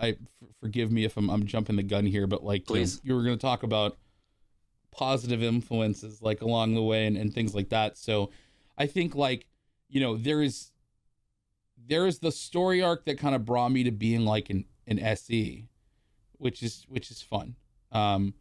I, 0.00 0.06
I 0.08 0.16
forgive 0.60 0.90
me 0.90 1.04
if 1.04 1.16
I'm, 1.16 1.28
I'm 1.30 1.46
jumping 1.46 1.76
the 1.76 1.82
gun 1.82 2.06
here, 2.06 2.26
but 2.26 2.42
like, 2.44 2.68
you, 2.68 2.74
know, 2.76 3.00
you 3.04 3.14
were 3.14 3.22
going 3.22 3.36
to 3.36 3.40
talk 3.40 3.62
about 3.62 3.98
positive 4.90 5.42
influences 5.42 6.20
like 6.22 6.40
along 6.42 6.74
the 6.74 6.82
way 6.82 7.06
and, 7.06 7.16
and 7.16 7.32
things 7.34 7.54
like 7.54 7.70
that. 7.70 7.96
So 7.98 8.30
I 8.76 8.86
think 8.86 9.14
like, 9.14 9.46
you 9.88 10.00
know, 10.00 10.16
there 10.16 10.42
is, 10.42 10.70
there 11.86 12.06
is 12.06 12.18
the 12.20 12.32
story 12.32 12.82
arc 12.82 13.04
that 13.06 13.18
kind 13.18 13.34
of 13.34 13.44
brought 13.44 13.70
me 13.70 13.84
to 13.84 13.90
being 13.90 14.24
like 14.24 14.50
an, 14.50 14.64
an 14.86 14.98
SE, 14.98 15.66
which 16.38 16.62
is, 16.62 16.84
which 16.88 17.10
is 17.10 17.22
fun. 17.22 17.56
Um, 17.90 18.34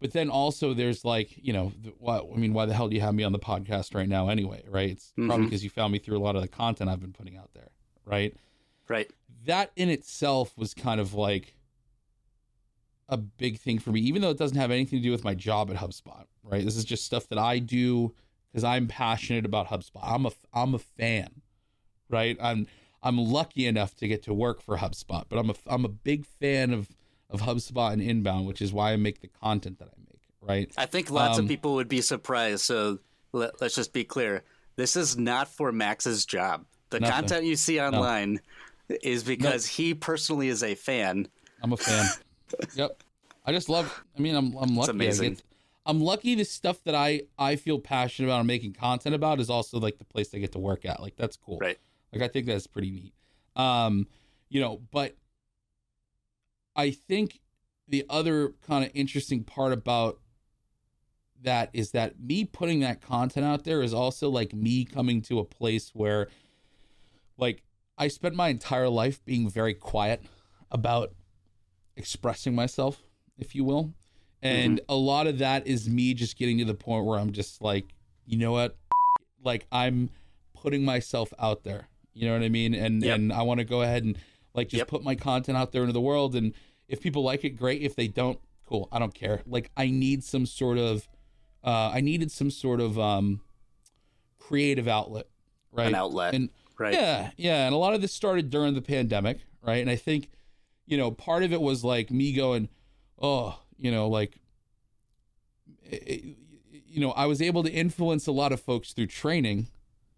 but 0.00 0.12
then 0.12 0.30
also 0.30 0.74
there's 0.74 1.04
like 1.04 1.36
you 1.36 1.52
know 1.52 1.72
the, 1.82 1.92
why, 1.98 2.18
i 2.20 2.36
mean 2.36 2.52
why 2.52 2.64
the 2.66 2.72
hell 2.72 2.88
do 2.88 2.94
you 2.94 3.00
have 3.02 3.14
me 3.14 3.24
on 3.24 3.32
the 3.32 3.38
podcast 3.40 3.96
right 3.96 4.08
now 4.08 4.28
anyway 4.28 4.62
right 4.68 4.90
it's 4.90 5.12
probably 5.16 5.38
Mhm. 5.38 5.44
because 5.46 5.64
you 5.64 5.70
found 5.70 5.92
me 5.92 5.98
through 5.98 6.16
a 6.16 6.20
lot 6.22 6.36
of 6.36 6.42
the 6.42 6.46
content 6.46 6.88
i've 6.88 7.00
been 7.00 7.12
putting 7.12 7.36
out 7.36 7.50
there 7.52 7.66
right 8.04 8.32
Right. 8.88 9.10
that 9.44 9.70
in 9.76 9.88
itself 9.90 10.56
was 10.56 10.74
kind 10.74 11.00
of 11.00 11.14
like 11.14 11.54
a 13.08 13.16
big 13.16 13.58
thing 13.58 13.78
for 13.78 13.90
me 13.90 14.00
even 14.00 14.20
though 14.22 14.30
it 14.30 14.38
doesn't 14.38 14.56
have 14.58 14.70
anything 14.70 14.98
to 14.98 15.02
do 15.02 15.10
with 15.10 15.24
my 15.24 15.34
job 15.34 15.70
at 15.70 15.76
hubspot 15.76 16.24
right 16.42 16.64
this 16.64 16.76
is 16.76 16.84
just 16.84 17.04
stuff 17.04 17.26
that 17.28 17.38
i 17.38 17.58
do 17.58 18.14
because 18.50 18.64
i'm 18.64 18.86
passionate 18.86 19.46
about 19.46 19.68
hubspot 19.68 20.00
i'm 20.02 20.26
a 20.26 20.30
i'm 20.52 20.74
a 20.74 20.78
fan 20.78 21.28
right 22.10 22.36
i'm 22.40 22.66
i'm 23.02 23.16
lucky 23.16 23.66
enough 23.66 23.94
to 23.96 24.06
get 24.08 24.22
to 24.22 24.34
work 24.34 24.60
for 24.60 24.76
hubspot 24.76 25.24
but 25.30 25.38
i'm 25.38 25.48
a 25.48 25.54
i'm 25.66 25.84
a 25.86 25.88
big 25.88 26.26
fan 26.26 26.72
of 26.72 26.88
of 27.30 27.40
hubspot 27.42 27.92
and 27.94 28.02
inbound 28.02 28.46
which 28.46 28.60
is 28.60 28.72
why 28.74 28.92
i 28.92 28.96
make 28.96 29.20
the 29.22 29.28
content 29.28 29.78
that 29.78 29.88
i 29.88 29.96
make 30.00 30.20
right 30.42 30.72
I 30.76 30.84
think 30.86 31.10
lots 31.10 31.38
Um, 31.38 31.44
of 31.44 31.48
people 31.48 31.74
would 31.74 31.88
be 31.88 32.00
surprised. 32.00 32.60
So 32.60 32.98
let, 33.32 33.60
let's 33.60 33.74
just 33.74 33.92
be 33.92 34.04
clear. 34.04 34.44
This 34.76 34.96
is 34.96 35.18
not 35.18 35.48
for 35.48 35.72
Max's 35.72 36.24
job. 36.24 36.64
The 36.90 37.00
Nothing. 37.00 37.14
content 37.14 37.44
you 37.44 37.56
see 37.56 37.80
online 37.80 38.40
is 39.02 39.22
because 39.22 39.66
he 39.66 39.94
personally 39.94 40.48
is 40.48 40.62
a 40.62 40.74
fan. 40.74 41.28
I'm 41.62 41.72
a 41.72 41.76
fan. 41.76 42.06
yep. 42.74 43.02
I 43.44 43.52
just 43.52 43.68
love. 43.68 44.04
I 44.16 44.20
mean, 44.20 44.34
I'm 44.34 44.54
I'm 44.56 44.76
lucky. 44.76 44.90
Amazing. 44.90 45.34
get- 45.34 45.42
I'm 45.86 46.00
lucky. 46.00 46.34
The 46.34 46.44
stuff 46.44 46.84
that 46.84 46.94
I 46.94 47.22
I 47.38 47.56
feel 47.56 47.78
passionate 47.78 48.28
about 48.28 48.40
and 48.40 48.46
making 48.46 48.74
content 48.74 49.14
about 49.14 49.40
is 49.40 49.48
also 49.48 49.78
like 49.78 49.98
the 49.98 50.04
place 50.04 50.34
I 50.34 50.38
get 50.38 50.52
to 50.52 50.58
work 50.58 50.84
at. 50.84 51.00
Like 51.00 51.16
that's 51.16 51.36
cool. 51.36 51.58
Right. 51.58 51.78
Like 52.12 52.22
I 52.22 52.28
think 52.28 52.46
that's 52.46 52.66
pretty 52.66 52.90
neat. 52.90 53.14
Um, 53.56 54.06
you 54.50 54.60
know, 54.60 54.80
but 54.92 55.16
I 56.76 56.90
think 56.90 57.40
the 57.88 58.04
other 58.08 58.54
kind 58.66 58.84
of 58.84 58.90
interesting 58.94 59.44
part 59.44 59.72
about 59.72 60.20
that 61.42 61.70
is 61.72 61.92
that 61.92 62.20
me 62.20 62.44
putting 62.44 62.80
that 62.80 63.00
content 63.00 63.46
out 63.46 63.64
there 63.64 63.80
is 63.80 63.94
also 63.94 64.28
like 64.28 64.52
me 64.52 64.84
coming 64.84 65.22
to 65.22 65.38
a 65.38 65.44
place 65.44 65.90
where 65.94 66.28
like 67.36 67.62
I 67.98 68.08
spent 68.08 68.34
my 68.34 68.48
entire 68.48 68.88
life 68.88 69.24
being 69.24 69.50
very 69.50 69.74
quiet 69.74 70.22
about 70.70 71.12
expressing 71.96 72.54
myself, 72.54 73.02
if 73.36 73.54
you 73.54 73.64
will. 73.64 73.92
And 74.40 74.80
a 74.88 74.94
lot 74.94 75.26
of 75.26 75.38
that 75.38 75.66
is 75.66 75.88
me 75.90 76.14
just 76.14 76.38
getting 76.38 76.58
to 76.58 76.64
the 76.64 76.74
point 76.74 77.04
where 77.04 77.18
I'm 77.18 77.32
just 77.32 77.60
like, 77.60 77.92
you 78.24 78.38
know 78.38 78.52
what? 78.52 78.76
Like 79.42 79.66
I'm 79.72 80.10
putting 80.54 80.84
myself 80.84 81.32
out 81.40 81.64
there. 81.64 81.88
You 82.14 82.28
know 82.28 82.34
what 82.34 82.42
I 82.42 82.48
mean? 82.48 82.72
And 82.74 83.02
Yep. 83.02 83.16
and 83.16 83.32
I 83.32 83.42
want 83.42 83.58
to 83.58 83.64
go 83.64 83.82
ahead 83.82 84.04
and 84.04 84.16
like 84.54 84.68
just 84.68 84.78
Yep. 84.78 84.88
put 84.88 85.02
my 85.02 85.16
content 85.16 85.58
out 85.58 85.72
there 85.72 85.82
into 85.82 85.92
the 85.92 86.00
world 86.00 86.36
and 86.36 86.54
if 86.86 87.00
people 87.00 87.22
like 87.22 87.44
it 87.44 87.50
great, 87.50 87.82
if 87.82 87.96
they 87.96 88.06
don't, 88.08 88.38
cool. 88.64 88.88
I 88.92 88.98
don't 88.98 89.14
care. 89.14 89.42
Like 89.44 89.70
I 89.76 89.88
need 89.88 90.22
some 90.22 90.46
sort 90.46 90.78
of 90.78 91.08
uh 91.64 91.90
I 91.92 92.00
needed 92.00 92.30
some 92.30 92.50
sort 92.50 92.80
of 92.80 92.96
um 92.98 93.40
creative 94.38 94.86
outlet, 94.86 95.26
right? 95.72 95.88
An 95.88 95.94
outlet. 95.96 96.34
And 96.34 96.50
right. 96.78 96.94
yeah, 96.94 97.30
yeah. 97.36 97.66
And 97.66 97.74
a 97.74 97.78
lot 97.78 97.94
of 97.94 98.00
this 98.00 98.12
started 98.12 98.50
during 98.50 98.74
the 98.74 98.82
pandemic, 98.82 99.38
right? 99.62 99.80
And 99.80 99.90
I 99.90 99.96
think, 99.96 100.30
you 100.86 100.96
know, 100.96 101.10
part 101.10 101.42
of 101.42 101.52
it 101.52 101.60
was 101.60 101.84
like 101.84 102.10
me 102.10 102.32
going, 102.32 102.68
oh, 103.20 103.58
you 103.76 103.90
know, 103.90 104.08
like, 104.08 104.38
eh, 105.90 105.98
eh, 106.06 106.18
you 106.90 107.00
know, 107.00 107.12
I 107.12 107.26
was 107.26 107.40
able 107.42 107.62
to 107.62 107.70
influence 107.70 108.26
a 108.26 108.32
lot 108.32 108.52
of 108.52 108.60
folks 108.60 108.92
through 108.92 109.06
training 109.08 109.68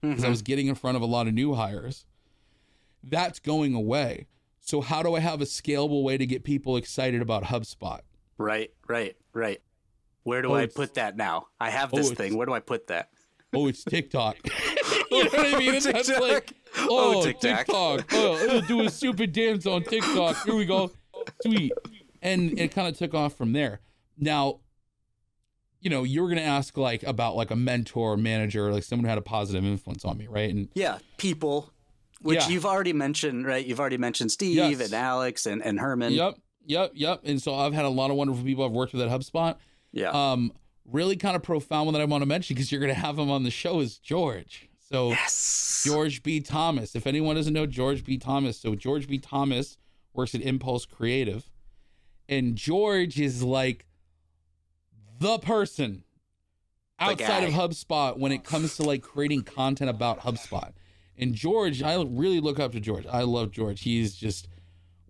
because 0.00 0.24
I 0.24 0.28
Mhm. 0.28 0.30
was 0.30 0.42
getting 0.42 0.66
in 0.68 0.74
front 0.74 0.96
of 0.96 1.02
a 1.02 1.06
lot 1.06 1.26
of 1.26 1.34
new 1.34 1.54
hires. 1.54 2.06
That's 3.02 3.38
going 3.38 3.74
away. 3.74 4.26
So 4.60 4.80
how 4.80 5.02
do 5.02 5.14
I 5.14 5.20
have 5.20 5.40
a 5.40 5.44
scalable 5.46 6.02
way 6.02 6.16
to 6.18 6.26
get 6.26 6.44
people 6.44 6.76
excited 6.76 7.20
about 7.22 7.44
HubSpot? 7.44 8.00
Right, 8.38 8.70
right, 8.88 9.16
right. 9.32 9.60
Where 10.22 10.42
do 10.42 10.50
Oh, 10.52 10.54
I 10.54 10.66
put 10.66 10.94
that 10.94 11.16
now? 11.16 11.48
I 11.58 11.70
have 11.70 11.92
Oh, 11.92 11.96
this 11.96 12.10
it's- 12.10 12.18
thing. 12.18 12.36
Where 12.36 12.46
do 12.46 12.52
I 12.52 12.60
put 12.60 12.86
that? 12.88 13.10
Oh, 13.52 13.66
it's 13.66 13.82
TikTok. 13.84 14.36
you 15.16 15.24
know 15.24 15.30
what 15.30 15.54
I 15.54 15.58
mean? 15.58 15.74
And 15.74 15.82
that's 15.84 16.06
TikTok. 16.08 16.20
like, 16.28 16.52
Oh, 16.78 17.20
oh, 17.20 17.24
TikTok. 17.24 17.58
TikTok. 17.66 18.06
Oh, 18.12 18.36
it'll 18.36 18.60
do 18.62 18.82
a 18.82 18.90
stupid 18.90 19.32
dance 19.32 19.66
on 19.66 19.82
TikTok. 19.82 20.44
Here 20.44 20.54
we 20.54 20.64
go. 20.66 20.90
Sweet. 21.42 21.72
And 22.22 22.58
it 22.58 22.72
kind 22.72 22.86
of 22.88 22.96
took 22.96 23.12
off 23.14 23.34
from 23.36 23.52
there. 23.52 23.80
Now, 24.18 24.60
you 25.80 25.90
know, 25.90 26.02
you 26.04 26.22
were 26.22 26.28
going 26.28 26.38
to 26.38 26.44
ask 26.44 26.76
like 26.76 27.02
about 27.02 27.36
like 27.36 27.50
a 27.50 27.56
mentor, 27.56 28.16
manager, 28.16 28.72
like 28.72 28.82
someone 28.84 29.04
who 29.04 29.08
had 29.08 29.18
a 29.18 29.22
positive 29.22 29.64
influence 29.64 30.04
on 30.04 30.18
me, 30.18 30.26
right? 30.28 30.52
And 30.54 30.68
Yeah, 30.74 30.98
people, 31.16 31.72
which 32.20 32.40
Yeah. 32.40 32.48
you've 32.50 32.66
already 32.66 32.92
mentioned, 32.92 33.46
right? 33.46 33.64
You've 33.64 33.80
already 33.80 33.96
mentioned 33.98 34.30
Steve 34.30 34.56
Yes. 34.56 34.80
and 34.80 34.92
Alex 34.94 35.46
and, 35.46 35.62
and 35.64 35.80
Herman. 35.80 36.12
yep, 36.12 36.34
yep, 36.66 36.92
yep. 36.94 37.22
And 37.24 37.40
so 37.42 37.54
I've 37.54 37.72
had 37.72 37.84
a 37.86 37.88
lot 37.90 38.10
of 38.10 38.16
wonderful 38.16 38.44
people 38.44 38.64
I've 38.64 38.72
worked 38.72 38.92
with 38.92 39.02
at 39.02 39.08
HubSpot. 39.08 39.56
Yeah. 39.92 40.10
Um, 40.10 40.52
really 40.84 41.16
kind 41.16 41.34
of 41.34 41.42
profound 41.42 41.86
one 41.86 41.94
that 41.94 42.00
I 42.02 42.04
want 42.04 42.22
to 42.22 42.26
mention 42.26 42.54
because 42.54 42.70
you're 42.70 42.80
going 42.80 42.94
to 42.94 43.00
have 43.00 43.18
him 43.18 43.30
on 43.30 43.42
the 43.42 43.50
show 43.50 43.80
is 43.80 43.98
George. 43.98 44.68
So 44.92 45.10
yes. 45.10 45.82
George 45.84 46.22
B. 46.22 46.40
Thomas. 46.40 46.96
If 46.96 47.06
anyone 47.06 47.36
doesn't 47.36 47.52
know 47.52 47.66
George 47.66 48.04
B. 48.04 48.18
Thomas, 48.18 48.58
so 48.58 48.74
George 48.74 49.06
B. 49.06 49.18
Thomas 49.18 49.76
works 50.12 50.34
at 50.34 50.40
Impulse 50.40 50.84
Creative, 50.84 51.48
and 52.28 52.56
George 52.56 53.20
is 53.20 53.42
like 53.42 53.86
the 55.18 55.38
person 55.38 56.04
outside 56.98 57.44
of. 57.44 57.50
HubSpot 57.50 58.18
when 58.18 58.32
it 58.32 58.44
comes 58.44 58.76
to 58.76 58.82
like 58.82 59.02
creating 59.02 59.42
content 59.42 59.90
about 59.90 60.20
HubSpot. 60.20 60.72
And 61.16 61.34
George, 61.34 61.82
I 61.82 62.02
really 62.02 62.40
look 62.40 62.58
up 62.58 62.72
to 62.72 62.80
George. 62.80 63.06
I 63.06 63.22
love 63.22 63.50
George. 63.50 63.82
He's 63.82 64.14
just 64.14 64.48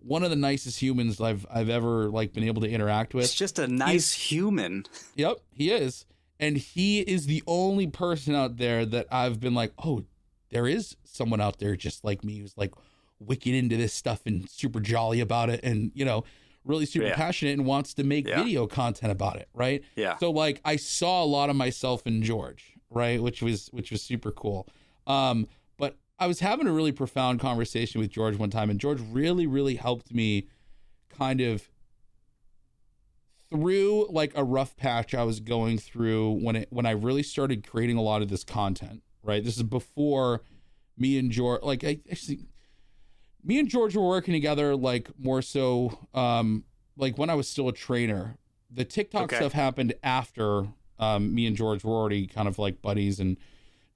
one 0.03 0.23
of 0.23 0.29
the 0.29 0.35
nicest 0.35 0.79
humans 0.81 1.21
I've 1.21 1.45
I've 1.49 1.69
ever 1.69 2.09
like 2.09 2.33
been 2.33 2.43
able 2.43 2.61
to 2.61 2.69
interact 2.69 3.13
with. 3.13 3.25
It's 3.25 3.35
just 3.35 3.59
a 3.59 3.67
nice 3.67 4.11
human. 4.11 4.85
Yep, 5.15 5.37
he 5.53 5.71
is. 5.71 6.05
And 6.41 6.57
he 6.57 6.99
is 7.01 7.27
the 7.27 7.43
only 7.47 7.87
person 7.87 8.35
out 8.35 8.57
there 8.57 8.85
that 8.85 9.05
I've 9.11 9.39
been 9.39 9.53
like, 9.53 9.71
oh, 9.83 10.03
there 10.49 10.67
is 10.67 10.97
someone 11.03 11.39
out 11.39 11.59
there 11.59 11.75
just 11.75 12.03
like 12.03 12.23
me 12.23 12.39
who's 12.39 12.57
like 12.57 12.73
wicked 13.19 13.53
into 13.53 13.77
this 13.77 13.93
stuff 13.93 14.21
and 14.25 14.49
super 14.49 14.79
jolly 14.79 15.19
about 15.21 15.49
it 15.51 15.59
and, 15.63 15.91
you 15.93 16.03
know, 16.03 16.23
really 16.65 16.85
super 16.87 17.05
Yeah. 17.07 17.15
passionate 17.15 17.51
and 17.53 17.65
wants 17.65 17.93
to 17.93 18.03
make 18.03 18.27
Yeah. 18.27 18.43
video 18.43 18.65
content 18.67 19.11
about 19.11 19.37
it, 19.37 19.47
right? 19.53 19.83
Yeah. 19.95 20.17
So 20.17 20.31
like 20.31 20.59
I 20.65 20.75
saw 20.75 21.23
a 21.23 21.25
lot 21.25 21.49
of 21.51 21.55
myself 21.55 22.05
in 22.07 22.23
George, 22.23 22.73
right? 22.89 23.21
Which 23.21 23.41
was 23.43 23.67
which 23.71 23.91
was 23.91 24.01
super 24.01 24.31
cool. 24.31 24.67
Um, 25.07 25.47
but 25.77 25.97
I 26.19 26.27
was 26.27 26.39
having 26.39 26.67
a 26.67 26.71
really 26.71 26.91
profound 26.91 27.39
conversation 27.39 28.01
with 28.01 28.09
George 28.09 28.35
one 28.37 28.49
time, 28.49 28.69
and 28.69 28.79
George 28.79 28.99
really, 29.11 29.45
really 29.47 29.75
helped 29.75 30.11
me 30.13 30.47
kind 31.09 31.41
of 31.41 31.69
through 33.51 34.07
like 34.09 34.31
a 34.35 34.43
rough 34.43 34.75
patch 34.77 35.13
I 35.13 35.23
was 35.23 35.39
going 35.39 35.77
through 35.77 36.39
when 36.41 36.55
it 36.55 36.67
when 36.71 36.85
I 36.85 36.91
really 36.91 37.21
started 37.23 37.67
creating 37.67 37.97
a 37.97 38.01
lot 38.01 38.21
of 38.21 38.29
this 38.29 38.43
content, 38.43 39.03
right? 39.23 39.43
This 39.43 39.57
is 39.57 39.63
before 39.63 40.41
me 40.97 41.17
and 41.19 41.29
George 41.31 41.61
like 41.61 41.83
I 41.83 41.99
actually 42.11 42.39
me 43.43 43.59
and 43.59 43.67
George 43.69 43.95
were 43.95 44.07
working 44.07 44.33
together 44.33 44.75
like 44.75 45.09
more 45.19 45.41
so 45.41 46.07
um 46.13 46.63
like 46.97 47.17
when 47.17 47.29
I 47.29 47.35
was 47.35 47.47
still 47.47 47.67
a 47.67 47.73
trainer 47.73 48.37
the 48.69 48.85
TikTok 48.85 49.23
Okay. 49.23 49.35
stuff 49.35 49.51
happened 49.53 49.93
after 50.01 50.67
um, 50.97 51.33
me 51.35 51.45
and 51.47 51.55
George 51.57 51.83
were 51.83 51.93
already 51.95 52.25
kind 52.27 52.47
of 52.47 52.57
like 52.59 52.81
buddies 52.81 53.19
and 53.19 53.37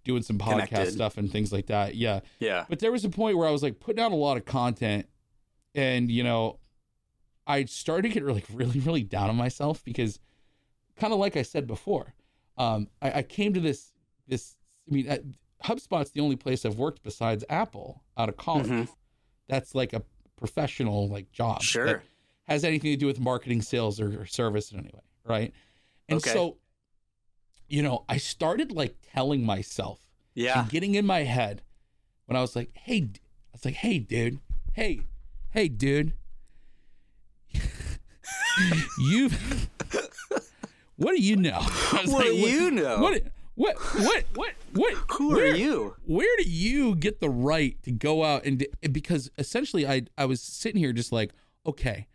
doing 0.03 0.22
some 0.24 0.38
podcast 0.38 0.68
Connected. 0.68 0.91
stuff 0.93 1.18
and 1.18 1.32
things 1.32 1.53
like 1.53 1.68
that. 1.68 1.95
Yeah. 1.95 2.22
Yeah. 2.39 2.66
But 2.68 2.80
there 2.80 2.91
was 2.91 3.06
a 3.06 3.10
point 3.10 3.38
where 3.38 3.47
I 3.47 3.51
was 3.51 3.64
like 3.64 3.80
putting 3.80 4.03
out 4.03 4.12
a 4.12 4.16
lot 4.16 4.36
of 4.38 4.43
content 4.45 5.08
and, 5.76 6.10
you 6.12 6.24
know, 6.24 6.58
I 7.47 7.65
started 7.65 8.03
to 8.09 8.13
get 8.13 8.23
really, 8.23 8.43
really, 8.53 8.79
really 8.79 9.03
down 9.03 9.29
on 9.29 9.35
myself 9.35 9.83
because 9.83 10.19
kind 10.95 11.13
of 11.13 11.19
like 11.19 11.35
I 11.37 11.41
said 11.43 11.67
before, 11.67 12.13
um, 12.57 12.87
I, 13.01 13.19
I 13.19 13.23
came 13.23 13.53
to 13.53 13.59
this, 13.59 13.91
this, 14.27 14.55
I 14.89 14.93
mean, 14.93 15.09
uh, 15.09 15.17
HubSpot's 15.63 16.11
the 16.11 16.21
only 16.21 16.35
place 16.35 16.65
I've 16.65 16.77
worked 16.77 17.03
besides 17.03 17.43
Apple 17.49 18.03
out 18.17 18.29
of 18.29 18.37
college. 18.37 18.67
Mhm. 18.69 18.87
That's 19.47 19.75
like 19.75 19.93
a 19.93 20.01
professional 20.37 21.07
like 21.09 21.31
job. 21.31 21.59
that 21.59 21.65
Sure. 21.65 22.03
has 22.47 22.63
anything 22.63 22.91
to 22.91 22.97
do 22.97 23.05
with 23.07 23.19
marketing, 23.19 23.61
sales, 23.61 23.99
or, 23.99 24.21
or 24.21 24.25
service 24.25 24.71
in 24.71 24.79
any 24.79 24.91
way, 24.93 25.01
right? 25.23 25.53
And 26.09 26.17
Okay. 26.17 26.31
so, 26.31 26.57
you 27.67 27.81
know, 27.81 28.05
I 28.07 28.17
started 28.17 28.71
like 28.71 28.95
telling 29.13 29.43
myself 29.43 29.99
Yeah. 30.33 30.65
getting 30.69 30.95
in 30.95 31.05
my 31.05 31.23
head 31.23 31.61
when 32.25 32.35
I 32.35 32.41
was 32.41 32.55
like, 32.55 32.69
"Hey," 32.75 33.01
I 33.13 33.19
was 33.53 33.65
like, 33.65 33.75
"Hey, 33.75 33.99
dude, 33.99 34.39
hey, 34.73 35.01
hey, 35.51 35.67
dude, 35.67 36.13
you, 38.99 39.30
what 40.97 41.16
do 41.16 41.22
you 41.22 41.36
know?" 41.36 41.60
What 41.91 42.08
like, 42.08 42.26
do 42.26 42.34
you 42.36 42.72
know? 42.72 42.99
What, 42.99 43.24
what, 43.56 43.76
what, 43.78 44.26
what, 44.36 44.53
what? 44.74 44.93
Who 45.18 45.30
where- 45.34 45.51
are 45.53 45.56
you? 45.56 45.95
where 46.06 46.38
do 46.38 46.43
you 46.43 46.95
get 46.95 47.20
the 47.22 47.30
right 47.30 47.82
to 47.84 47.91
go 47.91 48.24
out 48.24 48.45
and 48.45 48.66
because 48.91 49.32
essentially 49.38 49.88
I 49.88 50.03
I 50.18 50.26
was 50.26 50.41
sitting 50.41 50.80
here 50.80 50.91
just 50.93 51.12
like 51.12 51.32
okay 51.66 52.08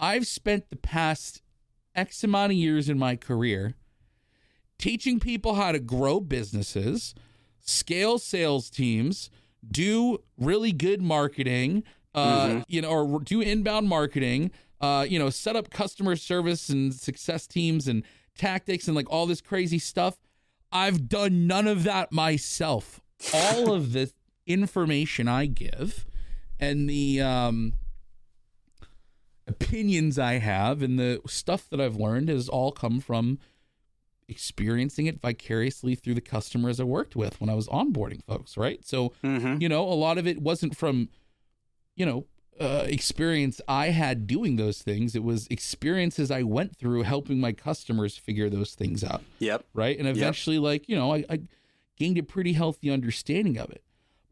I've 0.00 0.26
spent 0.26 0.70
the 0.70 0.76
past 0.76 1.42
x 1.94 2.24
amount 2.24 2.52
of 2.52 2.58
years 2.58 2.88
in 2.88 2.98
my 2.98 3.16
career 3.16 3.74
teaching 4.78 5.20
people 5.20 5.54
how 5.56 5.72
to 5.72 5.78
grow 5.78 6.20
businesses 6.20 7.14
scale 7.60 8.18
sales 8.18 8.70
teams 8.70 9.28
do 9.70 10.22
really 10.38 10.72
good 10.72 11.02
marketing 11.02 11.82
uh 12.14 12.62
you 12.68 12.80
know 12.80 12.88
or 12.88 13.20
do 13.20 13.40
inbound 13.42 13.88
marketing 13.88 14.50
uh 14.80 15.06
you 15.08 15.18
know 15.18 15.30
set 15.30 15.56
up 15.56 15.70
customer 15.70 16.14
service 16.16 16.68
and 16.68 16.94
success 16.94 17.46
teams 17.46 17.88
and 17.88 18.04
tactics 18.36 18.86
and 18.86 18.94
like 18.96 19.10
all 19.10 19.26
this 19.26 19.40
crazy 19.40 19.78
stuff 19.78 20.16
I've 20.70 21.08
done 21.08 21.46
none 21.46 21.66
of 21.66 21.84
that 21.84 22.12
myself. 22.12 23.00
All 23.32 23.72
of 23.72 23.92
the 23.94 24.12
information 24.46 25.26
I 25.26 25.46
give 25.46 26.04
and 26.60 26.88
the 26.90 27.22
um, 27.22 27.72
opinions 29.46 30.18
I 30.18 30.34
have 30.34 30.82
and 30.82 30.98
the 30.98 31.20
stuff 31.26 31.68
that 31.70 31.80
I've 31.80 31.96
learned 31.96 32.28
has 32.28 32.48
all 32.48 32.70
come 32.72 33.00
from 33.00 33.38
experiencing 34.28 35.06
it 35.06 35.20
vicariously 35.22 35.94
through 35.94 36.14
the 36.14 36.20
customers 36.20 36.78
I 36.78 36.84
worked 36.84 37.16
with 37.16 37.40
when 37.40 37.48
I 37.48 37.54
was 37.54 37.66
onboarding 37.68 38.22
folks, 38.26 38.56
right? 38.58 38.84
So, 38.84 39.12
Mm-hmm. 39.24 39.62
you 39.62 39.68
know, 39.70 39.84
a 39.88 39.94
lot 39.94 40.18
of 40.18 40.26
it 40.26 40.42
wasn't 40.42 40.76
from, 40.76 41.08
you 41.96 42.04
know, 42.04 42.26
uh, 42.60 42.84
experience 42.86 43.60
I 43.68 43.88
had 43.88 44.26
doing 44.26 44.56
those 44.56 44.82
things. 44.82 45.14
It 45.14 45.22
was 45.22 45.46
experiences 45.48 46.30
I 46.30 46.42
went 46.42 46.76
through 46.76 47.02
helping 47.02 47.40
my 47.40 47.52
customers 47.52 48.16
figure 48.16 48.48
those 48.50 48.74
things 48.74 49.02
out 49.04 49.22
Yep. 49.38 49.64
right? 49.74 49.98
And 49.98 50.06
eventually, 50.08 50.58
like, 50.58 50.88
you 50.88 50.96
know, 50.96 51.14
I, 51.14 51.24
I 51.30 51.40
gained 51.96 52.18
a 52.18 52.22
pretty 52.22 52.52
healthy 52.54 52.90
understanding 52.90 53.58
of 53.58 53.70
it. 53.70 53.82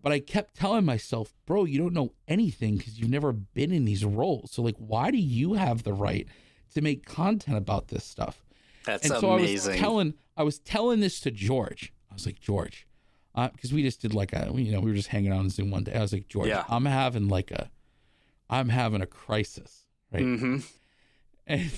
But 0.02 0.12
I 0.12 0.20
kept 0.20 0.54
telling 0.54 0.84
myself, 0.84 1.34
bro, 1.46 1.64
you 1.64 1.78
don't 1.78 1.92
know 1.92 2.12
anything 2.28 2.76
because 2.76 2.98
you've 2.98 3.10
never 3.10 3.32
been 3.32 3.72
in 3.72 3.84
these 3.84 4.04
roles. 4.04 4.52
So, 4.52 4.62
like, 4.62 4.76
why 4.78 5.10
do 5.10 5.18
you 5.18 5.54
have 5.54 5.82
the 5.82 5.92
right 5.92 6.28
to 6.74 6.80
make 6.80 7.04
content 7.04 7.56
about 7.56 7.88
this 7.88 8.04
stuff? 8.04 8.44
That's 8.84 9.10
and 9.10 9.18
so 9.20 9.30
I 9.30 9.40
was 9.40 9.66
telling, 9.66 10.14
I 10.36 10.44
was 10.44 10.60
telling 10.60 11.00
this 11.00 11.18
to 11.20 11.32
George. 11.32 11.92
I 12.08 12.14
was 12.14 12.24
like, 12.24 12.38
George, 12.38 12.86
because 13.34 13.72
we 13.72 13.82
just 13.82 14.00
did 14.00 14.14
like 14.14 14.32
a, 14.32 14.48
you 14.54 14.70
know, 14.70 14.78
we 14.78 14.90
were 14.90 14.96
just 14.96 15.08
hanging 15.08 15.32
out 15.32 15.40
on 15.40 15.50
Zoom 15.50 15.72
one 15.72 15.82
day. 15.82 15.94
I 15.94 16.02
was 16.02 16.12
like, 16.12 16.28
George, 16.28 16.48
Yeah. 16.48 16.62
I'm 16.68 16.84
having 16.84 17.26
like 17.26 17.50
a, 17.50 17.68
I'm 18.48 18.68
having 18.68 19.02
a 19.02 19.06
crisis, 19.06 19.86
right? 20.12 20.22
mm-hmm. 20.22 20.58
And 21.48 21.70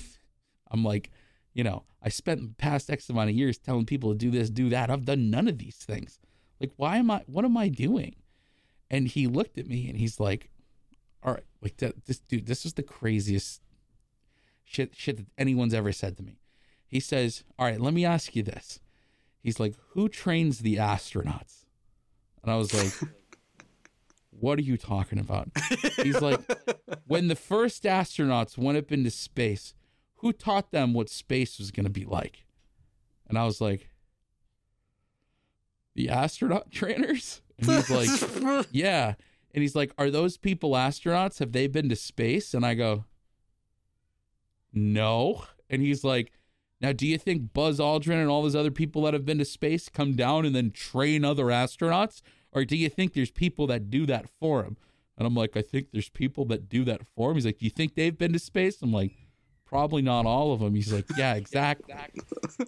I'm 0.71 0.83
like, 0.83 1.11
you 1.53 1.63
know, 1.63 1.83
I 2.01 2.09
spent 2.09 2.41
the 2.41 2.55
past 2.55 2.89
X 2.89 3.07
amount 3.07 3.29
of 3.29 3.35
years 3.35 3.59
telling 3.59 3.85
people 3.85 4.11
to 4.11 4.17
do 4.17 4.31
this, 4.31 4.49
do 4.49 4.67
that. 4.69 4.89
I've 4.89 5.05
done 5.05 5.29
none 5.29 5.47
of 5.47 5.59
these 5.59 5.75
things. 5.75 6.17
Like, 6.59 6.71
why 6.75 6.97
am 6.97 7.11
I, 7.11 7.23
what 7.27 7.45
am 7.45 7.55
I 7.55 7.69
doing? 7.69 8.15
And 8.89 9.07
he 9.07 9.27
looked 9.27 9.59
at 9.59 9.67
me 9.67 9.87
and 9.87 9.97
he's 9.97 10.19
like, 10.19 10.49
all 11.21 11.33
right, 11.33 11.43
like, 11.61 11.77
that, 11.77 12.05
this 12.07 12.19
dude, 12.19 12.47
this 12.47 12.65
is 12.65 12.73
the 12.73 12.81
craziest 12.81 13.61
shit, 14.63 14.95
shit 14.95 15.17
that 15.17 15.27
anyone's 15.37 15.73
ever 15.73 15.91
said 15.91 16.17
to 16.17 16.23
me. 16.23 16.39
He 16.87 16.99
says, 16.99 17.43
all 17.59 17.67
right, 17.67 17.79
let 17.79 17.93
me 17.93 18.05
ask 18.05 18.35
you 18.35 18.41
this. 18.41 18.79
He's 19.39 19.59
like, 19.59 19.75
who 19.89 20.09
trains 20.09 20.59
the 20.59 20.77
astronauts? 20.77 21.65
And 22.41 22.51
I 22.51 22.55
was 22.55 22.73
like, 22.73 23.11
what 24.39 24.59
are 24.59 24.63
you 24.63 24.77
talking 24.77 25.19
about? 25.19 25.49
He's 25.97 26.21
like, 26.21 26.39
when 27.05 27.27
the 27.27 27.35
first 27.35 27.83
astronauts 27.83 28.57
went 28.57 28.77
up 28.77 28.91
into 28.91 29.11
space, 29.11 29.73
who 30.17 30.33
taught 30.33 30.71
them 30.71 30.93
what 30.93 31.09
space 31.09 31.57
was 31.59 31.71
going 31.71 31.85
to 31.85 31.89
be 31.89 32.05
like? 32.05 32.45
And 33.27 33.37
I 33.37 33.45
was 33.45 33.61
like, 33.61 33.89
the 35.95 36.09
astronaut 36.09 36.71
trainers? 36.71 37.41
And 37.57 37.69
he's 37.71 37.89
like, 37.89 38.67
yeah. 38.71 39.15
And 39.53 39.61
he's 39.61 39.75
like, 39.75 39.91
are 39.97 40.09
those 40.09 40.37
people 40.37 40.71
astronauts? 40.71 41.39
Have 41.39 41.51
they 41.51 41.67
been 41.67 41.89
to 41.89 41.95
space? 41.95 42.53
And 42.53 42.65
I 42.65 42.73
go, 42.73 43.05
no. 44.73 45.45
And 45.69 45.81
he's 45.81 46.03
like, 46.03 46.31
now, 46.81 46.93
do 46.93 47.05
you 47.05 47.17
think 47.17 47.53
Buzz 47.53 47.79
Aldrin 47.79 48.21
and 48.21 48.29
all 48.29 48.43
those 48.43 48.55
other 48.55 48.71
people 48.71 49.01
that 49.03 49.13
have 49.13 49.25
been 49.25 49.39
to 49.39 49.45
space 49.45 49.89
come 49.89 50.15
down 50.15 50.45
and 50.45 50.55
then 50.55 50.71
train 50.71 51.25
other 51.25 51.45
astronauts? 51.45 52.21
Or 52.51 52.65
do 52.65 52.75
you 52.75 52.89
think 52.89 53.13
there's 53.13 53.31
people 53.31 53.67
that 53.67 53.89
do 53.89 54.05
that 54.07 54.27
for 54.39 54.63
him? 54.63 54.77
And 55.17 55.27
I'm 55.27 55.35
like, 55.35 55.57
I 55.57 55.61
think 55.61 55.87
there's 55.91 56.09
people 56.09 56.45
that 56.45 56.69
do 56.69 56.83
that 56.85 57.01
for 57.15 57.29
him. 57.29 57.35
He's 57.35 57.45
like, 57.45 57.59
do 57.59 57.65
you 57.65 57.71
think 57.71 57.95
they've 57.95 58.17
been 58.17 58.33
to 58.33 58.39
space? 58.39 58.81
I'm 58.81 58.93
like, 58.93 59.11
probably 59.65 60.01
not 60.01 60.25
all 60.25 60.53
of 60.53 60.61
them. 60.61 60.73
He's 60.73 60.93
like, 60.93 61.05
yeah, 61.17 61.33
exactly. 61.35 61.93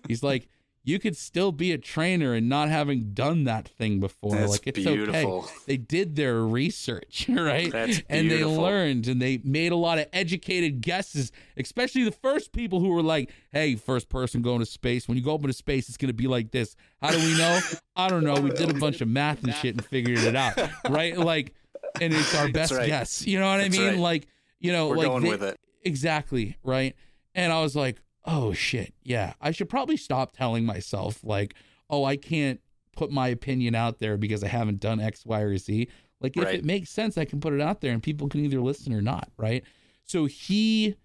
He's 0.08 0.22
like, 0.22 0.48
you 0.84 0.98
could 0.98 1.16
still 1.16 1.52
be 1.52 1.72
a 1.72 1.78
trainer 1.78 2.34
and 2.34 2.50
not 2.50 2.70
having 2.70 3.14
done 3.14 3.44
that 3.44 3.68
thing 3.68 4.00
before. 4.00 4.36
That's 4.36 4.52
like, 4.52 4.64
it's 4.66 4.80
beautiful. 4.80 5.40
okay. 5.40 5.54
They 5.68 5.78
did 5.78 6.16
their 6.16 6.42
research, 6.42 7.26
right? 7.30 7.72
That's 7.72 8.02
and 8.10 8.32
they 8.32 8.44
learned 8.44 9.08
and 9.08 9.22
they 9.22 9.40
made 9.44 9.72
a 9.72 9.76
lot 9.76 10.00
of 10.00 10.08
educated 10.12 10.82
guesses, 10.82 11.32
especially 11.56 12.04
the 12.04 12.12
first 12.12 12.52
people 12.52 12.80
who 12.80 12.90
were 12.90 13.04
like, 13.04 13.32
hey, 13.52 13.76
first 13.76 14.10
person 14.10 14.42
going 14.42 14.60
to 14.60 14.66
space. 14.66 15.08
When 15.08 15.18
you 15.18 15.24
go 15.24 15.36
up 15.36 15.42
into 15.42 15.54
space, 15.54 15.88
it's 15.88 15.98
going 15.98 16.08
to 16.10 16.14
be 16.14 16.28
like 16.28 16.52
this. 16.52 16.76
How 17.02 17.12
do 17.12 17.20
we 17.20 17.38
know? 17.38 17.60
I 17.96 18.10
don't 18.10 18.24
know. 18.24 18.34
We 18.42 18.50
did 18.50 18.70
a 18.76 18.80
bunch 18.80 19.02
of 19.02 19.08
math 19.08 19.44
and 19.44 19.54
shit 19.54 19.76
and 19.76 19.86
figured 19.86 20.18
it 20.20 20.36
out, 20.36 20.58
right? 20.90 21.16
Like, 21.18 21.54
and 22.00 22.12
it's 22.14 22.34
our 22.36 22.50
best 22.50 22.72
right. 22.74 22.88
guess. 22.88 23.26
You 23.26 23.40
know 23.40 23.52
what 23.52 23.58
That's 23.58 23.78
I 23.78 23.80
mean? 23.80 23.88
right. 23.90 23.98
Like, 24.00 24.28
you 24.60 24.72
know, 24.72 24.88
We're 24.90 24.98
like 24.98 25.08
going 25.08 25.24
they- 25.24 25.30
with 25.30 25.44
it. 25.44 25.60
Exactly, 25.84 26.58
right? 26.64 26.96
And 27.34 27.52
I 27.52 27.62
was 27.62 27.76
like, 27.76 28.02
oh 28.26 28.54
shit, 28.54 28.94
yeah. 29.04 29.34
I 29.42 29.52
should 29.52 29.70
probably 29.70 29.98
stop 29.98 30.32
telling 30.32 30.66
myself 30.66 31.24
like, 31.24 31.56
oh, 31.90 32.04
I 32.04 32.16
can't 32.18 32.60
put 32.96 33.12
my 33.12 33.28
opinion 33.30 33.74
out 33.76 34.00
there 34.00 34.18
because 34.18 34.44
I 34.44 34.48
haven't 34.48 34.80
done 34.80 35.00
X, 35.00 35.26
Y, 35.26 35.42
or 35.42 35.58
Z. 35.58 35.88
Like 36.20 36.38
if 36.38 36.44
Right. 36.44 36.56
it 36.56 36.66
makes 36.66 36.90
sense, 36.92 37.18
I 37.18 37.26
can 37.26 37.40
put 37.40 37.54
it 37.54 37.62
out 37.62 37.82
there 37.82 37.92
and 37.94 38.04
people 38.04 38.28
can 38.30 38.44
either 38.46 38.62
listen 38.62 38.94
or 38.94 39.02
not, 39.02 39.30
right? 39.38 39.64
So 40.04 40.26
he 40.26 40.96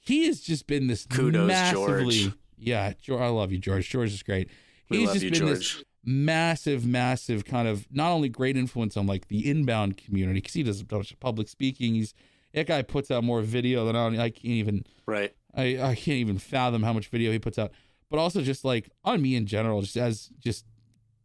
he 0.00 0.26
has 0.26 0.40
just 0.40 0.66
been 0.66 0.86
this 0.86 1.04
Kudos, 1.06 1.46
massively 1.46 2.18
George. 2.24 2.34
yeah, 2.56 2.92
George, 3.00 3.20
I 3.20 3.28
love 3.28 3.52
you, 3.52 3.58
George. 3.58 3.88
George 3.88 4.12
is 4.12 4.22
great. 4.22 4.48
We 4.88 4.98
He's 4.98 5.06
love 5.08 5.14
just 5.16 5.24
you, 5.26 5.30
been 5.30 5.46
this 5.46 5.68
George. 5.74 5.84
massive, 6.04 6.86
massive 6.86 7.44
kind 7.44 7.68
of 7.68 7.86
not 7.92 8.10
only 8.10 8.28
great 8.28 8.56
influence 8.56 8.96
on 8.96 9.06
like 9.06 9.28
the 9.28 9.48
inbound 9.48 9.96
community 9.98 10.40
because 10.40 10.54
he 10.54 10.62
does 10.62 10.80
a 10.80 10.84
bunch 10.84 11.12
of 11.12 11.20
public 11.20 11.48
speaking. 11.48 11.94
He's 11.94 12.14
that 12.54 12.66
guy 12.66 12.80
puts 12.82 13.10
out 13.10 13.22
more 13.22 13.42
video 13.42 13.84
than 13.84 13.94
I, 13.94 14.06
I 14.24 14.30
can't 14.30 14.44
even 14.46 14.84
Right. 15.06 15.34
I, 15.58 15.90
I 15.90 15.94
can't 15.94 16.16
even 16.18 16.38
fathom 16.38 16.82
how 16.82 16.92
much 16.92 17.08
video 17.08 17.32
he 17.32 17.38
puts 17.38 17.58
out. 17.58 17.72
But 18.10 18.18
also 18.18 18.40
just 18.40 18.64
like 18.64 18.90
on 19.04 19.20
me 19.20 19.34
in 19.36 19.46
general, 19.46 19.82
just 19.82 19.96
as 19.96 20.30
just 20.38 20.64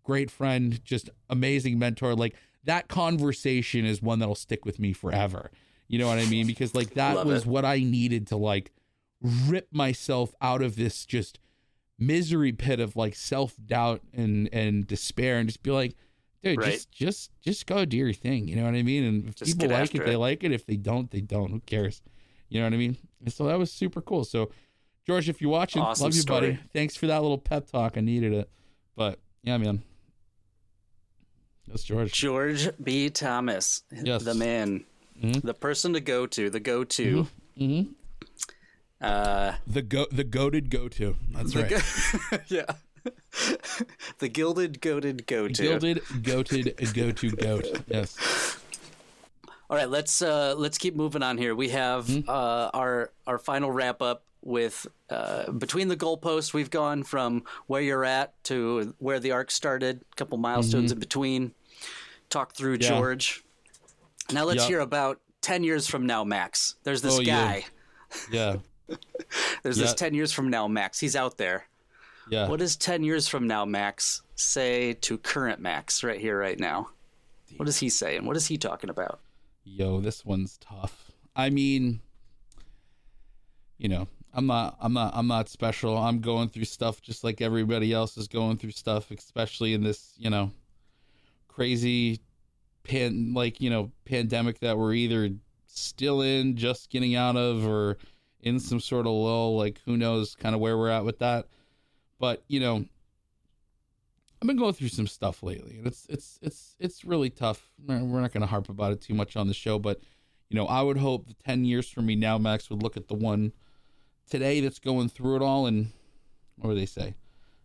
great 0.04 0.30
friend, 0.30 0.84
just 0.84 1.10
amazing 1.30 1.80
mentor. 1.80 2.16
Like 2.16 2.36
that 2.66 2.88
conversation 2.90 3.86
is 3.86 4.02
one 4.02 4.20
that'll 4.20 4.36
stick 4.36 4.66
with 4.66 4.80
me 4.80 4.92
forever. 4.94 5.52
You 5.88 6.00
know 6.00 6.08
what 6.08 6.20
I 6.20 6.26
mean? 6.26 6.48
Because 6.48 6.74
like 6.76 6.96
that 6.96 7.16
Love 7.18 7.28
was 7.28 7.42
it. 7.44 7.48
what 7.48 7.64
I 7.64 7.78
needed 7.80 8.28
to 8.28 8.38
like 8.38 8.72
rip 9.22 9.68
myself 9.72 10.34
out 10.42 10.62
of 10.62 10.76
this 10.76 11.06
just 11.06 11.40
misery 12.00 12.52
pit 12.52 12.80
of 12.80 12.96
like 12.96 13.16
self 13.16 13.56
doubt 13.66 14.02
and 14.14 14.50
and 14.52 14.88
despair 14.88 15.38
and 15.38 15.48
just 15.48 15.64
be 15.64 15.72
like, 15.72 15.96
dude, 16.42 16.58
Right. 16.58 16.72
just 16.72 16.92
just 16.92 17.32
just 17.42 17.66
go 17.66 17.86
do 17.86 17.96
your 17.98 18.14
thing. 18.14 18.48
You 18.48 18.56
know 18.56 18.64
what 18.66 18.76
I 18.76 18.84
mean? 18.84 19.04
And 19.04 19.30
if 19.30 19.36
Just 19.36 19.58
people 19.60 19.70
like 19.74 19.84
after 19.84 20.02
it, 20.02 20.06
they 20.06 20.16
like 20.16 20.44
it. 20.44 20.52
If 20.52 20.66
they 20.66 20.76
don't, 20.78 21.10
they 21.12 21.22
don't. 21.22 21.52
Who 21.52 21.60
cares? 21.62 22.02
You 22.54 22.60
know 22.60 22.68
what 22.68 22.74
I 22.74 22.78
mean? 22.78 22.98
And 23.22 23.34
so 23.34 23.46
that 23.46 23.58
was 23.58 23.72
super 23.72 24.00
cool. 24.00 24.24
So 24.26 24.52
George, 25.08 25.28
if 25.28 25.42
you're 25.42 25.50
watching, 25.50 25.82
Awesome 25.82 26.06
love 26.06 26.16
you, 26.16 26.24
buddy. 26.24 26.60
Thanks 26.72 26.96
for 26.96 27.08
that 27.08 27.22
little 27.24 27.40
pep 27.40 27.66
talk. 27.66 27.98
I 27.98 28.02
needed 28.02 28.32
it. 28.32 28.48
But 28.96 29.18
yeah, 29.42 29.58
man. 29.58 29.82
That's 31.68 31.84
George. 31.84 32.12
George 32.14 32.70
B. 32.84 33.10
Thomas, 33.10 33.82
Yes. 33.92 34.24
the 34.24 34.36
man, 34.36 34.84
Mhm. 35.20 35.42
the 35.42 35.54
person 35.56 35.94
to 35.94 36.00
go 36.00 36.28
to, 36.28 36.50
the 36.52 36.60
go 36.60 36.84
to. 36.84 37.28
hmm 37.58 37.82
Uh, 39.02 39.54
the 39.66 39.82
go 39.82 40.06
the 40.12 40.24
goaded 40.24 40.70
go 40.70 40.88
to. 40.90 41.16
That's 41.32 41.56
right. 41.56 41.72
yeah. 42.50 42.66
the 44.20 44.30
gilded 44.30 44.80
goated 44.80 45.26
go 45.26 45.48
to. 45.48 45.54
Gilded 45.64 46.04
goated 46.22 46.94
go 46.94 47.12
to 47.12 47.32
goat. 47.32 47.66
Yes. 47.88 48.60
All 49.74 49.80
right, 49.80 49.90
let's 49.90 50.22
uh, 50.22 50.54
let's 50.56 50.78
keep 50.78 50.96
moving 50.96 51.24
on 51.24 51.36
here. 51.40 51.56
We 51.56 51.70
have 51.70 52.06
Mm-hmm. 52.06 52.30
uh, 52.30 52.70
our 52.76 53.12
our 53.26 53.40
final 53.40 53.72
wrap 53.72 54.04
up 54.04 54.24
with 54.44 54.86
uh, 55.10 55.50
between 55.52 55.88
the 55.88 55.98
goalposts. 55.98 56.54
We've 56.54 56.70
gone 56.70 57.02
from 57.02 57.42
where 57.66 57.82
you're 57.82 58.06
at 58.06 58.36
to 58.44 58.94
where 59.00 59.20
the 59.20 59.32
arc 59.32 59.50
started. 59.50 60.02
A 60.12 60.16
couple 60.16 60.38
milestones 60.38 60.92
in 60.92 61.00
between. 61.00 61.54
Talk 62.30 62.54
through 62.54 62.76
Mm-hmm. 62.78 62.84
Yeah. 62.94 63.00
George. 63.00 63.44
Now 64.32 64.44
let's 64.46 64.60
Yup. 64.60 64.68
hear 64.70 64.80
about 64.82 65.20
ten 65.42 65.64
years 65.64 65.88
from 65.88 66.06
now, 66.06 66.24
Max. 66.24 66.76
There's 66.84 67.02
this 67.02 67.18
Oh, 67.18 67.24
guy. 67.24 67.66
Yeah. 68.32 68.58
There's 69.64 69.78
this 69.78 69.96
ten 69.96 70.14
years 70.14 70.32
from 70.32 70.52
now, 70.52 70.68
Max. 70.68 71.00
He's 71.00 71.16
out 71.16 71.40
there. 71.40 71.66
Yeah. 72.30 72.48
What 72.48 72.60
does 72.60 72.76
ten 72.76 73.04
years 73.04 73.28
from 73.28 73.48
now, 73.48 73.66
Max, 73.66 74.22
say 74.36 74.94
to 75.02 75.18
current 75.18 75.60
Max 75.62 76.04
right 76.04 76.20
here, 76.22 76.38
right 76.38 76.60
now? 76.60 76.90
What 77.58 77.68
is 77.68 77.80
he 77.80 77.90
saying? 77.90 78.24
What 78.28 78.38
is 78.38 78.46
he 78.46 78.60
talking 78.60 78.92
about? 78.92 79.20
Yo, 79.64 80.02
this 80.02 80.26
one's 80.26 80.58
tough. 80.58 81.12
I 81.36 81.50
mean, 81.50 82.02
you 83.78 83.88
know, 83.88 84.08
I'm 84.34 84.46
not 84.46 84.76
I'm 84.82 84.94
not 84.94 85.14
I'm 85.16 85.28
not 85.28 85.48
special. 85.48 85.98
I'm 85.98 86.20
going 86.20 86.50
through 86.50 86.66
stuff 86.66 87.02
just 87.02 87.24
like 87.24 87.42
everybody 87.42 87.94
else 87.94 88.18
is 88.18 88.28
going 88.28 88.58
through 88.58 88.72
stuff, 88.72 89.10
especially 89.12 89.74
in 89.74 89.82
this, 89.82 90.14
you 90.18 90.30
know, 90.30 90.52
crazy 91.48 92.20
pan 92.84 93.34
like, 93.34 93.62
you 93.62 93.70
know, 93.70 93.92
pandemic 94.06 94.60
that 94.60 94.78
we're 94.78 94.94
either 94.94 95.30
still 95.68 96.22
in, 96.22 96.58
just 96.58 96.90
getting 96.90 97.16
out 97.16 97.38
of 97.38 97.66
or 97.66 97.98
in 98.42 98.60
some 98.60 98.82
sort 98.82 99.08
of 99.08 99.14
lull, 99.14 99.58
like 99.58 99.80
who 99.86 99.96
knows 99.96 100.36
kind 100.36 100.54
of 100.54 100.62
where 100.62 100.78
we're 100.78 100.90
at 100.90 101.06
with 101.06 101.20
that. 101.20 101.48
But, 102.20 102.44
you 102.48 102.60
know, 102.60 102.86
I've 104.44 104.48
been 104.48 104.58
going 104.58 104.74
through 104.74 104.90
some 104.90 105.08
stuff 105.08 105.42
lately, 105.42 105.78
and 105.78 105.88
it's 105.88 106.06
it's 106.10 106.38
it's 106.42 106.76
it's 106.78 107.06
really 107.06 107.30
tough. 107.30 107.72
We're 107.88 108.20
not 108.20 108.34
going 108.34 108.42
to 108.42 108.48
harp 108.48 108.68
about 108.68 108.92
it 108.92 109.00
too 109.00 109.14
much 109.14 109.38
on 109.38 109.48
the 109.48 109.54
show, 109.54 109.80
but 109.80 110.02
you 110.50 110.58
know, 110.58 110.66
I 110.66 110.82
would 110.82 110.98
hope 110.98 111.30
the 111.30 111.34
ten 111.34 111.64
years 111.64 111.88
from 111.90 112.08
me 112.08 112.18
now, 112.18 112.38
Max 112.38 112.70
would 112.70 112.84
look 112.84 112.98
at 112.98 113.08
the 113.08 113.14
one 113.14 113.54
today 114.30 114.60
that's 114.60 114.80
going 114.80 115.08
through 115.08 115.38
it 115.38 115.42
all, 115.42 115.66
and 115.66 115.94
what 116.58 116.72
do 116.72 116.76
they 116.76 116.86
say? 116.86 117.16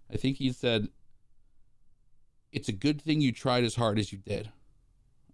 I 0.08 0.18
think 0.18 0.36
he 0.36 0.52
said, 0.52 0.86
"It's 2.52 2.68
a 2.68 2.72
good 2.72 3.02
thing 3.02 3.20
you 3.20 3.32
tried 3.32 3.64
as 3.64 3.74
hard 3.74 3.98
as 3.98 4.12
you 4.12 4.18
did." 4.18 4.52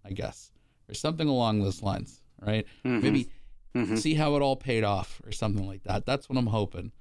I 0.03 0.13
guess, 0.13 0.51
or 0.89 0.95
something 0.95 1.27
along 1.27 1.59
those 1.59 1.83
lines, 1.83 2.23
right? 2.41 2.65
Mhm. 2.83 3.03
Maybe 3.03 3.29
Mhm. 3.75 3.99
see 3.99 4.15
how 4.15 4.35
it 4.35 4.41
all 4.41 4.55
paid 4.55 4.83
off, 4.83 5.21
or 5.23 5.31
something 5.31 5.67
like 5.67 5.83
that. 5.83 6.07
That's 6.07 6.27
what 6.27 6.39
I'm 6.39 6.47
hoping. 6.47 6.91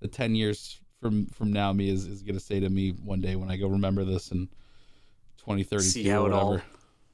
The 0.00 0.08
ten 0.08 0.34
years 0.34 0.80
from 1.02 1.26
from 1.26 1.52
now, 1.52 1.72
me 1.72 1.90
is 1.90 2.06
is 2.06 2.22
going 2.22 2.36
to 2.36 2.40
say 2.40 2.60
to 2.60 2.70
me 2.70 2.90
one 2.90 3.20
day 3.20 3.36
when 3.36 3.50
I 3.50 3.56
go 3.56 3.66
remember 3.66 4.04
this 4.04 4.30
in 4.30 4.46
2030 5.38 5.82
See 5.82 6.04
how 6.08 6.24
it 6.26 6.32
all 6.32 6.60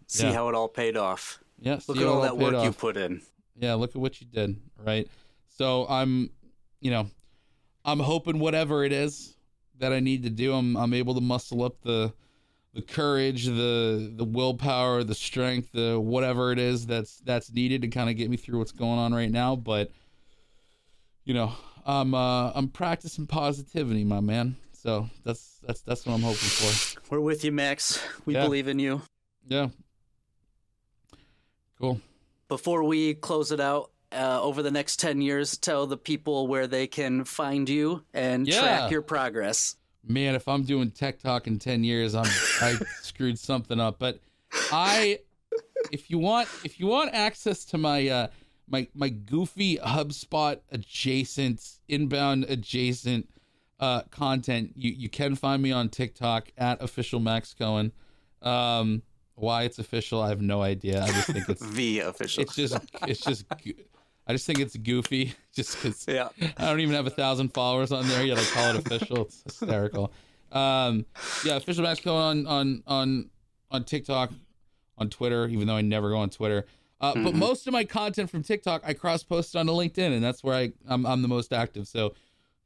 see 0.07 0.26
Yeah. 0.28 0.34
how 0.34 0.49
it 0.51 0.55
all 0.55 0.68
paid 0.68 0.97
off. 0.97 1.43
Yeah, 1.59 1.80
Look 1.89 1.97
at 1.97 2.05
how 2.05 2.11
all 2.11 2.20
that 2.20 2.36
work 2.36 2.62
you 2.62 2.70
put 2.70 2.97
in. 2.97 3.22
Yeah, 3.57 3.74
look 3.74 3.91
at 3.91 3.97
what 3.97 4.20
you 4.20 4.26
did, 4.28 4.61
right? 4.78 5.09
So 5.49 5.86
I'm, 5.89 6.30
you 6.80 6.93
know, 6.93 7.11
I'm 7.84 7.99
hoping 7.99 8.39
whatever 8.39 8.84
it 8.84 8.93
is 8.93 9.34
that 9.78 9.93
I 9.93 9.99
need 9.99 10.22
to 10.22 10.30
do, 10.30 10.53
I'm 10.53 10.76
I'm 10.76 10.93
able 10.95 11.14
to 11.14 11.20
muscle 11.20 11.64
up 11.64 11.80
the 11.82 12.12
the 12.74 12.82
courage, 12.82 13.47
the 13.47 14.12
the 14.14 14.24
willpower, 14.24 15.03
the 15.03 15.14
strength, 15.14 15.72
the 15.72 15.99
whatever 15.99 16.53
it 16.53 16.59
is 16.59 16.86
that's 16.86 17.18
that's 17.20 17.51
needed 17.53 17.82
to 17.82 17.89
kind 17.89 18.11
of 18.11 18.16
get 18.16 18.28
me 18.30 18.36
through 18.36 18.59
what's 18.59 18.70
going 18.72 18.99
on 18.99 19.12
right 19.14 19.30
now. 19.30 19.57
But 19.57 19.91
you 21.24 21.34
know, 21.34 21.53
I'm 21.89 22.14
uh 22.14 22.53
I'm 22.55 22.68
practicing 22.68 23.26
positivity, 23.26 24.05
my 24.05 24.20
man. 24.20 24.57
So 24.74 25.09
that's 25.24 25.59
that's 25.66 25.80
that's 25.80 26.05
what 26.07 26.12
I'm 26.14 26.20
hoping 26.22 26.36
for. 26.36 27.01
We're 27.11 27.20
with 27.20 27.45
you, 27.45 27.51
Max. 27.51 27.99
We 28.26 28.34
Yeah. 28.34 28.43
believe 28.45 28.68
in 28.68 28.78
you. 28.78 29.01
Yeah. 29.49 29.68
Cool. 31.80 32.01
Before 32.49 32.84
we 32.84 33.14
close 33.14 33.53
it 33.53 33.61
out, 33.61 33.91
uh, 34.12 34.41
over 34.43 34.62
the 34.62 34.70
next 34.70 34.99
10 35.01 35.20
years, 35.20 35.57
tell 35.59 35.86
the 35.86 35.97
people 35.97 36.47
where 36.47 36.66
they 36.66 36.86
can 36.86 37.24
find 37.24 37.68
you 37.68 38.05
and 38.14 38.47
Yeah. 38.47 38.61
track 38.61 38.91
your 38.91 39.03
progress. 39.03 39.76
man, 40.05 40.34
if 40.34 40.49
I'm 40.49 40.62
doing 40.62 40.91
TikTok 40.91 41.47
in 41.47 41.59
10 41.59 41.84
years, 41.84 42.14
I'm 42.14 42.26
I 42.62 42.78
screwed 43.03 43.39
something 43.39 43.80
up. 43.80 43.99
But 43.99 44.20
I 44.72 45.20
if 45.91 46.11
you 46.11 46.18
want 46.18 46.49
if 46.64 46.78
you 46.80 46.86
want 46.86 47.14
access 47.14 47.64
to 47.66 47.78
my 47.78 48.09
uh 48.09 48.26
my 48.69 48.89
my 48.95 49.09
goofy 49.09 49.77
HubSpot 49.79 50.61
adjacent 50.71 51.79
inbound 51.89 52.45
adjacent 52.45 53.29
uh 53.81 54.03
content, 54.11 54.73
you 54.77 54.91
you 54.93 55.09
can 55.09 55.35
find 55.35 55.62
me 55.62 55.73
on 55.73 55.89
TikTok 55.89 56.51
at 56.59 56.83
official 56.83 57.21
Max 57.21 57.55
Cohen. 57.55 57.93
Um 58.43 59.03
why 59.35 59.62
it's 59.62 59.79
official, 59.79 60.21
I 60.21 60.31
have 60.31 60.41
no 60.43 60.62
idea. 60.62 61.03
I 61.03 61.07
just 61.09 61.29
think 61.29 61.49
it's 61.49 61.66
The 61.75 62.01
official. 62.01 62.43
it's 62.43 62.57
just 62.57 62.77
it's 63.07 63.21
just 63.21 63.45
I 64.27 64.33
just 64.33 64.47
think 64.47 64.59
it's 64.59 64.77
goofy 64.77 65.35
just 65.55 65.79
cuz 65.79 66.05
yeah. 66.09 66.29
I 66.57 66.66
don't 66.66 66.81
even 66.81 66.95
have 66.95 67.07
a 67.07 67.11
thousand 67.11 67.55
followers 67.55 67.93
on 67.93 68.07
there 68.09 68.25
yet. 68.25 68.39
I 68.39 68.45
call 68.45 68.75
it 68.75 68.87
official. 68.87 69.23
It's 69.23 69.43
hysterical. 69.45 70.12
Um, 70.51 71.05
yeah, 71.45 71.57
official 71.57 71.83
Max 71.83 72.01
Cohen 72.01 72.47
on 72.47 72.47
on 72.47 72.83
on 72.87 73.31
on 73.71 73.85
TikTok, 73.85 74.31
on 74.97 75.11
Twitter. 75.11 75.47
Even 75.47 75.66
though 75.66 75.77
I 75.77 75.83
never 75.83 76.09
go 76.11 76.16
on 76.16 76.31
Twitter, 76.31 76.64
uh, 77.01 77.14
but 77.14 77.34
most 77.34 77.66
of 77.66 77.72
my 77.72 77.84
content 77.84 78.30
from 78.30 78.42
TikTok 78.42 78.82
I 78.84 78.92
cross 78.92 79.22
post 79.22 79.55
onto 79.57 79.72
LinkedIn, 79.72 80.12
and 80.14 80.22
that's 80.22 80.42
where 80.42 80.55
I 80.57 80.72
I'm, 80.88 81.07
I'm 81.07 81.22
the 81.22 81.28
most 81.28 81.53
active. 81.53 81.86
So 81.88 82.14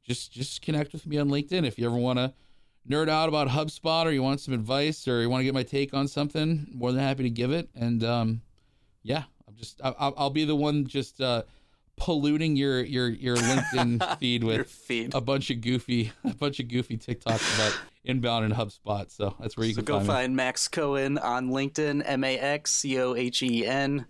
just 0.03 0.31
just 0.31 0.61
connect 0.61 0.93
with 0.93 1.05
me 1.05 1.17
on 1.17 1.29
LinkedIn 1.29 1.65
if 1.65 1.77
you 1.77 1.85
ever 1.85 1.95
want 1.95 2.19
to 2.19 2.33
nerd 2.89 3.09
out 3.09 3.29
about 3.29 3.47
HubSpot 3.47 4.05
or 4.05 4.11
you 4.11 4.21
want 4.21 4.41
some 4.41 4.53
advice 4.53 5.07
or 5.07 5.21
you 5.21 5.29
want 5.29 5.41
to 5.41 5.45
get 5.45 5.53
my 5.53 5.63
take 5.63 5.93
on 5.93 6.07
something. 6.07 6.67
More 6.73 6.91
than 6.91 7.01
happy 7.01 7.23
to 7.23 7.29
give 7.29 7.51
it. 7.51 7.69
And 7.75 8.03
um, 8.03 8.41
yeah, 9.03 9.23
I'm 9.47 9.55
just 9.55 9.79
I, 9.83 9.93
I'll, 9.97 10.13
I'll 10.17 10.29
be 10.29 10.45
the 10.45 10.55
one 10.55 10.85
just 10.87 11.21
uh, 11.21 11.43
polluting 11.95 12.55
your 12.55 12.83
your 12.83 13.09
your 13.09 13.35
LinkedIn 13.49 14.17
feed 14.19 14.41
Your 14.43 14.57
with 14.59 14.67
feed. 14.69 15.13
a 15.13 15.21
bunch 15.21 15.49
of 15.49 15.61
goofy 15.61 16.11
a 16.23 16.33
bunch 16.33 16.59
of 16.59 16.67
goofy 16.67 16.97
TikToks 16.97 17.55
about 17.55 17.79
inbound 18.05 18.45
and 18.45 18.53
HubSpot. 18.53 19.09
So 19.11 19.35
that's 19.39 19.57
where 19.57 19.65
you 19.65 19.73
So 19.73 19.81
can 19.81 19.85
go 19.85 19.97
find, 19.97 20.07
find 20.07 20.35
Max 20.35 20.67
Cohen 20.67 21.17
on 21.17 21.49
LinkedIn, 21.49 22.03
M 22.05 22.23
A 22.23 22.37
X 22.37 22.71
C 22.71 22.99
O 22.99 23.15
H 23.15 23.41
E 23.43 23.65
N. 23.65 24.05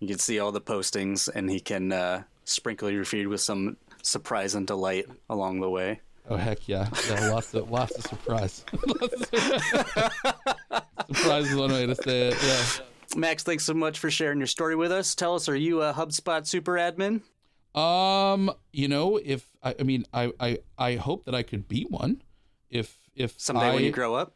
You 0.00 0.08
can 0.08 0.18
see 0.18 0.38
all 0.38 0.52
the 0.52 0.60
postings, 0.60 1.28
and 1.32 1.50
he 1.50 1.60
can 1.60 1.92
uh, 1.92 2.22
sprinkle 2.44 2.90
your 2.90 3.04
feed 3.04 3.26
with 3.26 3.40
some 3.40 3.76
surprise 4.02 4.54
and 4.54 4.66
delight 4.66 5.06
along 5.28 5.60
the 5.60 5.70
way. 5.70 6.00
Oh 6.30 6.36
heck 6.36 6.68
yeah! 6.68 6.88
Yeah, 7.08 7.30
lots 7.30 7.54
of 7.54 7.70
lots 7.70 7.96
of 7.96 8.04
surprise. 8.04 8.64
surprise 11.06 11.50
is 11.50 11.56
one 11.56 11.72
way 11.72 11.86
to 11.86 11.94
say 11.94 12.28
it. 12.28 12.36
Yeah. 12.42 12.62
Max, 13.16 13.42
thanks 13.42 13.64
so 13.64 13.72
much 13.72 13.98
for 13.98 14.10
sharing 14.10 14.38
your 14.38 14.46
story 14.46 14.76
with 14.76 14.92
us. 14.92 15.14
Tell 15.14 15.34
us, 15.34 15.48
are 15.48 15.56
you 15.56 15.80
a 15.82 15.94
HubSpot 15.94 16.46
super 16.46 16.74
admin? 16.74 17.22
Um, 17.74 18.52
you 18.72 18.88
know, 18.88 19.16
if 19.16 19.46
I, 19.62 19.74
I 19.80 19.82
mean, 19.82 20.04
I, 20.12 20.32
I, 20.38 20.58
I 20.76 20.96
hope 20.96 21.24
that 21.24 21.34
I 21.34 21.42
could 21.42 21.68
be 21.68 21.84
one. 21.84 22.22
If 22.70 22.94
if 23.18 23.34
Someday 23.38 23.66
I, 23.66 23.74
when 23.74 23.84
you 23.84 23.90
grow 23.90 24.14
up? 24.14 24.34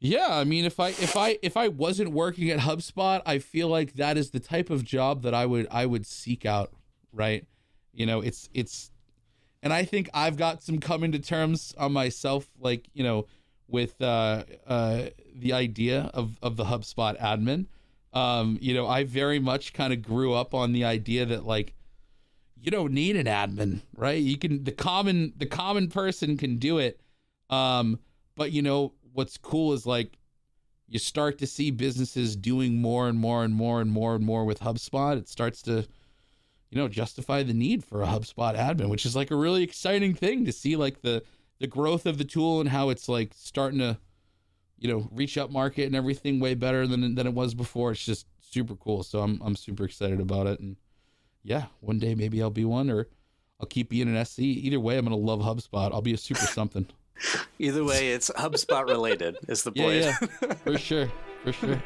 Yeah, 0.00 0.26
I 0.28 0.44
mean, 0.44 0.64
if 0.64 0.80
I 0.80 0.88
if 0.88 1.16
I 1.16 1.38
if 1.42 1.56
I 1.56 1.68
wasn't 1.68 2.10
working 2.10 2.50
at 2.50 2.60
HubSpot, 2.60 3.22
I 3.24 3.38
feel 3.38 3.68
like 3.68 3.94
that 3.94 4.18
is 4.18 4.30
the 4.30 4.40
type 4.40 4.68
of 4.68 4.84
job 4.84 5.22
that 5.22 5.32
I 5.32 5.46
would 5.46 5.66
I 5.70 5.86
would 5.86 6.06
seek 6.06 6.44
out. 6.44 6.72
Right? 7.12 7.46
You 7.92 8.06
know, 8.06 8.20
it's 8.20 8.48
it's, 8.52 8.90
and 9.62 9.72
I 9.72 9.84
think 9.84 10.10
I've 10.12 10.36
got 10.36 10.62
some 10.62 10.78
coming 10.78 11.12
to 11.12 11.18
terms 11.18 11.74
on 11.78 11.92
myself, 11.92 12.50
like 12.60 12.88
you 12.92 13.02
know, 13.04 13.26
with 13.68 14.00
uh 14.02 14.44
uh 14.66 15.04
the 15.34 15.52
idea 15.52 16.10
of 16.12 16.38
of 16.42 16.56
the 16.56 16.64
HubSpot 16.64 17.18
admin. 17.20 17.66
Um, 18.12 18.58
you 18.60 18.74
know, 18.74 18.86
I 18.86 19.04
very 19.04 19.38
much 19.38 19.72
kind 19.72 19.92
of 19.92 20.02
grew 20.02 20.34
up 20.34 20.54
on 20.54 20.72
the 20.72 20.84
idea 20.84 21.24
that 21.26 21.46
like 21.46 21.74
you 22.60 22.70
don't 22.70 22.92
need 22.92 23.16
an 23.16 23.26
admin, 23.26 23.80
right? 23.96 24.20
You 24.20 24.36
can 24.36 24.64
the 24.64 24.72
common 24.72 25.32
the 25.36 25.46
common 25.46 25.88
person 25.88 26.36
can 26.36 26.58
do 26.58 26.78
it. 26.78 27.00
Um, 27.48 28.00
but 28.36 28.52
you 28.52 28.62
know 28.62 28.92
what's 29.12 29.38
cool 29.38 29.72
is 29.72 29.86
like 29.86 30.18
you 30.86 30.98
start 30.98 31.38
to 31.38 31.46
see 31.46 31.70
businesses 31.70 32.36
doing 32.36 32.80
more 32.80 33.08
and 33.08 33.18
more 33.18 33.44
and 33.44 33.54
more 33.54 33.80
and 33.80 33.90
more 33.90 34.14
and 34.14 34.24
more 34.24 34.44
with 34.44 34.60
HubSpot. 34.60 35.16
It 35.16 35.28
starts 35.28 35.62
to 35.62 35.86
you 36.70 36.78
know 36.78 36.88
justify 36.88 37.42
the 37.42 37.54
need 37.54 37.84
for 37.84 38.02
a 38.02 38.06
HubSpot 38.06 38.56
admin, 38.56 38.88
which 38.88 39.06
is 39.06 39.16
like 39.16 39.30
a 39.30 39.36
really 39.36 39.62
exciting 39.62 40.14
thing 40.14 40.44
to 40.44 40.52
see 40.52 40.76
like 40.76 41.02
the 41.02 41.22
the 41.60 41.66
growth 41.66 42.06
of 42.06 42.18
the 42.18 42.24
tool 42.24 42.60
and 42.60 42.68
how 42.68 42.90
it's 42.90 43.08
like 43.08 43.32
starting 43.34 43.78
to 43.78 43.98
you 44.78 44.88
know 44.88 45.08
reach 45.12 45.38
up 45.38 45.50
market 45.50 45.86
and 45.86 45.96
everything 45.96 46.40
way 46.40 46.54
better 46.54 46.86
than 46.86 47.14
than 47.14 47.26
it 47.26 47.34
was 47.34 47.54
before. 47.54 47.92
It's 47.92 48.04
just 48.04 48.26
super 48.40 48.74
cool. 48.76 49.02
So 49.02 49.20
I'm 49.20 49.40
I'm 49.42 49.56
super 49.56 49.84
excited 49.84 50.20
about 50.20 50.46
it 50.46 50.60
and 50.60 50.76
yeah, 51.42 51.66
one 51.80 51.98
day 51.98 52.14
maybe 52.14 52.42
I'll 52.42 52.50
be 52.50 52.64
one 52.64 52.90
or 52.90 53.06
I'll 53.60 53.66
keep 53.66 53.90
being 53.90 54.14
an 54.14 54.24
SC. 54.24 54.40
Either 54.40 54.80
way, 54.80 54.98
I'm 54.98 55.04
gonna 55.04 55.16
love 55.16 55.40
HubSpot. 55.40 55.92
I'll 55.92 56.02
be 56.02 56.14
a 56.14 56.18
super 56.18 56.46
something. 56.46 56.86
Either 57.58 57.84
way, 57.84 58.10
it's 58.10 58.30
HubSpot 58.30 58.86
related, 58.88 59.36
is 59.48 59.62
the 59.62 59.72
Yeah, 59.74 59.84
point. 59.84 60.30
yeah, 60.42 60.54
for 60.64 60.78
sure, 60.78 61.08
for 61.44 61.52
sure. 61.52 61.82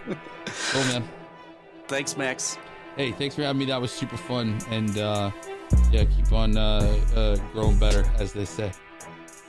Cool, 0.73 0.85
man. 0.85 1.09
Thanks, 1.87 2.17
Max. 2.17 2.59
Hey, 2.97 3.13
thanks 3.13 3.35
for 3.37 3.43
having 3.43 3.59
me. 3.59 3.65
That 3.67 3.81
was 3.81 3.91
super 3.93 4.17
fun, 4.17 4.59
and 4.71 4.97
uh, 4.99 5.31
Yeah, 5.93 6.05
keep 6.05 6.33
on 6.33 6.57
uh, 6.57 6.81
uh, 7.15 7.37
growing 7.53 7.79
better, 7.79 8.05
as 8.19 8.33
they 8.33 8.45
say. 8.45 8.73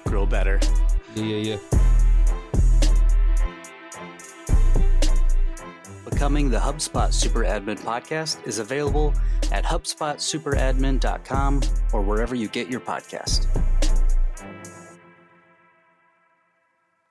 Grow 0.05 0.25
better. 0.25 0.59
Yeah, 1.15 1.23
yeah, 1.23 1.55
yeah. 1.55 1.57
Becoming 6.09 6.49
the 6.49 6.57
HubSpot 6.59 7.13
Super 7.13 7.41
Admin 7.45 7.79
podcast 7.79 8.45
is 8.45 8.59
available 8.59 9.13
at 9.51 9.63
HubspotSuperadmin.com 9.63 11.61
or 11.93 12.01
wherever 12.01 12.35
you 12.35 12.47
get 12.49 12.69
your 12.69 12.81
podcast. 12.81 13.47